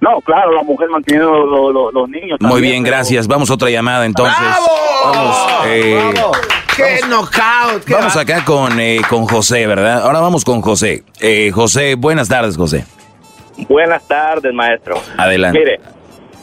[0.00, 2.38] No, claro, la mujer manteniendo lo- lo- los niños.
[2.40, 3.26] Muy también, bien, pero- gracias.
[3.26, 4.36] Vamos a otra llamada entonces.
[5.04, 5.36] Vamos,
[5.66, 6.14] eh,
[6.76, 7.84] ¡Qué knockout!
[7.84, 10.02] qué vamos va- acá con, eh, con José, ¿verdad?
[10.02, 11.02] Ahora vamos con José.
[11.20, 12.84] Eh, José, buenas tardes, José.
[13.68, 15.00] Buenas tardes, maestro.
[15.16, 15.58] Adelante.
[15.58, 15.80] Mire,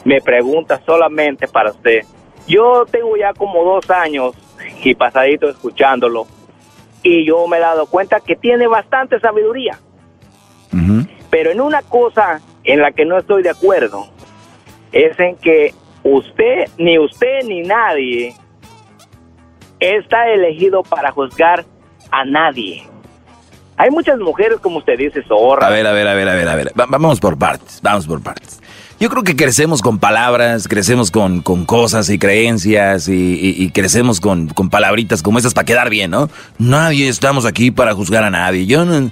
[0.04, 2.00] me pregunta solamente para usted.
[2.46, 4.34] Yo tengo ya como dos años
[4.82, 6.26] y pasadito escuchándolo
[7.02, 9.78] y yo me he dado cuenta que tiene bastante sabiduría.
[11.30, 14.06] Pero en una cosa en la que no estoy de acuerdo
[14.92, 15.74] es en que
[16.04, 18.34] usted, ni usted ni nadie
[19.80, 21.64] está elegido para juzgar
[22.10, 22.84] a nadie.
[23.76, 25.68] Hay muchas mujeres, como usted dice, zorras.
[25.68, 26.72] A ver, a ver, a ver, a ver, a ver.
[26.78, 28.60] Va- vamos por partes, vamos por partes.
[29.04, 33.68] Yo creo que crecemos con palabras, crecemos con, con cosas y creencias y, y- y
[33.68, 36.30] crecemos con, con palabritas como esas para quedar bien, ¿no?
[36.56, 38.64] Nadie estamos aquí para juzgar a nadie.
[38.64, 39.10] Yo no-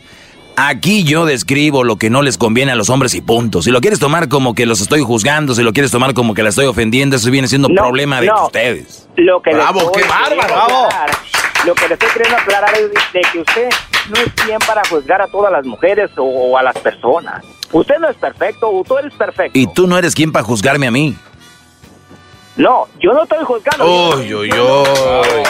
[0.57, 3.61] Aquí yo describo lo que no les conviene a los hombres y punto.
[3.61, 6.43] Si lo quieres tomar como que los estoy juzgando, si lo quieres tomar como que
[6.43, 8.47] la estoy ofendiendo, eso viene siendo No, problema de no.
[8.47, 9.07] ustedes.
[9.17, 10.89] Lo que Bravo, qué bárbaro,
[11.67, 13.69] Lo que le estoy queriendo aclarar es de que usted
[14.11, 17.45] no es quien para juzgar a todas las mujeres o, o a las personas.
[17.73, 19.59] Usted no es perfecto, o tú eres perfecto.
[19.59, 21.17] Y tú no eres quien para juzgarme a mí.
[22.57, 23.85] No, yo no estoy juzgando.
[24.17, 25.43] Uy, uy, uy.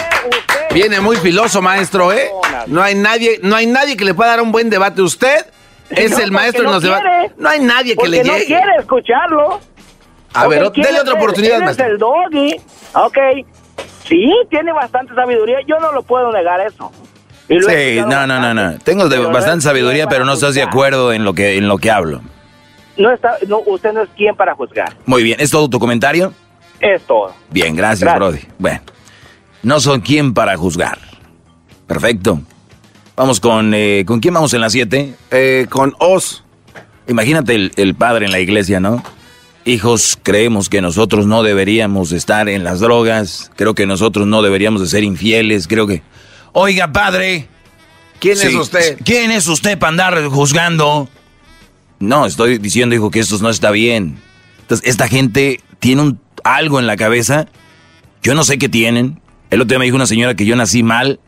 [0.72, 2.30] Viene muy filoso, maestro, ¿eh?
[2.68, 5.02] No hay nadie, no hay nadie que le pueda dar un buen debate.
[5.02, 5.46] Usted
[5.90, 8.46] es No, el maestro porque en los no hay nadie que le no llegue.
[8.46, 9.60] quiere escucharlo.
[10.34, 11.84] A ver, Ok, ¿quién denle es otra oportunidad, Él maestro.
[11.86, 12.56] es el doggy.
[12.94, 13.18] Ok.
[14.08, 15.58] Sí, tiene bastante sabiduría.
[15.66, 16.90] Yo no lo puedo negar eso.
[17.48, 18.78] Sí, no, no, no, no.
[18.78, 21.90] Tengo de- bastante sabiduría, pero no estás de acuerdo en lo que, en lo que
[21.90, 22.22] hablo.
[22.96, 24.94] No está, no, usted no es quien para juzgar.
[25.06, 26.32] Muy bien, ¿es todo tu comentario?
[26.80, 27.32] Es todo.
[27.50, 28.18] Bien, gracias, Gracias.
[28.18, 28.40] Brody.
[28.58, 28.80] Bueno,
[29.62, 30.98] no son quien para juzgar.
[31.86, 32.40] Perfecto.
[33.16, 33.72] Vamos con...
[33.74, 35.14] eh, ¿Con quién vamos en las 7?
[35.68, 36.44] con Os.
[37.08, 39.02] Imagínate el, el padre en la iglesia, ¿no?
[39.64, 43.50] Hijos, creemos que nosotros no deberíamos estar en las drogas.
[43.56, 45.68] Creo que nosotros no deberíamos de ser infieles.
[45.68, 46.02] Creo que...
[46.52, 47.48] Oiga, padre.
[48.20, 48.98] ¿Quién es usted?
[49.04, 51.08] ¿Quién es usted para andar juzgando?
[51.98, 54.16] No, estoy diciendo, hijo, que esto no está bien.
[54.60, 57.46] Entonces, esta gente tiene un, algo en la cabeza.
[58.22, 59.20] Yo no sé qué tienen.
[59.50, 61.20] El otro día me dijo una señora que yo nací mal.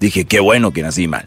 [0.00, 1.24] Dije, qué bueno que nací mal.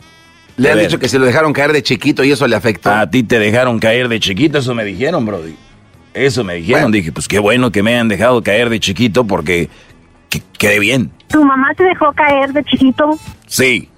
[0.58, 3.00] Le han ver, dicho que se lo dejaron caer de chiquito y eso le afecta.
[3.02, 5.56] A ti te dejaron caer de chiquito, eso me dijeron, Brody.
[6.14, 6.92] Eso me dijeron.
[6.92, 9.70] Dije, pues qué bueno que me hayan dejado caer de chiquito porque
[10.30, 11.12] que- quedé bien.
[11.34, 13.18] ¿Tu mamá te dejó caer de chiquito?
[13.48, 13.90] Sí.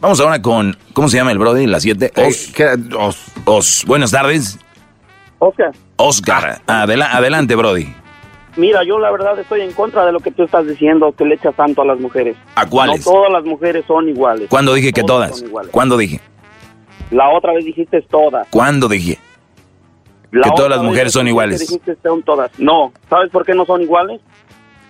[0.00, 1.66] Vamos ahora con, ¿cómo se llama el Brody?
[1.66, 2.12] Las 7.
[2.16, 2.52] Os.
[2.98, 3.24] Os.
[3.46, 3.84] Os.
[3.86, 4.58] Buenas tardes.
[5.38, 6.60] Oscar, Oscar.
[6.66, 7.86] Adela- adelante, Brody.
[8.56, 11.36] mira, yo la verdad estoy en contra de lo que tú estás diciendo, que le
[11.36, 12.36] echas tanto a las mujeres.
[12.56, 13.06] ¿A cuáles?
[13.06, 14.48] No todas las mujeres son iguales.
[14.50, 15.44] ¿Cuándo dije que Todas.
[15.70, 16.20] ¿Cuándo dije?
[17.12, 18.46] La otra vez dijiste todas.
[18.50, 19.18] ¿Cuándo dije?
[20.32, 21.60] La Que todas otra las vez mujeres son dijiste- iguales.
[21.60, 22.50] dijiste son todas.
[22.58, 24.20] No, ¿sabes por qué no son iguales?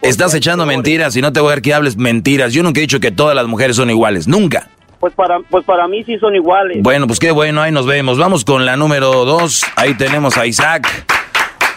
[0.03, 2.53] Estás echando mentiras y no te voy a ver que hables mentiras.
[2.53, 4.27] Yo nunca he dicho que todas las mujeres son iguales.
[4.27, 4.69] Nunca.
[4.99, 6.79] Pues para, pues para mí sí son iguales.
[6.83, 8.19] Bueno, pues qué bueno, ahí nos vemos.
[8.19, 9.65] Vamos con la número dos.
[9.77, 10.89] Ahí tenemos a Isaac.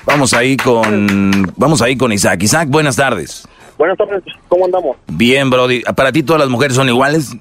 [0.06, 1.54] Vamos ahí con.
[1.56, 2.42] Vamos ahí con Isaac.
[2.42, 3.48] Isaac, buenas tardes.
[3.78, 4.98] Buenas tardes, ¿cómo andamos?
[5.08, 5.82] Bien, Brody.
[5.96, 7.36] ¿Para ti todas las mujeres son iguales?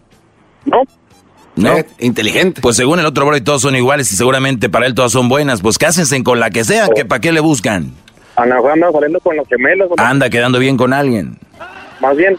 [0.64, 0.82] No.
[1.56, 1.76] ¿No?
[2.00, 2.60] inteligente.
[2.60, 5.62] Pues según el otro Brody todos son iguales y seguramente para él todas son buenas.
[5.62, 7.94] Pues cásense con la que sea, que ¿para qué le buscan?
[8.36, 9.90] Ana anda saliendo con los gemelos.
[9.90, 10.02] ¿no?
[10.02, 11.38] Anda quedando bien con alguien.
[12.00, 12.36] Más bien.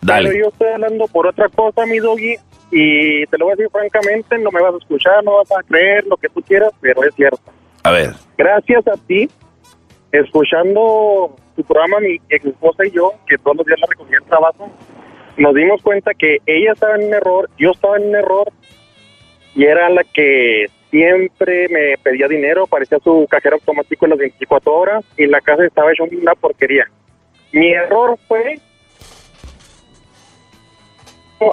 [0.00, 0.28] Dale.
[0.28, 2.36] Pero yo estoy hablando por otra cosa, mi doggy,
[2.70, 5.62] y te lo voy a decir francamente, no me vas a escuchar, no vas a
[5.62, 7.40] creer lo que tú quieras, pero es cierto.
[7.82, 8.12] A ver.
[8.36, 9.28] Gracias a ti,
[10.12, 14.24] escuchando tu programa, mi ex esposa y yo, que todos los días la recogía el
[14.24, 14.70] trabajo,
[15.36, 18.52] nos dimos cuenta que ella estaba en un error, yo estaba en un error,
[19.54, 24.72] y era la que siempre me pedía dinero, parecía su cajero automático en las 24
[24.72, 26.88] horas, y la casa estaba hecha una porquería.
[27.52, 28.58] Mi error fue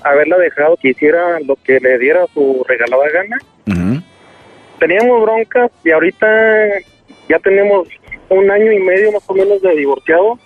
[0.03, 3.37] haberla dejado que hiciera lo que le diera su regalada gana.
[4.79, 6.27] Teníamos broncas y ahorita
[7.29, 7.87] ya tenemos
[8.29, 10.37] un año y medio más o menos de divorciado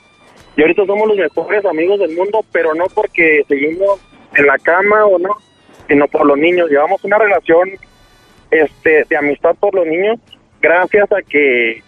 [0.56, 4.00] y ahorita somos los mejores amigos del mundo, pero no porque seguimos
[4.36, 5.36] en la cama o no,
[5.88, 6.70] sino por los niños.
[6.70, 7.72] Llevamos una relación
[8.52, 10.20] este de amistad por los niños
[10.62, 11.82] gracias a que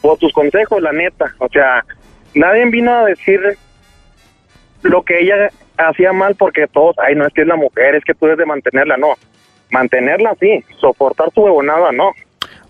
[0.00, 1.34] por tus consejos, la neta.
[1.38, 1.84] O sea,
[2.34, 3.40] nadie vino a decir
[4.82, 8.04] lo que ella hacía mal porque todos, ay, no es que es la mujer, es
[8.04, 9.14] que tú debes de mantenerla, no.
[9.70, 12.12] Mantenerla sí, soportar su huevonada, no.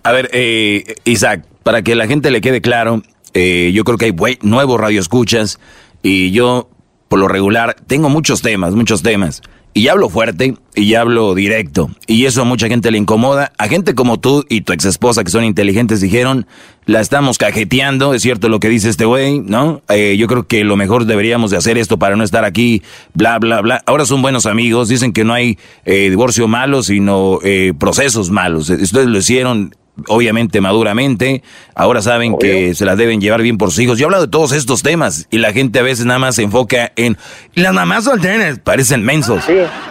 [0.03, 3.03] A ver, eh, Isaac, para que la gente le quede claro,
[3.35, 5.61] eh, yo creo que hay nuevos radioescuchas
[6.03, 6.69] y yo,
[7.09, 9.43] por lo regular, tengo muchos temas, muchos temas.
[9.73, 11.91] Y hablo fuerte y hablo directo.
[12.09, 13.53] Y eso a mucha gente le incomoda.
[13.57, 16.47] A gente como tú y tu ex esposa, que son inteligentes, dijeron,
[16.87, 19.81] la estamos cajeteando, es cierto lo que dice este güey, ¿no?
[19.89, 22.83] Eh, yo creo que lo mejor deberíamos de hacer esto para no estar aquí,
[23.15, 23.81] bla, bla, bla.
[23.87, 28.71] Ahora son buenos amigos, dicen que no hay eh, divorcio malo, sino eh, procesos malos.
[28.71, 29.73] Ustedes lo hicieron
[30.09, 31.43] obviamente maduramente,
[31.75, 33.99] ahora saben que se las deben llevar bien por sus hijos.
[33.99, 36.43] Yo he hablado de todos estos temas y la gente a veces nada más se
[36.43, 37.17] enfoca en
[37.55, 39.45] las mamás solteras, parecen mensos.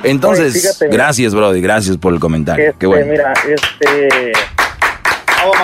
[0.03, 0.88] Entonces, Oye, fíjate.
[0.90, 2.65] gracias, Brody, gracias por el comentario.
[2.65, 3.11] Este, Qué bueno.
[3.11, 4.31] Mira, este.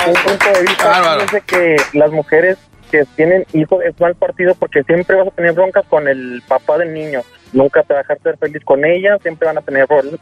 [0.08, 2.58] Un punto de vista, fíjense que las mujeres
[2.92, 6.78] que tienen hijos es mal partido porque siempre vas a tener broncas con el papá
[6.78, 7.22] del niño.
[7.54, 10.20] Nunca te va a dejar ser feliz con ella, siempre van a tener problemas.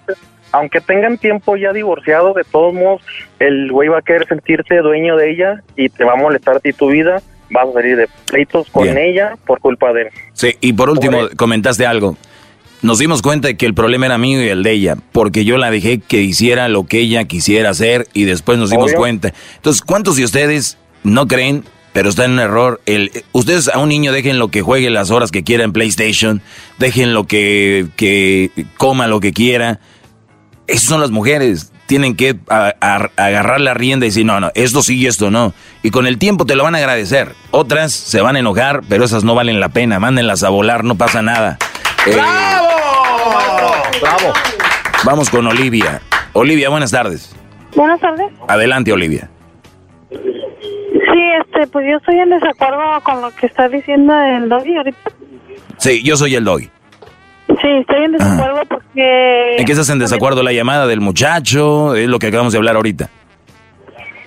[0.52, 3.02] Aunque tengan tiempo ya divorciados, de todos modos,
[3.40, 6.60] el güey va a querer sentirse dueño de ella y te va a molestar a
[6.60, 7.22] ti tu vida.
[7.50, 8.98] Vas a salir de pleitos con Bien.
[8.98, 10.08] ella por culpa de él.
[10.34, 12.18] Sí, y por último, comentaste algo.
[12.84, 15.58] Nos dimos cuenta de que el problema era mío y el de ella, porque yo
[15.58, 18.98] la dejé que hiciera lo que ella quisiera hacer y después nos dimos Obvio.
[18.98, 19.34] cuenta.
[19.56, 21.64] Entonces, ¿cuántos de ustedes no creen,
[21.94, 22.82] pero está en un error?
[22.86, 26.42] El, ustedes a un niño dejen lo que juegue las horas que quiera en PlayStation,
[26.80, 29.80] dejen lo que, que coma lo que quiera.
[30.68, 31.70] Esas son las mujeres.
[31.86, 35.30] Tienen que a- a- agarrar la rienda y decir, no, no, esto sí y esto
[35.30, 35.54] no.
[35.84, 37.36] Y con el tiempo te lo van a agradecer.
[37.52, 40.00] Otras se van a enojar, pero esas no valen la pena.
[40.00, 41.58] Mándenlas a volar, no pasa nada.
[42.08, 42.68] Eh, Bravo.
[45.04, 46.02] vamos con Olivia.
[46.34, 47.36] Olivia, buenas tardes.
[47.76, 48.32] Buenas tardes.
[48.48, 49.30] Adelante, Olivia.
[51.14, 55.12] Sí, este, pues yo estoy en desacuerdo con lo que está diciendo el Doggy ahorita.
[55.78, 56.70] Sí, yo soy el Doggy.
[57.48, 59.58] Sí, estoy en desacuerdo porque...
[59.58, 60.42] ¿En qué estás en desacuerdo?
[60.44, 61.94] ¿La llamada del muchacho?
[61.96, 63.10] Es lo que acabamos de hablar ahorita.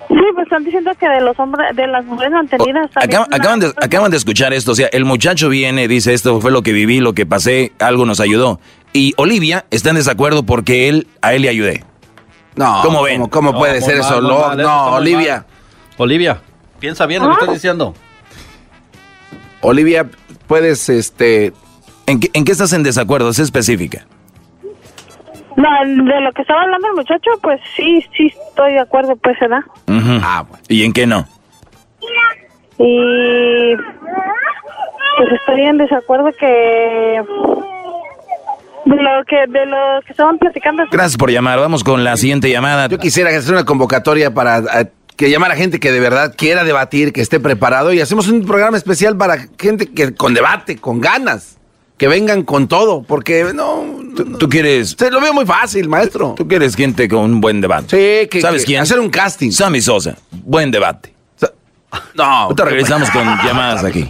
[0.08, 2.88] Sí, pues están diciendo que de los hombres, de las mujeres mantenidas...
[2.94, 6.62] acaban, de, acaban de escuchar esto, o sea, el muchacho viene, dice esto fue lo
[6.62, 8.60] que viví, lo que pasé, algo nos ayudó.
[8.92, 11.84] Y Olivia está en desacuerdo porque él, a él le ayudé.
[12.54, 13.16] No, ¿Cómo ven?
[13.16, 14.20] ¿cómo- cómo puede ser eso?
[14.20, 15.44] No, Olivia.
[15.98, 16.40] Olivia,
[16.86, 17.94] piensa bien lo que estás diciendo.
[19.60, 20.08] Olivia,
[20.46, 21.52] puedes, este...
[22.06, 23.28] ¿En qué, en qué estás en desacuerdo?
[23.28, 24.06] Es específica.
[25.56, 29.36] No, de lo que estaba hablando el muchacho, pues sí, sí estoy de acuerdo, pues
[29.40, 29.66] se da.
[30.22, 31.26] Ah, ¿Y en qué no?
[32.78, 33.74] Y
[35.16, 36.46] pues estoy en desacuerdo que
[38.84, 40.84] de lo que de lo que estaban platicando.
[40.92, 41.58] Gracias por llamar.
[41.58, 42.86] Vamos con la siguiente llamada.
[42.86, 46.62] Yo quisiera hacer una convocatoria para eh, que llamar a gente que de verdad quiera
[46.64, 51.00] debatir, que esté preparado y hacemos un programa especial para gente que con debate, con
[51.00, 51.56] ganas,
[51.96, 53.84] que vengan con todo, porque no,
[54.38, 54.94] ¿Tú quieres?
[54.98, 56.34] se lo veo muy fácil, maestro.
[56.36, 58.22] Tú quieres gente con un buen debate.
[58.22, 58.82] Sí, que, ¿Sabes que quién?
[58.82, 59.50] Hacer un casting.
[59.50, 60.16] Sammy Sosa.
[60.30, 61.14] Buen debate.
[62.14, 62.24] No.
[62.24, 64.08] Ahorita regresamos con llamadas aquí.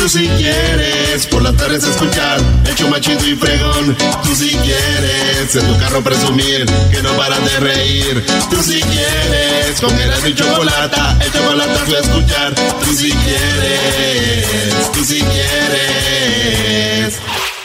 [0.00, 2.40] Tú si quieres por las tardes escuchar
[2.88, 3.94] más chido y fregón.
[4.22, 8.24] Tú si quieres en tu carro presumir que no paran de reír.
[8.48, 12.54] Tú si quieres con el y chocolata, el chocolate a escuchar.
[12.54, 15.60] Tú si quieres, tú si quieres.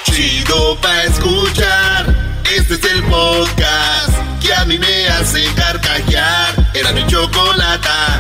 [0.03, 2.41] Chido pa escuchar.
[2.53, 6.72] Este es el podcast que a mí me hace carcajear.
[6.74, 8.20] Era mi chocolata.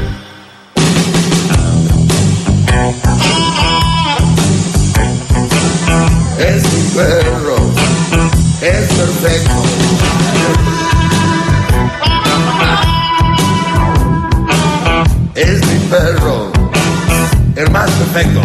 [6.95, 7.55] Perro
[8.61, 9.63] es perfecto.
[15.35, 16.51] Es mi perro,
[17.55, 18.41] el más perfecto.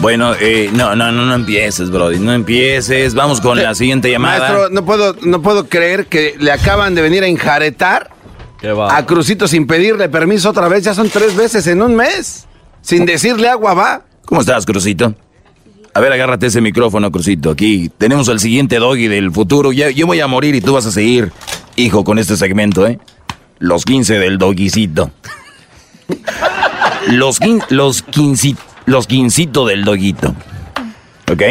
[0.00, 2.18] Bueno, eh, no, no, no, no empieces, Brody.
[2.18, 3.14] No empieces.
[3.14, 4.38] Vamos con la siguiente llamada.
[4.38, 8.10] Maestro, no puedo, no puedo creer que le acaban de venir a enjaretar
[8.90, 10.84] a Crucito sin pedirle permiso otra vez.
[10.84, 12.46] Ya son tres veces en un mes.
[12.82, 14.02] Sin decirle agua va.
[14.26, 15.14] ¿Cómo estás, Crucito?
[15.94, 17.50] A ver, agárrate ese micrófono, Crucito.
[17.50, 19.70] Aquí tenemos al siguiente doggy del futuro.
[19.72, 21.30] Ya, yo voy a morir y tú vas a seguir,
[21.76, 22.98] hijo, con este segmento, ¿eh?
[23.60, 25.10] Los 15 del doguicito.
[27.08, 28.56] Los, quin- los, quinci-
[28.86, 30.34] los quincito del doguito.
[31.30, 31.42] ¿Ok?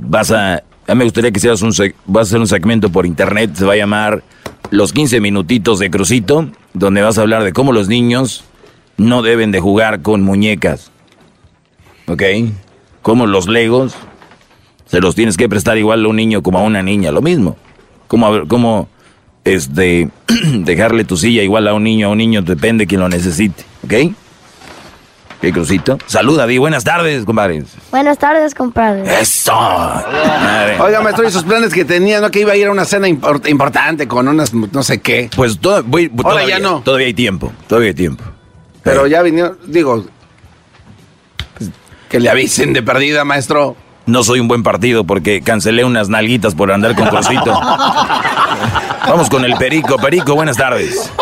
[0.00, 0.54] Vas a...
[0.86, 1.70] A mí me gustaría que seas un...
[2.06, 3.50] Vas a hacer un segmento por internet.
[3.54, 4.22] Se va a llamar
[4.70, 6.48] Los 15 minutitos de Crucito.
[6.72, 8.42] Donde vas a hablar de cómo los niños
[8.96, 10.90] no deben de jugar con muñecas.
[12.06, 12.22] ¿Ok?
[13.02, 13.94] Como los legos
[14.86, 17.56] se los tienes que prestar igual a un niño como a una niña, lo mismo.
[18.06, 18.88] Como, como
[19.44, 20.08] este,
[20.54, 23.64] dejarle tu silla igual a un niño, a un niño, depende de quien lo necesite,
[23.84, 24.14] ¿ok?
[25.40, 25.98] ¿Qué crucito?
[26.06, 27.62] Saluda, Di, buenas tardes, compadre.
[27.92, 29.04] Buenas tardes, compadre.
[29.20, 29.52] Eso.
[29.54, 30.80] Madre.
[30.80, 32.28] Oiga, maestro, y esos planes que tenía, ¿no?
[32.32, 35.30] Que iba a ir a una cena import- importante con unas no sé qué.
[35.36, 36.80] Pues to- voy- Ahora todavía, ya no.
[36.80, 38.24] Todavía hay tiempo, todavía hay tiempo.
[38.82, 40.04] Pero ya vinieron, digo,
[42.08, 43.76] que le avisen de perdida, maestro.
[44.06, 47.52] No soy un buen partido porque cancelé unas nalguitas por andar con Crucito.
[49.06, 49.96] Vamos con el Perico.
[49.98, 51.12] Perico, buenas tardes.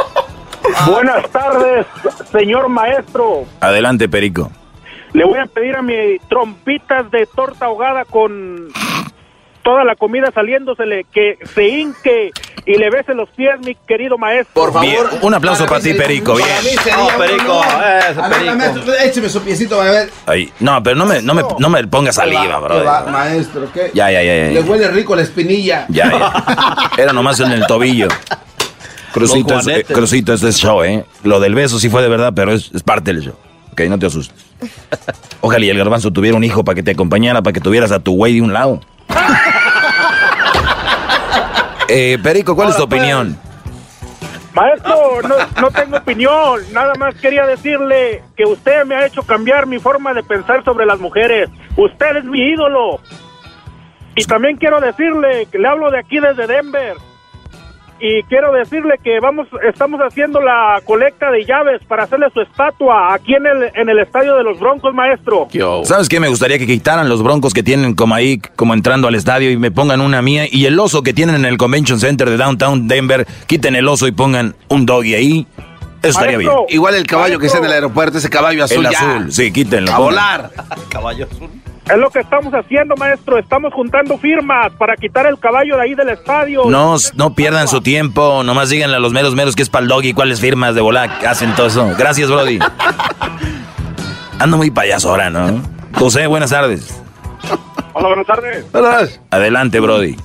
[0.86, 1.86] Buenas tardes,
[2.30, 3.44] señor maestro.
[3.60, 4.50] Adelante, Perico.
[5.12, 8.68] Le voy a pedir a mi trompitas de torta ahogada con
[9.66, 12.30] toda la comida saliéndosele que se hinque
[12.66, 14.52] y le bese los pies, mi querido maestro.
[14.70, 16.36] Por Bien, un aplauso para ti, Perico.
[16.36, 16.48] Bien.
[17.18, 17.60] Perico,
[18.09, 18.93] eso, A ver, Perico.
[19.02, 20.10] écheme su piecito, a ver.
[20.26, 20.52] Ahí.
[20.60, 22.48] No, pero no me, no me, no me ponga saliva, ¿Qué
[22.84, 23.10] va, bro.
[23.10, 23.90] maestro, ¿qué?
[23.93, 24.60] Ya, ya, ya, Le ya.
[24.60, 25.86] huele rico la espinilla.
[25.88, 26.90] Ya, ya.
[27.02, 28.06] Era nomás en el tobillo.
[29.12, 29.84] Crucito, es, eh.
[29.84, 31.05] Crucito, este es show, ¿eh?
[31.24, 33.34] Lo del beso sí fue de verdad, pero es, es parte del show.
[33.72, 34.44] Ok, no te asustes.
[35.40, 37.98] Ojalá y el garbanzo tuviera un hijo para que te acompañara, para que tuvieras a
[37.98, 38.80] tu güey de un lado.
[41.88, 43.38] Eh, Perico, ¿cuál es tu opinión?
[44.54, 49.66] Maestro, no, no tengo opinión, nada más quería decirle que usted me ha hecho cambiar
[49.66, 51.50] mi forma de pensar sobre las mujeres.
[51.76, 53.00] Usted es mi ídolo.
[54.14, 56.96] Y también quiero decirle que le hablo de aquí desde Denver.
[57.98, 63.14] Y quiero decirle que vamos, estamos haciendo la colecta de llaves para hacerle su estatua
[63.14, 65.48] aquí en el, en el estadio de los Broncos, maestro.
[65.85, 66.20] ¿Sabes qué?
[66.20, 69.56] Me gustaría que quitaran los broncos que tienen como ahí, como entrando al estadio y
[69.56, 70.44] me pongan una mía.
[70.51, 74.06] Y el oso que tienen en el Convention Center de Downtown Denver, quiten el oso
[74.06, 75.47] y pongan un doggy ahí.
[76.02, 76.52] Eso estaría bien.
[76.68, 78.85] Igual el caballo que está en el aeropuerto, ese caballo azul.
[78.85, 79.16] El ya.
[79.16, 79.93] azul, sí, quítenlo.
[79.93, 80.51] A volar.
[80.90, 81.48] Caballo azul.
[81.88, 83.38] Es lo que estamos haciendo, maestro.
[83.38, 86.64] Estamos juntando firmas para quitar el caballo de ahí del estadio.
[86.66, 89.88] No, no pierdan su tiempo, nomás díganle a los meros meros que es para el
[89.88, 91.92] doggy, cuáles firmas de volar hacen todo eso.
[91.96, 92.58] Gracias, Brody.
[94.40, 95.62] Ando muy payaso ahora, ¿no?
[95.94, 97.02] José, buenas tardes.
[97.92, 99.20] Hola, buenas tardes.
[99.30, 100.16] Adelante, Brody.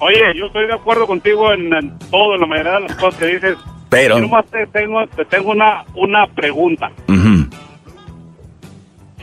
[0.00, 3.14] Oye, yo estoy de acuerdo contigo en, en todo, en la mayoría de las cosas
[3.20, 3.56] que dices.
[3.88, 6.90] Pero- Yo nomás te tengo, te tengo una, una pregunta.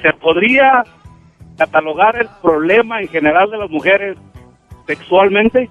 [0.01, 0.83] ¿Se podría
[1.57, 4.17] catalogar el problema en general de las mujeres
[4.87, 5.69] sexualmente?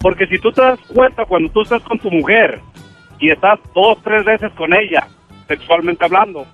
[0.00, 2.60] Porque si tú te das cuenta cuando tú estás con tu mujer
[3.18, 5.06] y estás dos, tres veces con ella,
[5.46, 6.46] sexualmente hablando,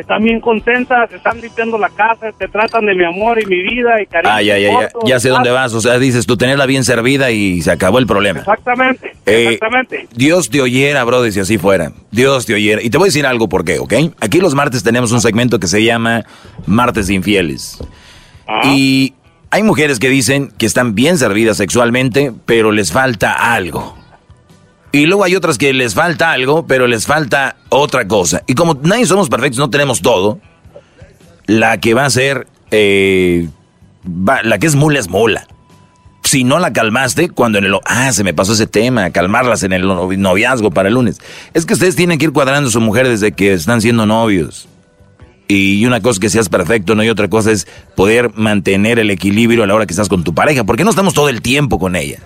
[0.00, 3.62] están bien contentas, te están limpiando la casa, te tratan de mi amor y mi
[3.62, 4.34] vida y cariño.
[4.34, 5.72] Ah, ya, ya, ya, ya sé dónde vas.
[5.74, 8.40] O sea, dices tú tenerla bien servida y se acabó el problema.
[8.40, 10.08] Exactamente, Eh, exactamente.
[10.14, 11.92] Dios te oyera, brother, si así fuera.
[12.10, 12.82] Dios te oyera.
[12.82, 13.94] Y te voy a decir algo por qué, ¿ok?
[14.20, 16.24] Aquí los martes tenemos un segmento que se llama
[16.66, 17.78] Martes Infieles.
[18.64, 19.14] Y
[19.50, 23.96] hay mujeres que dicen que están bien servidas sexualmente, pero les falta algo.
[24.94, 28.44] Y luego hay otras que les falta algo, pero les falta otra cosa.
[28.46, 30.38] Y como nadie somos perfectos, no tenemos todo,
[31.46, 33.48] la que va a ser, eh,
[34.44, 35.48] la que es mula es mula.
[36.22, 37.74] Si no la calmaste, cuando en el...
[37.86, 41.20] Ah, se me pasó ese tema, calmarlas en el novi- noviazgo para el lunes.
[41.54, 44.68] Es que ustedes tienen que ir cuadrando a su mujer desde que están siendo novios.
[45.48, 47.02] Y una cosa es que seas perfecto, ¿no?
[47.02, 47.66] Y otra cosa es
[47.96, 50.62] poder mantener el equilibrio a la hora que estás con tu pareja.
[50.62, 52.22] Porque no estamos todo el tiempo con ellas.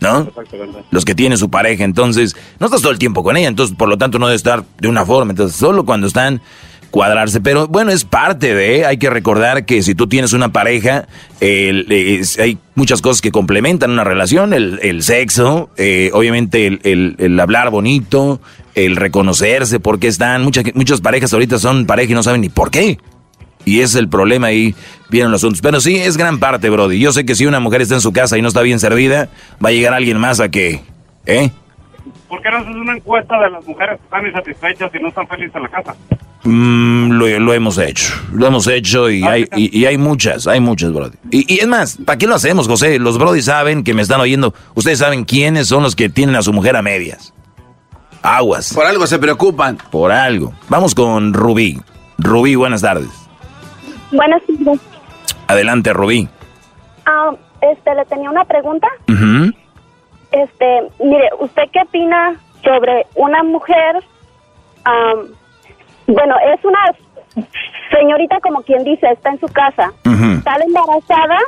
[0.00, 0.24] ¿No?
[0.92, 3.88] Los que tienen su pareja, entonces, no estás todo el tiempo con ella, entonces, por
[3.88, 5.32] lo tanto, no debe estar de una forma.
[5.32, 6.40] Entonces, solo cuando están
[6.90, 7.40] cuadrarse.
[7.40, 11.06] Pero bueno, es parte de, hay que recordar que si tú tienes una pareja,
[11.40, 17.16] es- hay muchas cosas que complementan una relación, el, el sexo, eh, obviamente el, el-
[17.18, 18.40] el hablar bonito,
[18.74, 22.70] el reconocerse, porque están, muchas, muchas parejas ahorita son pareja y no saben ni por
[22.70, 22.98] qué.
[23.68, 24.74] Y es el problema ahí,
[25.10, 25.60] vienen los asuntos.
[25.60, 26.98] Pero sí, es gran parte, Brody.
[26.98, 29.28] Yo sé que si una mujer está en su casa y no está bien servida,
[29.62, 30.80] va a llegar alguien más a que,
[31.26, 31.50] ¿eh?
[32.28, 35.28] ¿Por qué no haces una encuesta de las mujeres que están insatisfechas y no están
[35.28, 35.94] felices en la casa?
[36.44, 40.60] Mm, lo, lo hemos hecho, lo hemos hecho y hay, y, y hay muchas, hay
[40.60, 41.16] muchas, Brody.
[41.30, 42.98] Y, y es más, ¿para qué lo hacemos, José?
[42.98, 44.54] Los Brody saben que me están oyendo.
[44.74, 47.34] Ustedes saben quiénes son los que tienen a su mujer a medias.
[48.22, 48.72] Aguas.
[48.74, 49.78] Por algo se preocupan.
[49.90, 50.52] Por algo.
[50.68, 51.80] Vamos con Rubí.
[52.18, 53.08] Rubí, buenas tardes.
[54.12, 54.80] Buenas tardes.
[55.46, 56.28] Adelante, Rubí.
[57.06, 58.86] Ah, este, le tenía una pregunta.
[59.08, 59.52] Ujú.
[60.32, 63.96] Este, mire, ¿usted qué opina sobre una mujer?
[64.84, 65.18] am,
[66.06, 66.78] bueno, es una
[67.90, 70.40] señorita como quien dice, está en su casa, Ujú.
[70.42, 71.38] sale embarazada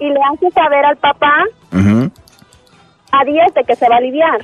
[0.00, 1.32] y le hace saber al papá
[3.12, 4.40] a días de que se va a aliviar.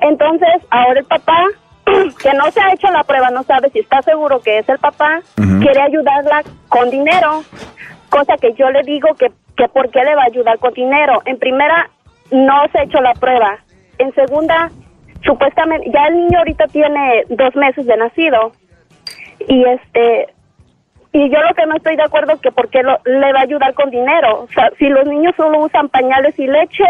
[0.00, 1.38] Entonces, ahora el papá,
[2.22, 4.78] que no se ha hecho la prueba, no sabe si está seguro que es el
[4.78, 5.20] papá,
[5.60, 7.42] quiere ayudarla con dinero,
[8.08, 11.22] cosa que yo le digo que, que por qué le va a ayudar con dinero.
[11.24, 11.90] En primera,
[12.30, 13.58] no se ha hecho la prueba.
[13.98, 14.70] En segunda,
[15.24, 18.52] supuestamente, ya el niño ahorita tiene dos meses de nacido.
[19.48, 20.28] Y este,
[21.12, 23.40] y yo lo que no estoy de acuerdo es que por qué lo- le va
[23.40, 24.42] a ayudar con dinero.
[24.42, 26.84] O sea, si los niños solo usan pañales y leche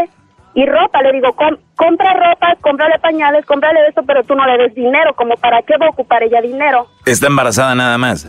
[0.54, 4.58] y ropa, le digo, com- compra ropa, cómprale pañales, cómprale eso, pero tú no le
[4.62, 6.86] des dinero, como para qué va a ocupar ella dinero.
[7.06, 8.26] Está embarazada nada más.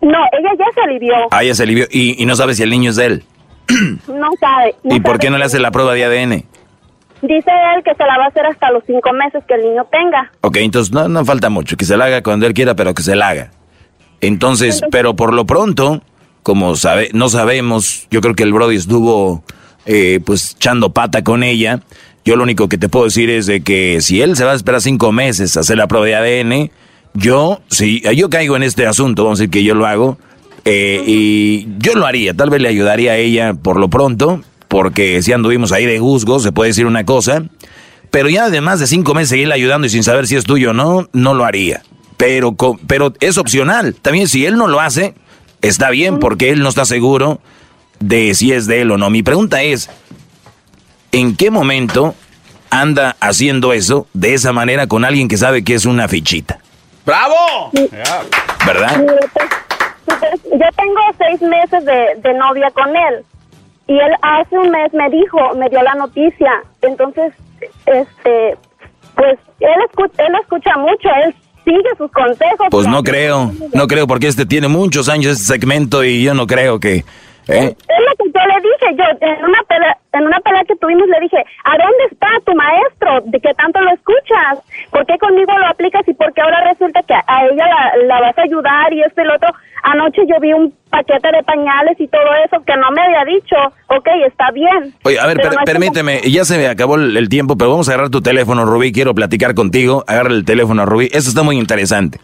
[0.00, 1.86] No, ella ya se alivió, Ah, ya se alivió.
[1.90, 3.24] Y, y no sabe si el niño es de él.
[4.08, 4.74] no sabe.
[4.82, 5.18] no ¿Y por sabe.
[5.20, 6.44] qué no le hace la prueba de ADN?
[7.22, 9.84] Dice él que se la va a hacer hasta los cinco meses que el niño
[9.92, 10.32] tenga.
[10.40, 11.76] Ok, entonces no, no falta mucho.
[11.76, 13.50] Que se la haga cuando él quiera, pero que se la haga.
[14.20, 16.02] Entonces, pero por lo pronto,
[16.42, 19.44] como sabe, no sabemos, yo creo que el Brody estuvo
[19.86, 21.80] eh, pues echando pata con ella.
[22.24, 24.54] Yo lo único que te puedo decir es de que si él se va a
[24.54, 26.70] esperar cinco meses a hacer la prueba de ADN,
[27.14, 30.18] yo, si yo caigo en este asunto, vamos a decir que yo lo hago,
[30.64, 35.20] eh, y yo lo haría, tal vez le ayudaría a ella por lo pronto, porque
[35.22, 37.42] si anduvimos ahí de juzgo, se puede decir una cosa,
[38.10, 40.74] pero ya además de cinco meses seguirle ayudando y sin saber si es tuyo o
[40.74, 41.82] no, no lo haría.
[42.16, 42.54] Pero,
[42.86, 43.96] pero es opcional.
[44.00, 45.14] También si él no lo hace,
[45.60, 47.40] está bien porque él no está seguro
[48.02, 49.10] de si es de él o no.
[49.10, 49.88] Mi pregunta es,
[51.12, 52.14] ¿en qué momento
[52.70, 56.58] anda haciendo eso de esa manera con alguien que sabe que es una fichita?
[57.04, 57.70] ¡Bravo!
[58.66, 59.02] ¿Verdad?
[60.04, 63.24] Pues, Yo tengo seis meses de, de novia con él
[63.88, 66.50] y él hace un mes me dijo, me dio la noticia.
[66.82, 67.32] Entonces,
[67.86, 68.56] este,
[69.16, 71.34] pues él, escu- él escucha mucho, él
[71.64, 72.66] sigue sus consejos.
[72.70, 76.46] Pues no creo, no creo porque este tiene muchos años este segmento y yo no
[76.46, 77.04] creo que...
[77.48, 77.74] ¿eh?
[77.76, 81.08] Es lo que yo le dije, yo en una pelea, en una pelea que tuvimos
[81.08, 83.20] le dije, ¿a dónde está tu maestro?
[83.26, 84.58] ¿De qué tanto lo escuchas?
[84.90, 88.20] ¿Por qué conmigo lo aplicas y por qué ahora resulta que a ella la, la
[88.20, 89.48] vas a ayudar y esto y lo otro?
[89.84, 93.56] Anoche yo vi un paquete de pañales y todo eso que no me había dicho.
[93.88, 94.94] Ok, está bien.
[95.02, 97.56] Oye, a ver, per- no es como- permíteme, ya se me acabó el, el tiempo,
[97.58, 100.04] pero vamos a agarrar tu teléfono, Rubí, quiero platicar contigo.
[100.06, 102.20] Agarra el teléfono, Rubí, eso está muy interesante.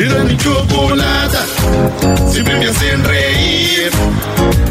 [0.00, 1.44] Era mi chocolata,
[2.30, 3.90] siempre me hacen reír.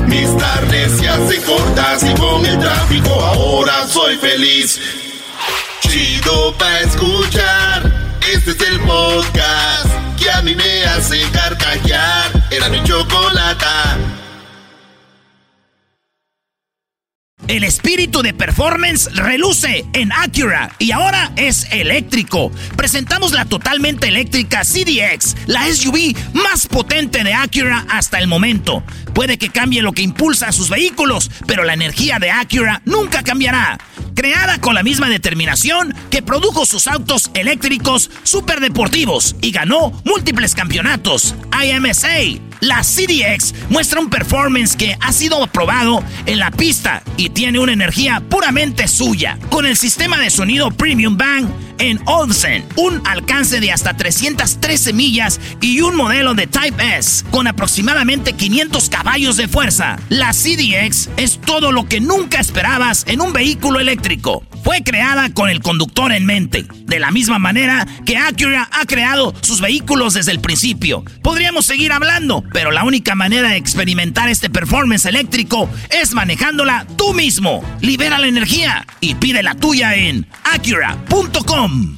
[0.07, 4.79] Mis tardes se hacen cortas y con el tráfico ahora soy feliz.
[5.81, 12.47] Chido pa' escuchar, este es el podcast que a mí me hace carcajear.
[12.49, 13.97] Era mi chocolata.
[17.49, 22.51] El espíritu de performance reluce en Acura y ahora es eléctrico.
[22.75, 28.83] Presentamos la totalmente eléctrica CDX, la SUV más potente de Acura hasta el momento.
[29.15, 33.23] Puede que cambie lo que impulsa a sus vehículos, pero la energía de Acura nunca
[33.23, 33.79] cambiará.
[34.13, 41.33] Creada con la misma determinación que produjo sus autos eléctricos superdeportivos y ganó múltiples campeonatos.
[41.63, 42.09] IMSA,
[42.59, 47.71] la CDX muestra un performance que ha sido aprobado en la pista y tiene una
[47.71, 49.39] energía puramente suya.
[49.49, 51.47] Con el sistema de sonido Premium Bang
[51.77, 57.47] en Olsen, un alcance de hasta 313 millas y un modelo de Type S con
[57.47, 59.97] aproximadamente 500 caballos de fuerza.
[60.09, 64.43] La CDX es todo lo que nunca esperabas en un vehículo eléctrico.
[64.61, 69.33] Fue creada con el conductor en mente, de la misma manera que Acura ha creado
[69.39, 71.05] sus vehículos desde el principio.
[71.23, 77.13] Podríamos seguir hablando, pero la única manera de experimentar este performance eléctrico es manejándola tú
[77.81, 81.97] Libera la energía y pide la tuya en acura.com.